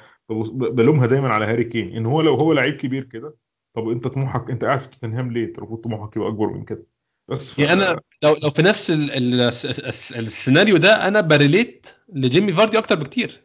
[0.51, 1.97] بلومها دايما على هاري كين.
[1.97, 3.35] إن هو لو هو لعيب كبير كده
[3.75, 6.83] طب أنت طموحك أنت قاعد في توتنهام ليه؟ المفروض طموحك يبقى أكبر من كده.
[7.29, 7.59] بس ف...
[7.59, 12.53] يعني أنا لو لو في نفس ال ال الس- السيناريو ده أنا ب relate لجيمي
[12.53, 13.41] فاردي أكتر بكتير.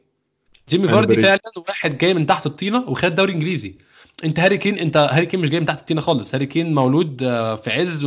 [0.69, 1.15] جيمي فاردي.
[1.15, 3.75] فعلا واحد جاي من تحت الطينة وخد دوري إنجليزي.
[4.23, 6.35] أنت هاري كين أنت هاري كين مش جاي من تحت الطينة خالص.
[6.35, 8.05] هاري كين مولود آه، في عز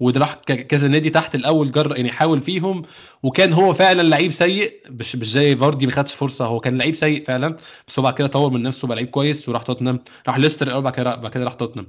[0.00, 2.82] وراح كذا نادي تحت الأول جر يعني حاول فيهم.
[3.22, 4.82] وكان هو فعلا لعيب سيء.
[4.90, 6.46] مش مش زي فاردي ما خدش فرصة.
[6.46, 7.56] هو كان لعيب سيء فعلا.
[7.88, 10.00] بس هو بعد كده طور من نفسه بقى لعيب كويس وراح توتنهام.
[10.28, 11.86] راح ليستر الأول بعد كده بعد كده راح توتنهام.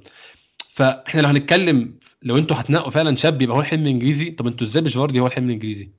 [0.73, 1.93] فإحنا لو هنتكلم
[2.23, 5.27] لو أنتوا هتنقوا فعلا شاب يبقى هو الحلم الإنجليزي طب أنتوا إزاي مش فاردي هو
[5.27, 5.89] الحلم الإنجليزي؟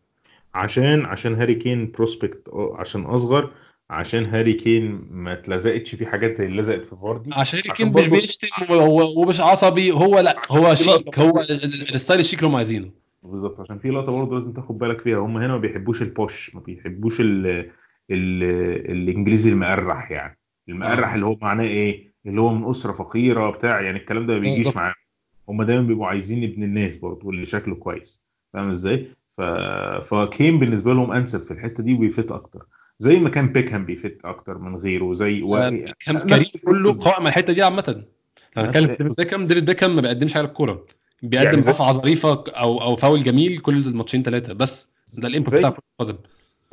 [0.54, 3.50] عشان عشان هاري كين prospect عشان أصغر
[3.90, 7.30] عشان هاري كين ما اتلزقتش في حاجات زي اللي لزقت في فاردي.
[7.34, 8.48] عشان هاري كين مش بيشتم
[9.16, 11.40] ومش عصبي هو لا هو شيك هو
[11.94, 12.90] الستايل الشيك اللي هم عايزينه.
[13.22, 15.18] بالظبط عشان في لقطة برضه لازم تاخد بالك فيها.
[15.18, 17.46] هم هنا ما بيحبوش البوش ما بيحبوش ال
[18.10, 18.42] ال
[18.90, 20.38] الإنجليزي المقرح يعني.
[20.68, 21.14] المقرح آه.
[21.14, 24.66] اللي هو معناه إيه؟ اللي هو من أسرة فقيرة بتاع يعني الكلام ده ما بيجيش
[24.66, 24.76] بالظبط.
[25.50, 28.22] هم دايما بيبقوا عايزين ابن الناس برضه اللي شكله كويس.
[28.52, 29.40] فاهم إزاي؟ ف...
[30.04, 32.66] فكين بالنسبة لهم أنسب في الحتة دي وبي fit أكتر.
[32.98, 35.56] زي ما كان بيكهام بي fit أكتر من غيره زي و...
[36.06, 36.92] كان نفس كريم الفكرة كله.
[36.92, 38.04] قائم على الحتة دي عامة.
[38.56, 40.86] هنتكلم بيكهام ديفيد بيكهام ما بيقدمش حاجة للكوره
[41.22, 44.88] بيقدم يعني رفعه ظريفة أو أو فاول جميل كل الماتشين ثلاثة بس.
[45.18, 46.18] ده ال input بتاع كره القدم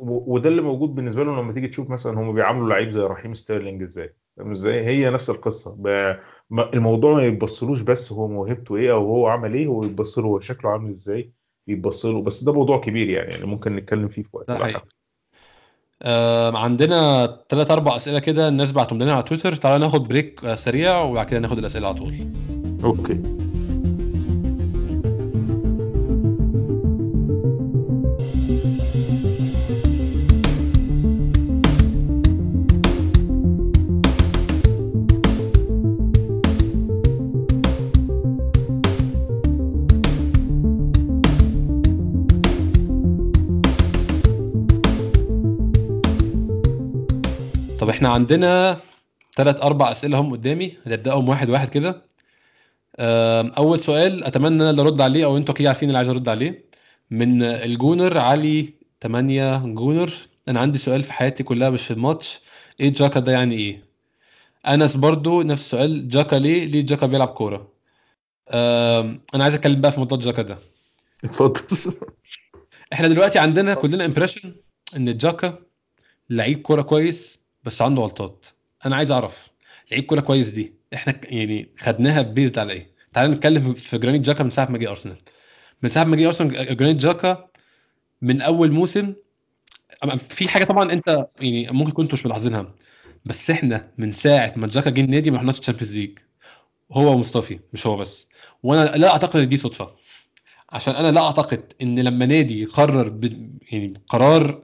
[0.00, 3.82] وده اللي موجود بالنسبة لهم لما تيجي تشوف مثلا هم بيعاملوا لعيب زي رحيم ستيرلينج
[3.82, 4.14] إزاي.
[4.36, 5.76] فاهم إزاي؟ هي نفس القصة.
[5.78, 6.16] ب...
[6.52, 10.40] الموضوع ما يتبصلوش بس هو موهبته إيه أو هو عمل إيه هو يتبص له هو
[10.40, 11.32] شكله عامل إزاي
[11.68, 14.50] يتبص له بس ده موضوع كبير يعني يعني ممكن نتكلم فيه في وقت.
[14.50, 14.82] ده.
[16.02, 20.54] آه عندنا ثلاث أربع اسئلة كده الناس بعتهم لنا على تويتر تعالى ناخد break آه،
[20.54, 22.14] سريع وبعد كده ناخد الأسئلة على طول.
[22.84, 23.47] okay.
[47.98, 48.80] إحنا عندنا
[49.36, 50.76] ثلاث أربع اسئلة هم قدامي.
[50.86, 52.02] هنبداهم واحد واحد كده.
[53.58, 56.28] اول سؤال اتمنى إن أنا اللي ارد عليه أو أنتوا أكيد عارفين اللي عايز ارد
[56.28, 56.64] عليه.
[57.10, 60.12] من ال Gunner علي 8 Gunner.
[60.48, 62.40] أنا عندي سؤال في حياتي كلها مش في الماتش.
[62.80, 63.84] إيه جاكا ده يعني إيه؟
[64.68, 66.08] انس برضو نفس السؤال.
[66.08, 67.72] جاكا ليه؟ ليه جاكا بيلعب كورة؟
[69.34, 70.58] أنا عايز اتكلم بقى في موضوع جاكا ده.
[71.24, 71.60] اتفضل.
[72.92, 74.54] إحنا دلوقتي عندنا كلنا impression
[74.96, 75.58] إن جاكا
[76.30, 77.38] لعيب كورة كويس.
[77.64, 78.44] بس عنده غلطات.
[78.86, 79.50] أنا عايز أعرف
[79.90, 84.44] لعيب كورة كويس دي إحنا يعني خدناها based على إيه؟ تعال نتكلم في جرانيت جاكا
[84.44, 85.16] من ساعة ما جه أرسنال.
[85.82, 87.48] من ساعة ما جه أرسنال جرانيت جاكا
[88.22, 89.14] من أول موسم
[90.16, 92.74] في حاجة طبعا أنت يعني ممكن كنتوا مش ملاحظينها
[93.24, 96.18] بس إحنا من ساعة ما جاكا جه النادي ما رحناش Champions League
[96.92, 98.26] هو ومصطفي مش هو بس.
[98.62, 99.90] وأنا لا أعتقد إن دي صدفة.
[100.70, 103.24] عشان أنا لا أعتقد إن لما نادي يقرر ب...
[103.72, 104.62] يعني قرار.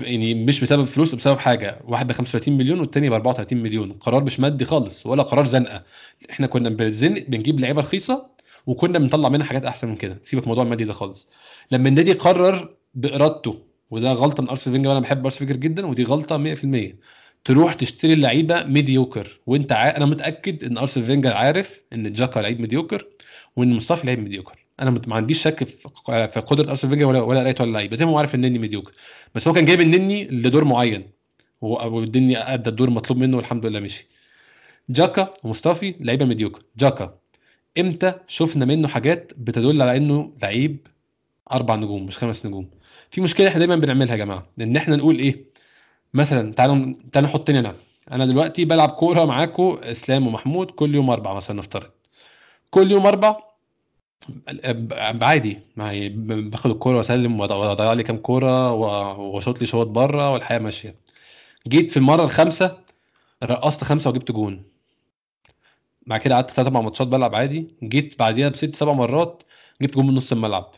[0.00, 1.78] يعني مش بسبب فلوس بسبب حاجة.
[1.84, 3.92] واحد ب 35 مليون والتاني ب 34 مليون.
[3.92, 5.82] قرار مش مادي خالص ولا قرار زنقة.
[6.30, 8.26] إحنا كنا بنزنق بنجيب لعيبة رخيصة
[8.66, 10.18] وكنا بنطلع منها حاجات أحسن من كده.
[10.22, 11.28] سيبك من الموضوع المادي ده خالص.
[11.72, 13.58] لما النادي قرر بإرادته
[13.90, 16.94] وده غلطة من أرسين فينجر وأنا بحب أرسين فينجر جدا ودي غلطة 100%
[17.44, 19.96] تروح تشتري لعيبه mediocre وأنت ع...
[19.96, 23.06] أنا متأكد إن أرسين فينجر عارف إن جاكا لعيب mediocre
[23.56, 27.54] وإن مصطفى لعيب mediocre أنا ما عنديش شك في قدرة أرسين فينجر ولا ولا قرايه
[27.60, 28.92] ولا لعيبه زي ما هو عارف إن النني mediocre
[29.34, 31.10] بس هو كان جايب النني لدور معين.
[31.60, 34.06] والنني أدى الدور المطلوب منه والحمد لله مشي.
[34.90, 36.62] جاكا ومصطفي لعيبة mediocre.
[36.76, 37.18] جاكا
[37.78, 40.86] إمتى شفنا منه حاجات بتدل على إنه لعيب
[41.52, 42.70] أربع نجوم مش خمس نجوم؟
[43.10, 45.44] في مشكلة إحنا دايما بنعملها يا جماعة إن إحنا نقول إيه؟
[46.14, 47.74] مثلا تعالوا تعالوا نحطني أنا.
[48.12, 51.90] أنا دلوقتي بلعب كورة معاكم إسلام ومحمود كل يوم أربع مثلا نفترض.
[52.70, 53.36] كل يوم أربع
[55.22, 55.58] عادي.
[55.76, 60.94] معي باخد الكورة وأسلم وأضيع لي كام كورة وأشوط لي شوط بره والحياة ماشية.
[61.68, 62.78] جيت في المرة الخامسة
[63.44, 64.62] رقصت خمسة وجبت جون.
[66.06, 67.68] بعد كده قعدت ثلاث أربع ماتشات بلعب عادي.
[67.82, 69.42] جيت بعديها بست سبع مرات
[69.82, 70.70] جبت جون من نص الملعب.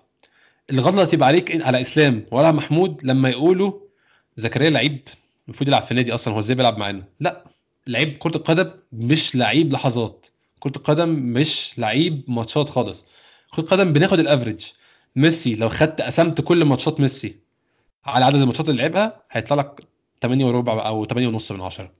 [0.70, 3.72] الغلطة تبقى عليك على إسلام ولا محمود لما يقولوا
[4.36, 5.08] زكريا لعيب
[5.48, 7.44] المفروض يلعب في النادي أصلا هو إزاي بيلعب معانا؟ لا.
[7.86, 10.26] لعيب كرة القدم مش لعيب لحظات.
[10.60, 13.04] كرة القدم مش لعيب ماتشات خالص.
[13.54, 14.66] كرة القدم بناخد ال average.
[15.16, 17.36] ميسي لو خدت قسمت كل ماتشات ميسي
[18.06, 19.80] على عدد الماتشات اللي لعبها هيطلع لك
[20.22, 21.90] 8 وربع أو 8 ونص من 10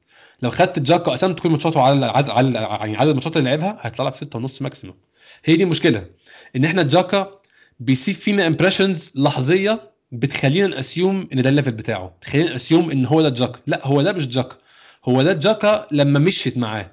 [0.42, 4.14] لو خدت جاكا قسمت كل ماتشاته على على يعني عدد الماتشات اللي لعبها هيطلع لك
[4.14, 4.96] 6 ونص maximum
[5.44, 6.06] هي دي المشكلة
[6.56, 7.38] إن إحنا جاكا
[7.80, 12.14] بيسيب فينا impressions لحظية بتخلينا ن assume إن ده ال level بتاعه.
[12.20, 13.58] تخلينا ن assume إن هو ده جاكا.
[13.66, 14.56] لا هو ده مش جاكا.
[15.04, 16.90] هو ده جاكا لما مشيت معاه.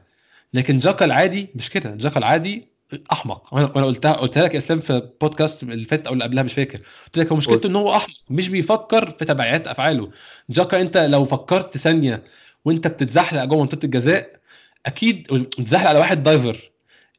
[0.53, 1.95] لكن جاكا العادي مش كده.
[1.95, 2.67] جاكا العادي
[3.11, 3.53] أحمق.
[3.53, 6.77] وأنا قلتها قلت لك يا إسلام في بودكاست اللي فات أو اللي قبلها مش فاكر.
[7.05, 10.11] قلت لك هو مشكلته ان هو أحمق مش بيفكر في تبعيات أفعاله.
[10.49, 12.23] جاكا أنت لو فكرت ثانية
[12.65, 14.39] وأنت بتتزحلق جوه منطقة الجزاء
[14.85, 15.27] أكيد
[15.59, 16.72] بتزحلق على واحد دايفر.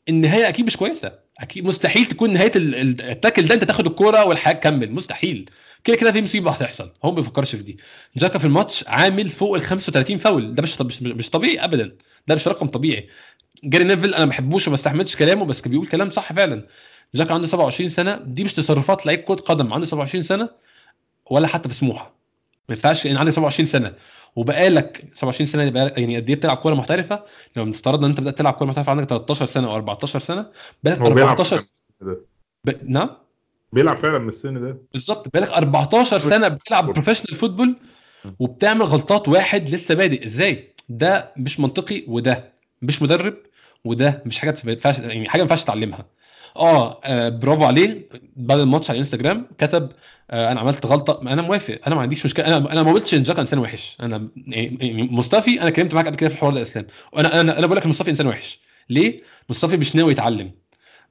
[0.09, 1.13] النهاية أكيد مش كويسة.
[1.39, 4.93] أكيد مستحيل تكون نهاية التاكل ده أنت تاخد الكورة والحياة تكمل.
[4.93, 5.51] مستحيل.
[5.85, 6.93] كده كده في مصيبة هتحصل.
[7.05, 7.79] هو ما بيفكرش في دي.
[8.17, 10.55] جاكا في الماتش عامل فوق ال 35 فاول.
[10.55, 11.97] ده مش, مش طبيعي ابدا.
[12.27, 13.09] ده مش رقم طبيعي.
[13.65, 16.67] جاري نيفل أنا ما بحبوش وما بستحملش كلامه بس بيقول كلام صح فعلا.
[17.15, 20.49] جاكا عنده 27 سنة دي مش تصرفات لعيب كرة قدم عنده 27 سنة
[21.31, 22.15] ولا حتى في سموحه
[22.69, 23.93] ما ينفعش إن عندك 27 سنة
[24.37, 25.63] وبقالك 27 سنة
[25.97, 27.23] يعني قد إيه بتلعب كورة محترفة؟
[27.57, 30.47] لو افترضنا إن أنت بدأت تلعب كورة محترفة عندك 13 سنة أو 14 سنة
[30.85, 32.17] بقالك 14 سنه
[32.65, 32.73] ب...
[32.85, 33.11] نعم؟
[33.73, 34.77] بيلعب فعلا من السن ده.
[34.93, 37.77] بالظبط بقالك 14 سنة بتلعب professional football
[38.39, 40.27] وبتعمل غلطات واحد لسه بادئ.
[40.27, 42.53] إزاي؟ ده مش منطقي وده
[42.83, 43.35] مش مدرب
[43.85, 46.07] وده مش حاجة ما ينفعش يعني حاجة ما ينفعش تتعلمها.
[46.57, 48.09] آه, آه برافو عليه.
[48.37, 49.93] بعد الماتش على الانستجرام كتب
[50.31, 51.21] آه أنا عملت غلطة.
[51.33, 51.79] أنا موافق.
[51.87, 52.47] أنا ما عنديش مشكلة.
[52.47, 53.97] أنا أنا ما قلتش إن جاكا إنسان وحش.
[54.01, 57.67] أنا يعني مصطفي أنا اتكلمت معاك قبل كده في الحوار ده اسلام وأنا أنا أنا
[57.67, 58.61] بقول لك مصطفي إنسان وحش.
[58.91, 60.53] ليه؟ مصطفي مش ناوي يتعلم.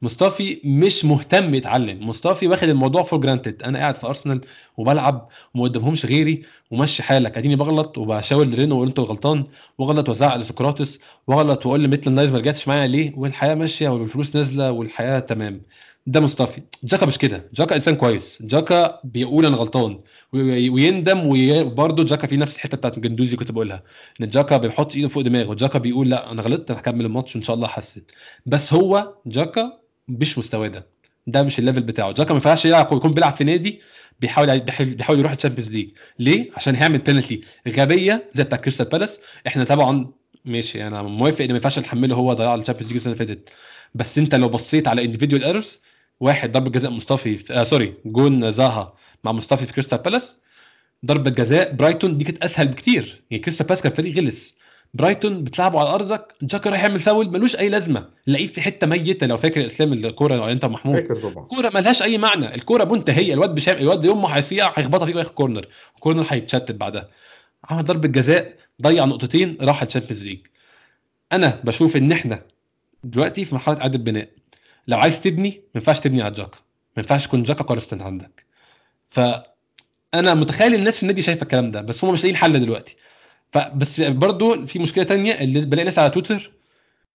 [0.01, 2.07] مصطفي مش مهتم يتعلم.
[2.07, 4.41] مصطفي واخد الموضوع for granted أنا قاعد في أرسنال
[4.77, 7.37] وبلعب وما قدامهمش غيري ومشي حالك.
[7.37, 9.45] أديني بغلط وبشاور للينو وأقول أنت غلطان.
[9.77, 10.99] واغلط وازعق لسقراطس.
[11.27, 15.61] واغلط وأقول لميتلاند نايلز ما رجعتش معايا ليه؟ والحياة ماشية والفلوس نازلة والحياة تمام.
[16.07, 16.61] ده مصطفي.
[16.83, 17.49] جاكا مش كده.
[17.53, 18.41] جاكا إنسان كويس.
[18.41, 19.99] جاكا بيقول أنا غلطان.
[20.33, 23.83] ويندم وبرده جاكا في نفس الحتة بتاعت جندوزي كنت بقولها.
[24.21, 25.53] إن جاكا بيحط إيده فوق دماغه.
[25.53, 28.01] جاكا بيقول لا أنا غلطت أنا هكمل الماتش وإن شاء الله احسن
[28.45, 30.87] بس هو جاكا مش مستواه ده.
[31.27, 32.11] ده مش ال level بتاعه.
[32.11, 33.81] جاكا ما ينفعش يلعب يكون بيلعب في نادي
[34.19, 35.89] بيحاول بيحاول يروح الشامبيونز ليج
[36.19, 40.11] ليه؟ عشان هيعمل بينالتي غبية زي بتاع كريستال بالاس إحنا طبعا
[40.45, 43.49] ماشي أنا موافق إن ما ينفعش نحمله هو ضياع الشامبيونز ليج السنة اللي فاتت.
[43.95, 45.79] بس أنت لو بصيت على individual errors
[46.19, 47.53] واحد ضربة جزاء مصطفي في...
[47.53, 48.93] آه sorry جون زاها
[49.23, 50.35] مع مصطفي في كريستال بالاس
[51.05, 53.23] ضربة جزاء برايتون دي كانت أسهل بكتير.
[53.31, 54.53] يعني كريستال بالاس كان فريق غلس.
[54.93, 58.09] برايتون بتلعبوا على أرضك جاكا رايح يعمل فاول ملوش أي لازمة.
[58.27, 61.43] لعيب في حتة ميتة لو فاكر اسلام الكورة أنت ومحمود فاكر طبعا.
[61.43, 62.55] الكوره ملهاش أي معنى.
[62.55, 63.33] الكورة منتهية.
[63.33, 67.09] الواد مش الواد يوم ما هيصيع هيخبطها فيك وياخد corner ال corner هيتشتت بعدها.
[67.69, 70.39] عمل ضربة جزاء ضيع نقطتين راح الشامبيونز ليج
[71.31, 72.41] أنا بشوف إن إحنا
[73.03, 74.29] دلوقتي في مرحلة إعادة بناء.
[74.87, 76.57] لو عايز تبني ما ينفعش تبني على جاكا
[76.97, 78.45] ما ينفعش يكون جاكا كارستن عندك.
[79.09, 82.95] فأنا متخيل الناس في النادي شايفة الكلام ده بس هم مش لاقيين حل دلوقتي.
[83.51, 86.51] فبس برضو في مشكلة تانية اللي بلاقي ناس على تويتر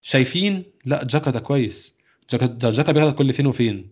[0.02, 1.96] شايفين لا جاكا ده كويس.
[2.30, 3.90] جاكا ده جاكا بيغلط كل فين وفين.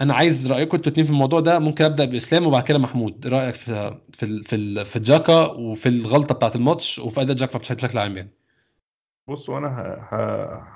[0.00, 3.26] أنا عايز رأيكم أنتوا اتنين في الموضوع ده ممكن أبدأ بإسلام وبعد كده محمود.
[3.26, 8.16] رأيك في في في, في جاكا وفي الغلطة بتاعت الماتش وفي أداء جاكا بشكل عام
[8.16, 8.30] يعني؟
[9.28, 9.98] بص وأنا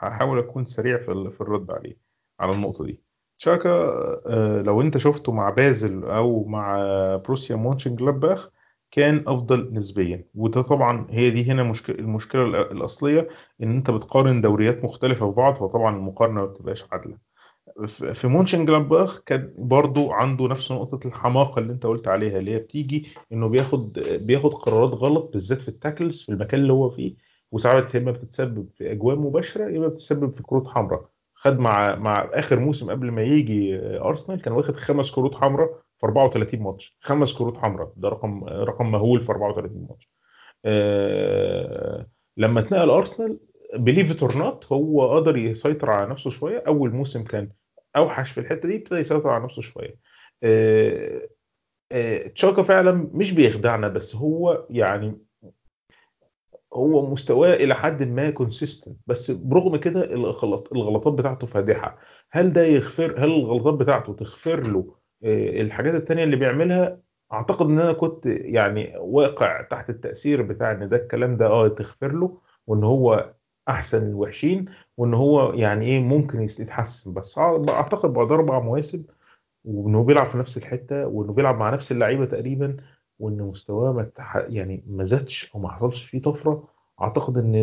[0.03, 1.97] هحاول أكون سريع في في الرد عليه
[2.41, 3.01] على النقطة دي.
[3.39, 3.69] تشاكا
[4.67, 6.77] لو أنت شفته مع بازل أو مع
[7.17, 8.51] بروسيا مونشن جلاباخ
[8.91, 10.25] كان أفضل نسبيا.
[10.35, 13.29] وده طبعا هي دي هنا المشكلة الأصلية
[13.63, 17.17] إن أنت بتقارن دوريات مختلفة ببعض فطبعا المقارنة ما بتبقاش عادلة.
[17.87, 22.59] في مونشن جلاباخ كان برضو عنده نفس نقطة الحماقة اللي أنت قلت عليها اللي هي
[22.59, 27.17] بتيجي إنه بياخد بياخد قرارات غلط بالذات في ال tackles في المكان اللي هو فيه.
[27.53, 31.05] وساعات يا إما بتتسبب في اجوان مباشرة يا إما بتتسبب في كروت حمراء.
[31.35, 35.71] خد مع مع آخر موسم قبل ما يجي أرسنال كان واخد خمس كروت حمراء
[36.01, 36.99] في 34 ماتش.
[37.01, 40.11] خمس كروت حمراء ده رقم رقم مهول في 34 ماتش.
[40.65, 42.07] آه
[42.37, 43.39] لما اتنقل أرسنال
[43.75, 46.65] believe it or not هو قدر يسيطر على نفسه شوية.
[46.67, 47.51] أول موسم كان
[47.97, 49.97] أوحش في الحتة دي ابتدى يسيطر على نفسه شوية.
[50.43, 51.29] آه
[51.93, 55.19] آه تشاكا فعلا مش بيخدعنا بس هو يعني
[56.75, 61.99] هو مستواه إلى حد ما كونسيستنت بس برغم كده الغلط الغلطات بتاعته فادحة.
[62.31, 66.99] هل ده يغفر هل الغلطات بتاعته تغفر له الحاجات التانية اللي بيعملها
[67.33, 72.13] أعتقد إن أنا كنت يعني واقع تحت التأثير بتاع إن ده الكلام ده آه تغفر
[72.13, 73.35] له وإن هو
[73.69, 74.65] أحسن الوحشين
[74.97, 77.15] وإن هو يعني إيه ممكن يتحسن.
[77.15, 79.05] بس أعتقد بعد أربع مواسم
[79.65, 82.77] وإنه بيلعب في نفس الحتة وإنه بيلعب مع نفس اللعيبة تقريبا
[83.19, 84.11] وإن مستواه ما
[84.49, 86.69] يعني ما زادش أو ما حصلش فيه طفرة.
[87.03, 87.55] أعتقد إن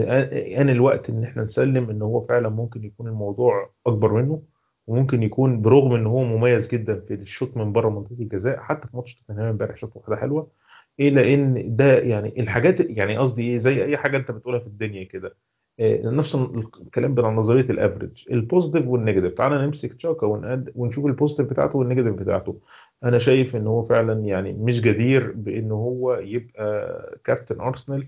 [0.57, 4.41] آن الوقت إن إحنا نسلم إن هو فعلا ممكن يكون الموضوع أكبر منه.
[4.87, 8.87] وممكن يكون برغم إن هو مميز جدا في ال shoot من بره منطقة الجزاء حتى
[8.87, 10.51] في ماتش توتنهام امبارح شوطة واحدة حلوة
[10.99, 15.03] إلا إن ده يعني الحاجات يعني قصدي إيه زي أي حاجة أنت بتقولها في الدنيا
[15.03, 15.35] كده.
[15.79, 18.25] آه، نفس الكلام بتاع نظرية ال average.
[18.31, 20.27] ال positive وال negative تعالى نمسك تشاكا
[20.75, 22.59] ونشوف ال positive بتاعته وال negative بتاعته.
[23.03, 28.07] أنا شايف إن هو فعلا يعني مش جدير بإن هو يبقى كابتن ارسنال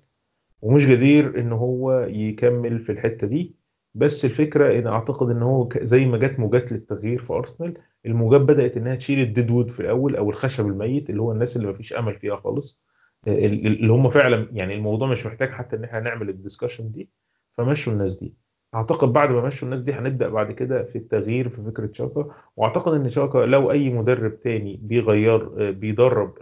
[0.61, 3.55] ومش جدير إن هو يكمل في الحتة دي.
[3.95, 7.73] بس الفكرة إن أعتقد إن هو زي ما جت موجات للتغيير في أرسنال
[8.05, 11.55] الموجات بدأت إنها تشيل ال dead wood في الأول أو الخشب الميت اللي هو الناس
[11.57, 12.81] اللي ما فيش أمل فيها خالص
[13.27, 17.09] اللي هم فعلا يعني الموضوع مش محتاج حتى إن إحنا نعمل ال discussion دي
[17.57, 18.33] فمشوا الناس دي.
[18.75, 22.93] أعتقد بعد ما مشوا الناس دي هنبدأ بعد كده في التغيير في فكرة شاكا وأعتقد
[22.93, 26.33] إن شاكا لو أي مدرب تاني بيغير بيدرب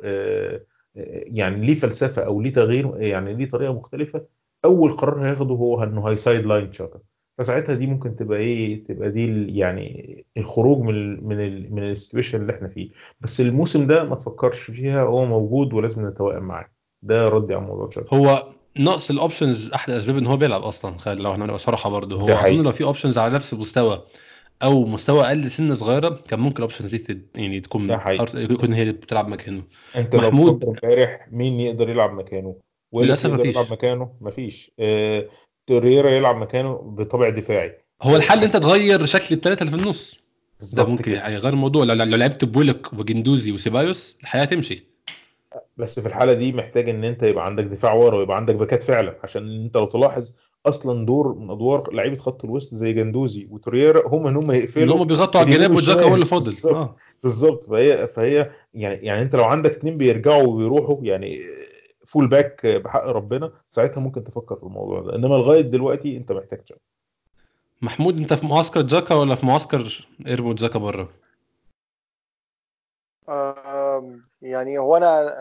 [0.96, 4.26] يعني ليه فلسفة أو ليه تغيير يعني ليه طريقة مختلفة
[4.66, 7.00] أول قرار هياخده هو إنه هي sideline شاكا.
[7.38, 11.97] فساعتها دي ممكن تبقى إيه تبقى دي يعني الخروج من ال من ال من ال
[11.97, 12.90] situation اللي إحنا فيه.
[13.22, 16.70] بس الموسم ده ما تفكرش فيها هو موجود ولازم نتوائم معاه.
[17.04, 18.48] ده ردي على موضوع شاكا هو
[18.80, 22.16] نقص ال options أحد الأسباب إن هو بيلعب أصلا خلي لو إحنا صراحة برضه.
[22.22, 24.04] هو أظن لو في options على نفس المستوى
[24.64, 27.90] أو مستوى أقل سنه صغيرة كان ممكن ال options دي يعني تكون
[28.34, 29.64] يكون هي اللي بتلعب مكانه.
[29.96, 32.56] أنت محمود لو امبارح مين يقدر يلعب مكانه؟
[32.94, 33.46] للأسف يقدر.
[33.46, 34.72] يلعب مكانه؟ مفيش.
[34.80, 35.26] آه
[35.68, 37.78] توريرا يلعب مكانه بطابع دفاعي.
[38.02, 40.20] هو الحل أنت تغير شكل الثلاثه اللي في النص.
[40.74, 41.84] ده ممكن يغير الموضوع.
[41.84, 44.88] لو لعبت بويلوك وجندوزي وسيبايوس الحياة تمشي
[45.78, 49.16] بس في الحالة دي محتاج إن أنت يبقى عندك دفاع ورا ويبقى عندك backات فعلا.
[49.24, 50.34] عشان أنت لو تلاحظ
[50.66, 55.08] أصلا دور من أدوار لعيبة خط الوسط زي جندوزي وتوريرا هم إن هم يقفلوا هم
[55.08, 56.46] بيغطوا على الجناب وجاكا هو اللي فاضل.
[57.24, 57.64] بالظبط.
[57.64, 57.70] آه.
[57.70, 61.42] فهي فهي يعني يعني أنت لو عندك اثنين بيرجعوا ويروحوا يعني
[62.08, 65.16] full back بحق ربنا ساعتها ممكن تفكر في الموضوع ده.
[65.16, 66.82] إنما لغاية دلوقتي أنت محتاج جاكا
[67.82, 71.10] محمود أنت في معسكر جاكا ولا في معسكر إيه ده جاكا بره؟
[74.42, 75.32] يعني هو أنا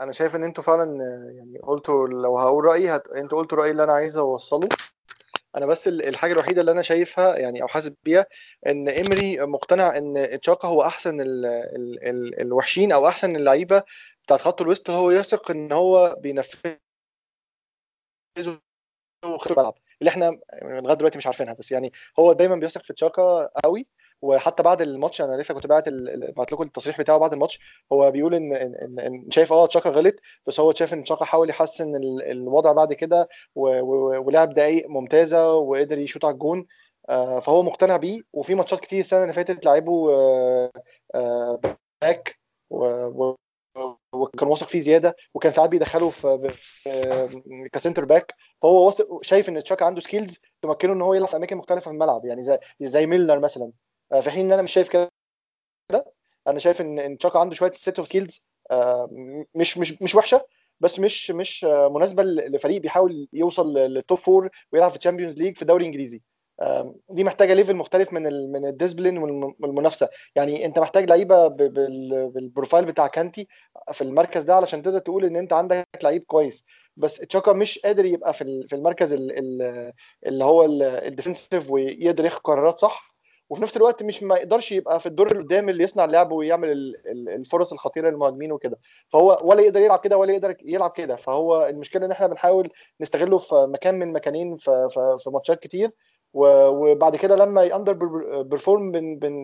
[0.00, 0.84] أنا شايف إن أنتوا فعلا
[1.36, 3.08] يعني قلتوا لو هقول رأيي هت...
[3.08, 4.68] أنتوا قلتوا رأيي اللي أنا عايز أوصله.
[5.56, 8.26] أنا بس الحاجة الوحيدة اللي أنا شايفها يعني أو حاسس بيها
[8.66, 11.46] إن امري مقتنع إن تشاكا هو أحسن ال...
[11.46, 12.08] ال...
[12.08, 12.40] ال...
[12.40, 13.82] الوحشين أو أحسن اللعيبة
[14.30, 16.78] بتاعت خط الوسط اللي هو يثق إن هو بينفذه
[19.24, 23.86] الملعب اللي إحنا لغاية دلوقتي مش عارفينها بس يعني هو دايما بيثق في تشاكا قوي
[24.22, 25.84] وحتى بعد الماتش أنا لسه كنت بعت
[26.36, 27.60] بعت لكم التصريح بتاعه بعد الماتش
[27.92, 30.14] هو بيقول إن إن, إن شايف آه تشاكا غلط
[30.46, 31.96] بس هو شايف إن تشاكا حاول يحسن
[32.30, 36.66] الوضع بعد كده ولعب دقائق ممتازة وقدر يشوط على الجون
[37.08, 38.22] آه، فهو مقتنع بيه.
[38.32, 40.72] وفي ماتشات كتير السنة اللي فاتت لعبوا آه،
[41.14, 41.60] آه،
[42.02, 42.40] back
[44.12, 46.50] وكان واثق فيه زيادة وكان ساعات بيدخله في
[47.72, 51.36] ك center back فهو واثق شايف إن تشاكا عنده skills تمكنه إن هو يلعب في
[51.36, 52.24] أماكن مختلفة في الملعب.
[52.24, 53.72] يعني زي زي ميلنر مثلا.
[54.12, 55.10] آه، في حين إن أنا مش شايف كده
[56.46, 58.44] أنا شايف إن إن تشاكا عنده شوية set of skills
[59.54, 60.46] مش مش مش وحشة
[60.80, 65.56] بس مش مش آه، مناسبة لفريق بيحاول يوصل لل top four ويلعب في الشامبيونز ليج
[65.56, 66.22] في الدوري الإنجليزي.
[67.10, 69.18] دي محتاجة level مختلف من ال من ال discipline
[69.60, 70.08] والمنافسة.
[70.36, 73.48] يعني انت محتاج لعيبة بال profile بتاع كانتي
[73.92, 76.64] في المركز ده علشان تقدر تقول ان انت عندك لعيب كويس.
[76.96, 79.12] بس تشاكا مش قادر يبقى في في المركز
[80.26, 83.10] اللي هو ال defensive ويقدر ياخد قرارات صح.
[83.50, 86.94] وفي نفس الوقت مش ما يقدرش يبقى في الدور اللي قدام اللي يصنع اللعب ويعمل
[87.28, 88.78] الفرص الخطيرة للمهاجمين وكده.
[89.08, 91.16] فهو ولا يقدر يلعب كده ولا يقدر يلعب كده.
[91.16, 92.70] فهو المشكلة ان إحنا بنحاول
[93.00, 95.90] نستغله في مكان من مكانين في ماتشات كتير.
[96.34, 97.92] وبعد كده لما ي
[98.42, 98.90] underperform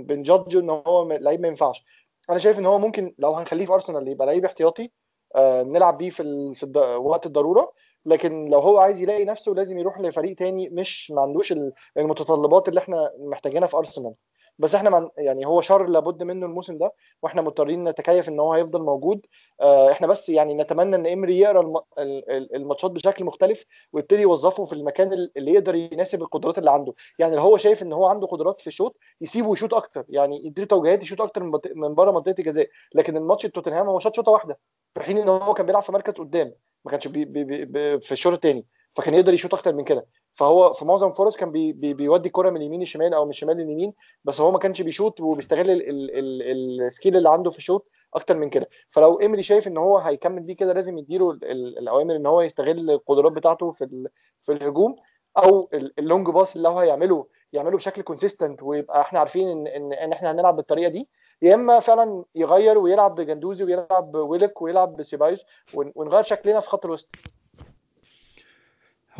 [0.06, 1.84] بن judge إن هو لعيب ما ينفعش.
[2.30, 4.90] أنا شايف إن هو ممكن لو هنخليه في ارسنال يبقى لعيب احتياطي
[5.36, 6.52] آه، نلعب بيه في
[6.98, 7.72] وقت الضرورة.
[8.06, 11.54] لكن لو هو عايز يلاقي نفسه لازم يروح لفريق تاني مش ما عندوش
[11.96, 14.14] المتطلبات اللي إحنا محتاجينها في ارسنال
[14.59, 16.93] بس إحنا من يعني هو شر لابد منه الموسم ده
[17.23, 19.27] وإحنا مضطرين نتكيف إن هو هيفضل موجود.
[19.61, 24.23] آه، إحنا بس يعني نتمنى إن إمري يقرأ الم- ال- ال- الماتشات بشكل مختلف ويبتدي
[24.23, 26.95] يوظفه في المكان اللي يقدر يناسب القدرات اللي عنده.
[27.19, 30.05] يعني لو هو شايف إن هو عنده قدرات في الشوط يسيبه يشوط أكتر.
[30.09, 31.43] يعني يديله توجيهات يشوط أكتر
[31.74, 32.69] من بره منطقة الجزاء.
[32.95, 34.59] لكن الماتش توتنهام هو شاط شوطة واحدة
[34.95, 36.55] في حين إن هو كان بيلعب في مركز قدام
[36.85, 38.66] ما كانش بي بي بي في الشوط الثاني
[38.97, 40.07] فكان يقدر يشوط أكتر من كده.
[40.36, 43.56] فهو في معظم فرص كان بي بي بيودي الكره من اليمين للشمال أو من الشمال
[43.56, 43.92] لليمين
[44.24, 47.86] بس هو ما كانش بيشوط وبيستغل ال- ال- ال- ال skill اللي عنده في الشوط
[48.14, 48.68] أكتر من كده.
[48.90, 52.40] فلو ايمري شايف إن هو هيكمل دي كده لازم يديله ال- ال- الأوامر إن هو
[52.40, 54.08] يستغل القدرات بتاعته في
[54.40, 54.96] في الهجوم
[55.38, 59.66] أو ال- ال long pass اللي هو هيعمله يعمله بشكل consistent ويبقى إحنا عارفين ان
[59.66, 61.08] ان, إن إحنا هنلعب بالطريقة دي.
[61.42, 65.44] يا إما فعلا يغير ويلعب بجندوزي ويلعب بويلوك ويلعب بسيبايوس
[65.74, 67.08] ون- ونغير شكلنا في خط الوسط.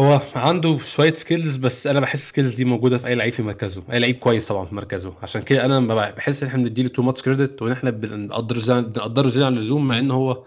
[0.01, 3.43] هو عنده شوية skills بس أنا بحس ال skills دي موجودة في أي لعيب في
[3.43, 5.15] مركزه أي لعيب كويس طبعا في مركزه.
[5.23, 9.47] عشان كده أنا بحس إن إحنا بنديله too much credit وإن إحنا بنقدر بنقدره زيادة
[9.47, 10.45] عن اللزوم مع إن هو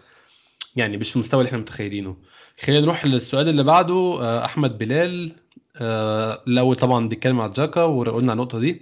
[0.76, 2.18] يعني مش في المستوى اللي إحنا متخيلينه.
[2.62, 5.32] خلينا نروح للسؤال اللي بعده آه، أحمد بلال.
[5.78, 8.82] آه، الأول طبعا بيتكلم على جاكا وقلنا على النقطة دي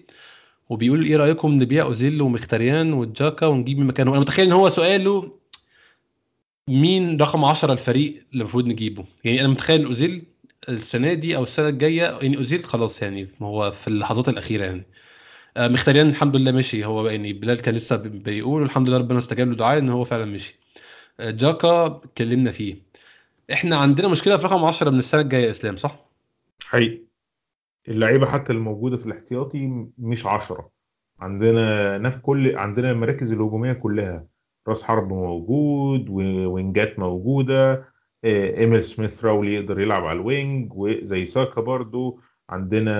[0.69, 5.31] وبيقول إيه رأيكم نبيع أوزيل ومختاريان وجاكا ونجيب من مكانه؟ أنا متخيل إن هو سؤاله
[6.67, 9.05] مين رقم 10 الفريق اللي المفروض نجيبه.
[9.23, 10.23] يعني أنا متخيل أوزيل
[10.69, 14.83] السنة دي أو السنة الجاية يعني اوزيل خلاص يعني هو في اللحظات الأخيرة يعني.
[15.57, 16.85] آه، مختاريان الحمد لله مشي.
[16.85, 20.03] هو يعني بلال كان لسه بي- بيقول الحمد لله ربنا استجاب له دعاء إن هو
[20.03, 20.59] فعلا مشي.
[21.19, 22.75] آه، جاكا اتكلمنا فيه.
[23.53, 26.05] إحنا عندنا مشكلة في رقم 10 من السنة الجاية إسلام صح؟
[26.65, 27.01] حقيقي.
[27.87, 30.69] اللعيبة حتى الموجودة في الاحتياطي مش عشرة.
[31.19, 34.25] عندنا ناس كل عندنا المراكز الهجومية كلها.
[34.67, 37.85] راس حرب موجود و wingات موجودة.
[38.25, 42.19] إيميل سميث رو يقدر يلعب على ال wing وزي ساكا برضو
[42.49, 42.93] عندنا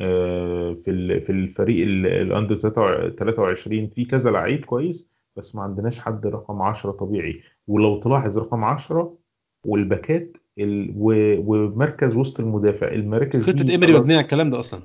[0.00, 6.00] آه، في في الفريق ال- ال under 23 في كذا لعيب كويس بس ما عندناش
[6.00, 7.40] حد رقم 10 طبيعي.
[7.68, 9.14] ولو تلاحظ رقم 10
[9.66, 10.92] وال backات ال...
[10.96, 11.12] و...
[11.38, 14.80] ومركز وسط المدافع المراكز خطة إمري مبنية على الكلام ده أصلا.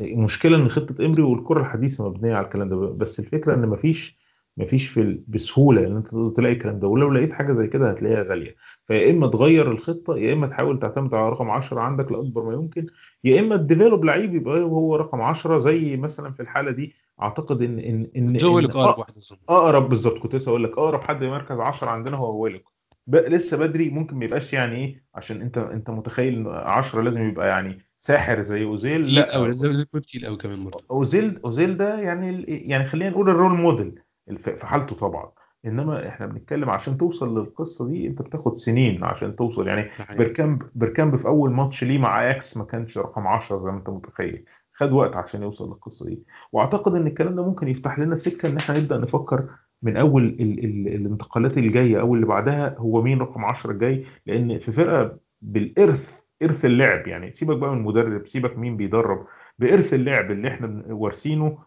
[0.00, 4.20] المشكلة إن خطة إمري والكرة الحديثة مبنية على الكلام ده بس الفكرة إن مفيش
[4.56, 6.88] مفيش في بسهولة إن أنت تلاقي الكلام ده.
[6.88, 8.56] ولو لقيت حاجة زي كده هتلاقيها غالية.
[8.90, 12.86] فيا إما تغير الخطة يا إما تحاول تعتمد على رقم 10 عندك لأكبر ما يمكن
[13.24, 16.94] يا إما ت develop لعيب يبقى هو رقم 10 زي مثلا في الحالة دي.
[17.22, 19.12] أعتقد إن إن إن جو إن ويلوك أقرب واحد
[19.48, 22.64] أقرب بالظبط كنت لسه أقول لك أقرب حد مركز 10 عندنا هو ويلوك.
[23.06, 27.48] لسه بدري ممكن ما يبقاش يعني إيه عشان أنت أنت متخيل إن 10 لازم يبقى
[27.48, 29.14] يعني ساحر زي أوزيل.
[29.14, 30.84] لا يكون تقيل قوي كمان برضه.
[30.90, 34.00] أوزيل أوزيل ده يعني يعني خلينا نقول ال role model
[34.38, 35.30] في حالته طبعا.
[35.66, 39.68] إنما إحنا بنتكلم عشان توصل للقصة دي أنت بتاخد سنين عشان توصل.
[39.68, 39.90] يعني.
[40.18, 43.88] بيركامب بيركامب في أول ماتش ليه مع أياكس ما كانش رقم 10 زي ما أنت
[43.90, 44.44] متخيل.
[44.72, 46.22] خد وقت عشان يوصل للقصة دي.
[46.52, 49.48] وأعتقد إن الكلام ده ممكن يفتح لنا سكة إن إحنا نبدأ نفكر
[49.82, 54.58] من أول ال ال الانتقالات الجايه أو اللي بعدها هو مين رقم 10 الجاي لأن
[54.58, 59.26] في فرقة بالإرث إرث اللعب يعني سيبك بقى من المدرب سيبك مين بيدرب.
[59.58, 61.58] بإرث اللعب اللي إحنا وارثينه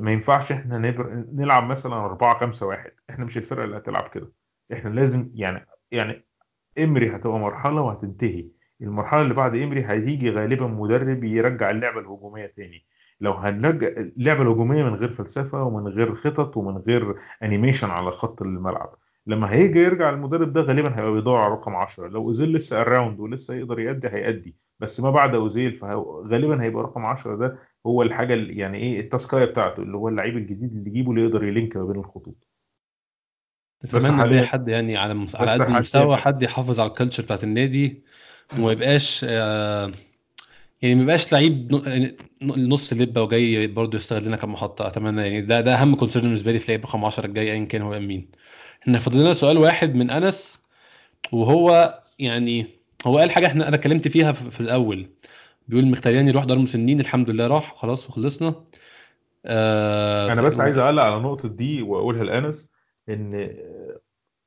[0.00, 0.78] ما ينفعش إحنا
[1.32, 4.32] نلعب مثلا 4 5 1 إحنا مش الفرقة اللي هتلعب كده.
[4.72, 6.24] إحنا لازم يعني يعني
[6.78, 8.48] إمري هتبقى مرحلة وهتنتهي.
[8.82, 12.86] المرحلة اللي بعد إمري هيجي غالبا مدرب يرجع اللعبة الهجومية تاني.
[13.20, 18.42] لو هنرجع اللعبة الهجومية من غير فلسفة ومن غير خطط ومن غير animation على خط
[18.42, 18.94] الملعب.
[19.26, 23.20] لما هيجي يرجع المدرب ده غالبا هيبقى بيدور على رقم 10 لو أوزيل لسه around
[23.20, 24.56] ولسه يقدر يأدي هيأدي.
[24.80, 29.44] بس ما بعد أوزيل فغالبا هيبقى رقم 10 ده هو الحاجة اللي- يعني إيه التاسكاية
[29.44, 32.46] بتاعته اللي هو اللعيب الجديد اللي يجيبه اللي يقدر ي link ما بين الخطوط.
[33.84, 37.44] أتمنى نلاقي حد يعني على مس- على قد المستوى حد يحافظ على ال culture بتاعت
[37.44, 38.02] النادي
[38.58, 39.92] وما يبقاش آه،
[40.82, 41.72] يعني ما يبقاش لعيب
[42.42, 44.86] ن- نص لبة وجاي برضه يستغلنا كمحطة.
[44.86, 47.82] أتمنى يعني ده ده أهم concern بالنسبة لي في لعيب رقم 10 الجاي ايا كان
[47.82, 48.28] هو مين.
[48.82, 50.58] إحنا فاضل لنا سؤال واحد من أنس
[51.32, 52.66] وهو يعني
[53.06, 55.06] هو قال حاجة إحنا أنا اتكلمت فيها في, في الأول.
[55.68, 58.64] بيقول مخيتاريان يروح دار مسنين الحمد لله راح خلاص وخلصنا.
[59.46, 62.72] آه أنا بس عايز اعلق على النقطة دي وأقولها لأنس
[63.08, 63.56] إن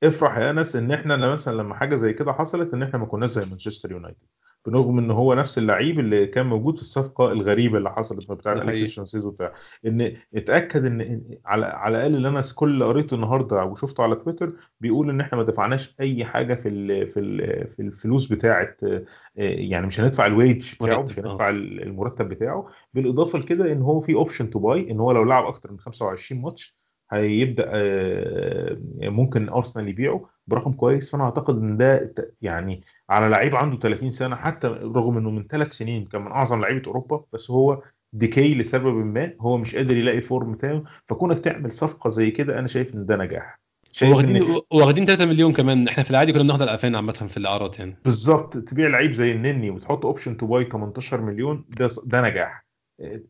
[0.03, 3.29] افرح يا أنس إن إحنا مثلا لما حاجة زي كده حصلت إن إحنا ما كناش
[3.29, 4.27] زي مانشستر يونايتد.
[4.65, 8.73] برغم إن هو نفس اللعيب اللي كان موجود في الصفقة الغريبة اللي حصلت حقيقي.
[8.73, 9.53] اليكسيس سانشيز وبتاع
[9.85, 14.53] إن اتأكد إن على على الأقل اللي أنا كل اللي قريته النهارده وشفته على تويتر
[14.81, 19.03] بيقول إن إحنا ما دفعناش أي حاجة في ال في ال في الفلوس بتاعه آه،
[19.37, 21.29] يعني مش هندفع الويج بتاعه مرتب، مش آه.
[21.29, 25.45] هندفع المرتب بتاعه بالإضافة لكده إن هو في option to buy إن هو لو لعب
[25.45, 26.79] أكتر من 25 ماتش
[27.11, 31.11] هيبدأ آه، ممكن أرسنال يبيعه برقم كويس.
[31.11, 35.71] فأنا أعتقد إن ده يعني على لعيب عنده 30 سنة حتى رغم إنه من ثلاث
[35.73, 37.81] سنين كان من أعظم لعيبة أوروبا بس هو
[38.13, 42.67] ميكي لسبب ما هو مش قادر يلاقي form بتاعه فكونك تعمل صفقة زي كده أنا
[42.67, 43.59] شايف إن ده نجاح.
[43.91, 45.87] شايف واخدين واخدين 3 مليون كمان.
[45.87, 47.95] إحنا في العادي كنا بناخد الافين عامة في الإعارات يعني.
[48.05, 48.57] بالظبط.
[48.57, 52.65] تبيع لعيب زي النني وتحط option to buy 18 مليون ده ده نجاح.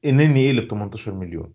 [0.06, 1.54] النني إيه اللي ب 18 مليون؟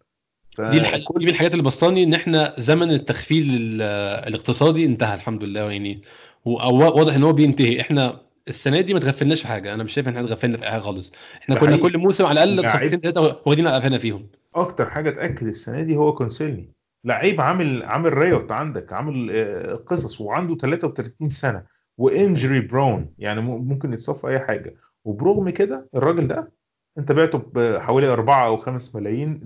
[0.61, 0.97] دي الح...
[0.97, 3.83] فكل- دي من الحاجات اللي بسطاني إن إحنا زمن التخفيل ال-
[4.29, 6.03] الاقتصادي انتهى الحمد لله يعني.
[6.45, 7.81] واضح إن هو بينتهي.
[7.81, 9.75] إحنا السنة دي ما تغفلناش في حاجة.
[9.75, 11.13] أنا مش شايف إن إحنا اتغفلنا في حاجة خالص.
[11.43, 11.77] إحنا كنا.
[11.77, 14.27] كل موسم على الأقل صفقتين ثلاثة واخدين على قفانا فيهم.
[14.55, 16.73] أكتر حاجة تأكد السنة دي هو كوسيلني.
[17.05, 21.63] لعيب عامل عامل riot عندك عامل آه، قصص وعنده 33 سنة
[21.99, 24.75] و injury prone يعني ممكن يتصفى أي حاجة.
[25.05, 26.53] وبرغم كده الراجل ده
[26.99, 29.41] انت بعته بحوالي 4 أو 5 ملايين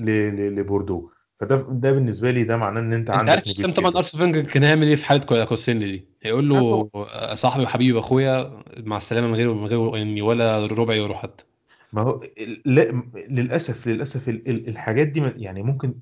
[0.54, 1.10] لبوردو.
[1.36, 4.24] فده ده بالنسبة لي ده معناه إن أنت أنت عندك عارف ال system طبعا أرسين
[4.24, 6.90] فينجر كان هيعمل إيه في حالة كو- كوسيلني دي؟ هيقول له
[7.34, 11.44] صاحبي وحبيبي وأخويا مع السلامة من غير من غير يعني ولا ربع يورو حتى.
[11.92, 12.20] ما هو
[12.64, 15.94] لا للأسف للأسف ال- ال- الحاجات دي يعني ممكن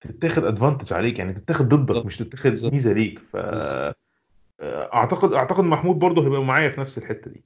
[0.00, 1.18] تتاخد advantage عليك.
[1.18, 2.06] يعني تتاخد ضدك.
[2.06, 2.72] مش تتاخد.
[2.72, 3.18] ميزة ليك.
[3.18, 3.36] ف.
[4.62, 7.44] اعتقد أعتقد محمود برضه هيبقى معايا في نفس الحتة دي.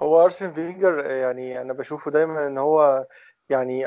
[0.00, 3.06] هو أرسن فينجر يعني أنا بشوفه دايما إن هو
[3.48, 3.86] يعني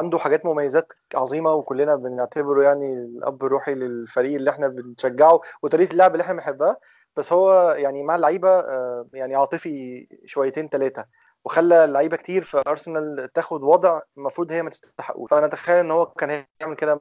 [0.00, 6.12] عنده حاجات مميزات عظيمة وكلنا بنعتبره يعني الأب الروحي للفريق اللي إحنا بنشجعه وطريقة اللعب
[6.12, 6.76] اللي إحنا بنحبها
[7.16, 11.04] بس هو يعني مع اللعيبة آه، يعني عاطفي شويتين ثلاثة
[11.44, 16.06] وخلى اللعيبة كتير في ارسنال تاخد وضع المفروض هي ما تستحقوش فأنا أتخيل إن هو
[16.06, 16.30] كان
[16.60, 17.00] هيعمل كده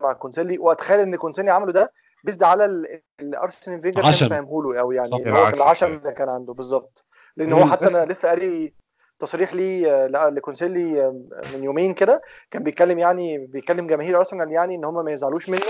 [0.00, 1.92] مع كوسيلني وأتخيل إن كوسيلني عمله ده
[2.24, 4.28] based على ال- اللي أرسين فينجر كان.
[4.28, 5.10] فاهمه له أو يعني.
[5.54, 7.06] العشم اللي كان عنده بالظبط
[7.38, 8.12] لأن هو حتى أنا.
[8.12, 8.74] لسه قاري
[9.18, 11.24] تصريح ليه آه، لكوسيلني آه،
[11.54, 15.60] من يومين كده كان بيتكلم يعني بيكلم جماهير أرسنال يعني إن هم ما يزعلوش منه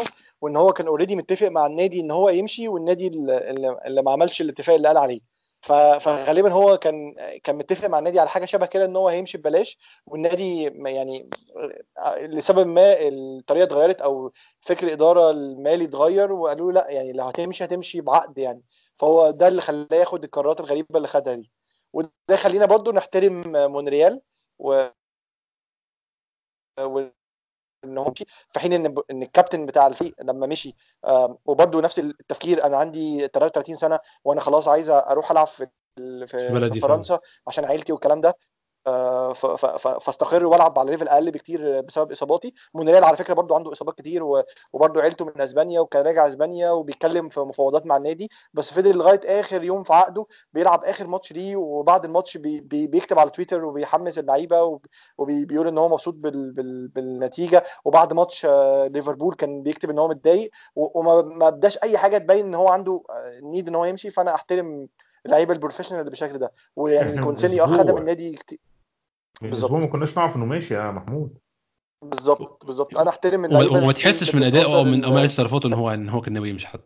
[0.40, 4.74] وإن هو كان already متفق مع النادي إن هو يمشي والنادي اللي, ما عملش الاتفاق
[4.76, 5.20] اللي قال عليه.
[6.00, 7.14] فغالبا هو كان
[7.44, 11.28] كان متفق مع النادي على حاجة شبه كده إن هو هيمشي ببلاش والنادي يعني
[11.98, 17.24] آه، لسبب ما الطريقة اتغيرت أو فكر الإدارة المالي اتغير وقالوا له لأ يعني لو
[17.24, 18.62] هتمشي هتمشي بعقد يعني.
[18.98, 21.57] فهو ده اللي خلاه ياخد القرارات الغريبة اللي خدها دي.
[21.92, 24.20] وده خلينا برضو نحترم مونريال
[24.58, 24.88] و
[27.84, 30.76] ان هو مشي في حين إن إن الكابتن بتاع الفريق لما مشي
[31.44, 35.66] وبرضو نفس التفكير أنا عندي 33 سنة وأنا خلاص عايز أروح ألعب في
[35.96, 36.80] في, في.
[36.80, 38.34] فرنسا عشان عيلتي والكلام ده
[39.98, 42.54] فاستقر والعب على level أقل بكتير بسبب اصاباتي.
[42.74, 44.22] مونريال على فكرة برضو عنده اصابات كتير
[44.72, 49.20] وبرضو عيلته من اسبانيا وكان راجع اسبانيا وبيتكلم في مفاوضات مع النادي بس فضل لغاية
[49.40, 53.64] آخر يوم في عقده بيلعب آخر ماتش ليه وبعد الماتش بي بي بيكتب على تويتر
[53.64, 54.86] وبيحمس اللعيبة وب-
[55.18, 57.64] وبيقول إن هو مبسوط بال بال بالنتيجة.
[57.84, 62.46] وبعد ماتش آه، ليفربول كان بيكتب إن هو متضايق وما ما بداش أي حاجة تبين
[62.46, 63.02] إن هو عنده
[63.42, 64.10] need إن هو يمشي.
[64.10, 64.88] فأنا أحترم
[65.26, 66.52] اللعيبة ال professional اللي بالشكل ده.
[66.76, 67.96] ويعني كوسيلني من آه خدم.
[67.96, 68.58] النادي كتير
[69.42, 69.70] بالظبط.
[69.72, 71.38] ما كناش نعرف انه ماشي يا محمود.
[72.02, 72.96] بالظبط بالظبط.
[72.98, 75.90] أنا أحترم اللعيبة وما تحسش من ادائه أو من ال- أو من تصرفاته إن هو
[75.90, 76.80] إن هو كان ناوي يمشي حد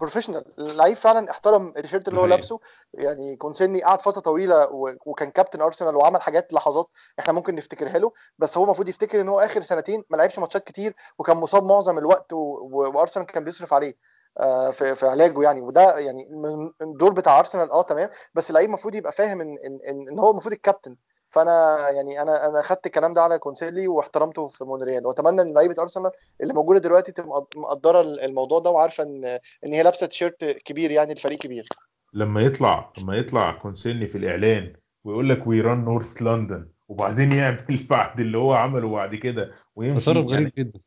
[0.00, 0.44] professional.
[0.58, 2.26] اللعيب فعلا احترم التيشيرت اللي هو.
[2.26, 2.60] لابسه.
[2.94, 4.68] يعني كوسيلني قعد فترة طويلة
[5.06, 6.86] وكان كابتن أرسنال وعمل حاجات لحظات
[7.18, 8.12] إحنا ممكن نفتكرها له.
[8.38, 11.98] بس هو المفروض يفتكر إن هو آخر سنتين ما لعبش ماتشات كتير وكان مصاب معظم
[11.98, 13.94] الوقت وأرسنال كان بيصرف عليه
[14.40, 15.60] آه، في في علاجه يعني.
[15.60, 17.70] وده يعني من الدور بتاع أرسنال.
[17.70, 18.10] آه تمام.
[18.34, 20.96] بس اللعيب المفروض يبقى فاهم ان ان ان, إن هو المفروض الكابتن.
[21.30, 25.06] فانا يعني أنا أنا خدت الكلام ده على كوسيلني واحترمته في مونريال.
[25.06, 26.10] واتمنى ان لعيبة أرسنال
[26.42, 29.24] اللي موجودة دلوقتي تبقى مقد- مقدرة الموضوع ده وعارفة إن
[29.66, 31.68] إن هي لابسة تيشيرت كبير يعني الفريق كبير.
[32.14, 34.72] لما يطلع لما يطلع كوسيلني في الإعلان
[35.04, 40.00] ويقول لك we run North London وبعدين يعمل بعد اللي هو عمله بعد كده ويمشي
[40.00, 40.80] تصرف غريب يعني جدا.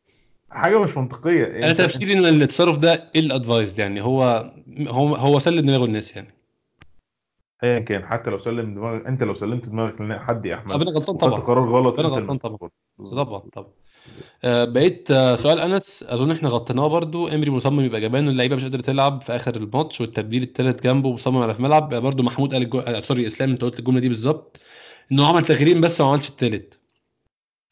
[0.50, 1.46] حاجة مش منطقية.
[1.46, 4.52] أنا تفسيري إن التصرف ده advised يعني هو
[4.88, 6.34] هو هو سلم دماغه الناس يعني.
[7.64, 10.92] ايا كان حتى لو سلم دماغك أنت لو سلمت دماغك لحد يا أحمد طب أنا
[10.92, 11.40] غلطان طبعا.
[11.40, 12.38] قرار غلط أنت غلطان.
[12.38, 12.70] طبعا.
[13.12, 13.68] طبعا طبعا.
[14.44, 17.28] آه، بقيت آه، سؤال أنس أظن إحنا غطيناه برضو.
[17.28, 21.38] امري مصمم يبقى جبان اللعيبة مش قادرة تلعب في آخر الماتش والتبديل الثالث جنبه مصمم
[21.38, 21.96] على في الملعب.
[21.96, 22.80] برضو محمود قال الجو...
[22.80, 24.60] آه، sorry إسلام أنت قلت الجملة دي بالظبط
[25.12, 26.74] إنه عمل تغييرين بس وما عملش الثالث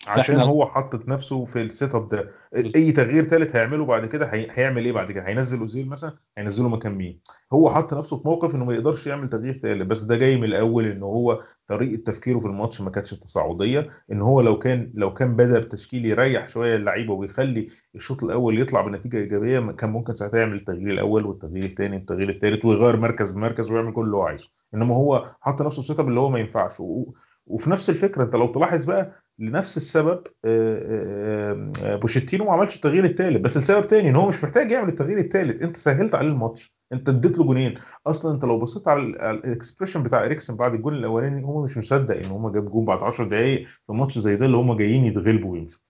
[0.07, 2.29] عشان هو حاطط نفسه في ال set up ده.
[2.55, 4.47] اي تغيير ثالث هيعمله بعد كده هي...
[4.51, 7.19] هيعمل إيه بعد كده؟ هينزل اوزيل مثلا؟ هينزله مكان مين
[7.53, 10.43] هو حط نفسه في موقف انه ما يقدرش يعمل تغيير ثالث بس ده جاي من
[10.43, 13.89] الأول إن هو طريقة تفكيره في الماتش ما كانتش تصاعدية.
[14.11, 18.81] إن هو لو كان لو كان بدأ بتشكيل يريح شوية اللعيبة ويخلي الشوط الأول يطلع
[18.81, 23.71] بنتيجة إيجابية كان ممكن ساعتها يعمل التغيير الأول والتغيير الثاني والتغيير الثالث ويغير مركز بمركز
[23.71, 24.47] ويعمل كل اللي هو عايزه.
[24.73, 26.79] إنما هو حط نفسه في set up اللي هو ما ينفعش.
[26.79, 27.13] و...
[27.47, 32.75] وفي نفس الفكرة أنت لو تلاحظ بقى لنفس السبب آه، آه، آه، بوشيتينو ما عملش
[32.75, 36.27] التغيير الثالث بس السبب تاني إن هو مش محتاج يعمل التغيير الثالث أنت سهلت عليه
[36.27, 37.75] الماتش أنت اديت له جونين.
[38.07, 41.63] أصلا أنت لو بصيت على ال- على ال expression بتاع إريكسن بعد الجول الأولاني هو
[41.63, 44.77] مش مصدق إن هم جاب جون بعد 10 دقائق في ماتش زي ده اللي هم
[44.77, 45.81] جايين يتغلبوا ويمشوا.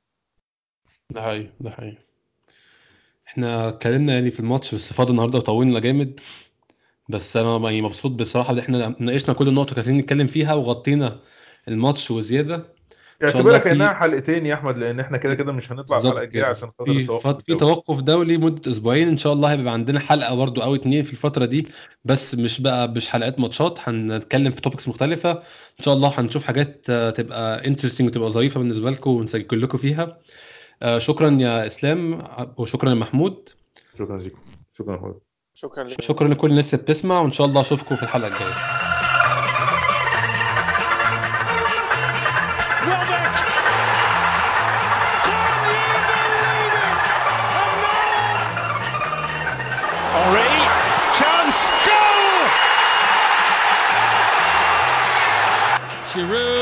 [1.09, 1.97] ده حقيقي ده حقيقي.
[3.27, 6.19] إحنا اتكلمنا يعني في الماتش باستفاضه النهارده وطولنا جامد.
[7.09, 11.19] بس أنا يعني مبسوط بصراحة إن إحنا ناقشنا كل النقط اللي عايزين نتكلم فيها وغطينا
[11.67, 12.78] الماتش وزيادة.
[13.23, 16.45] اعتبرها كأنها حلقتين يا أحمد لأن إحنا كده كده مش هنطلع الحلقة الجايه.
[16.45, 17.55] عشان خاطر في التوقف في.
[17.55, 19.07] توقف دولي مده أسبوعين.
[19.07, 21.67] إن شاء الله هيبقى عندنا حلقة برضو أو اتنين في الفترة دي
[22.05, 23.77] بس مش بقى مش حلقات ماتشات.
[23.79, 25.31] هنتكلم في topics مختلفة.
[25.79, 30.17] إن شاء الله هنشوف حاجات آه، تبقى interesting وتبقى ظريفة بالنسبة لكم ونسجل لكم فيها.
[30.81, 32.23] آه، شكرا يا إسلام
[32.57, 33.49] وشكرا يا محمود.
[33.97, 34.39] شكرا لكم
[35.53, 38.88] شكرا شكرا لكل الناس اللي بتسمع وإن شاء الله أشوفكم في الحلقة الجاية.
[56.09, 56.58] Giroud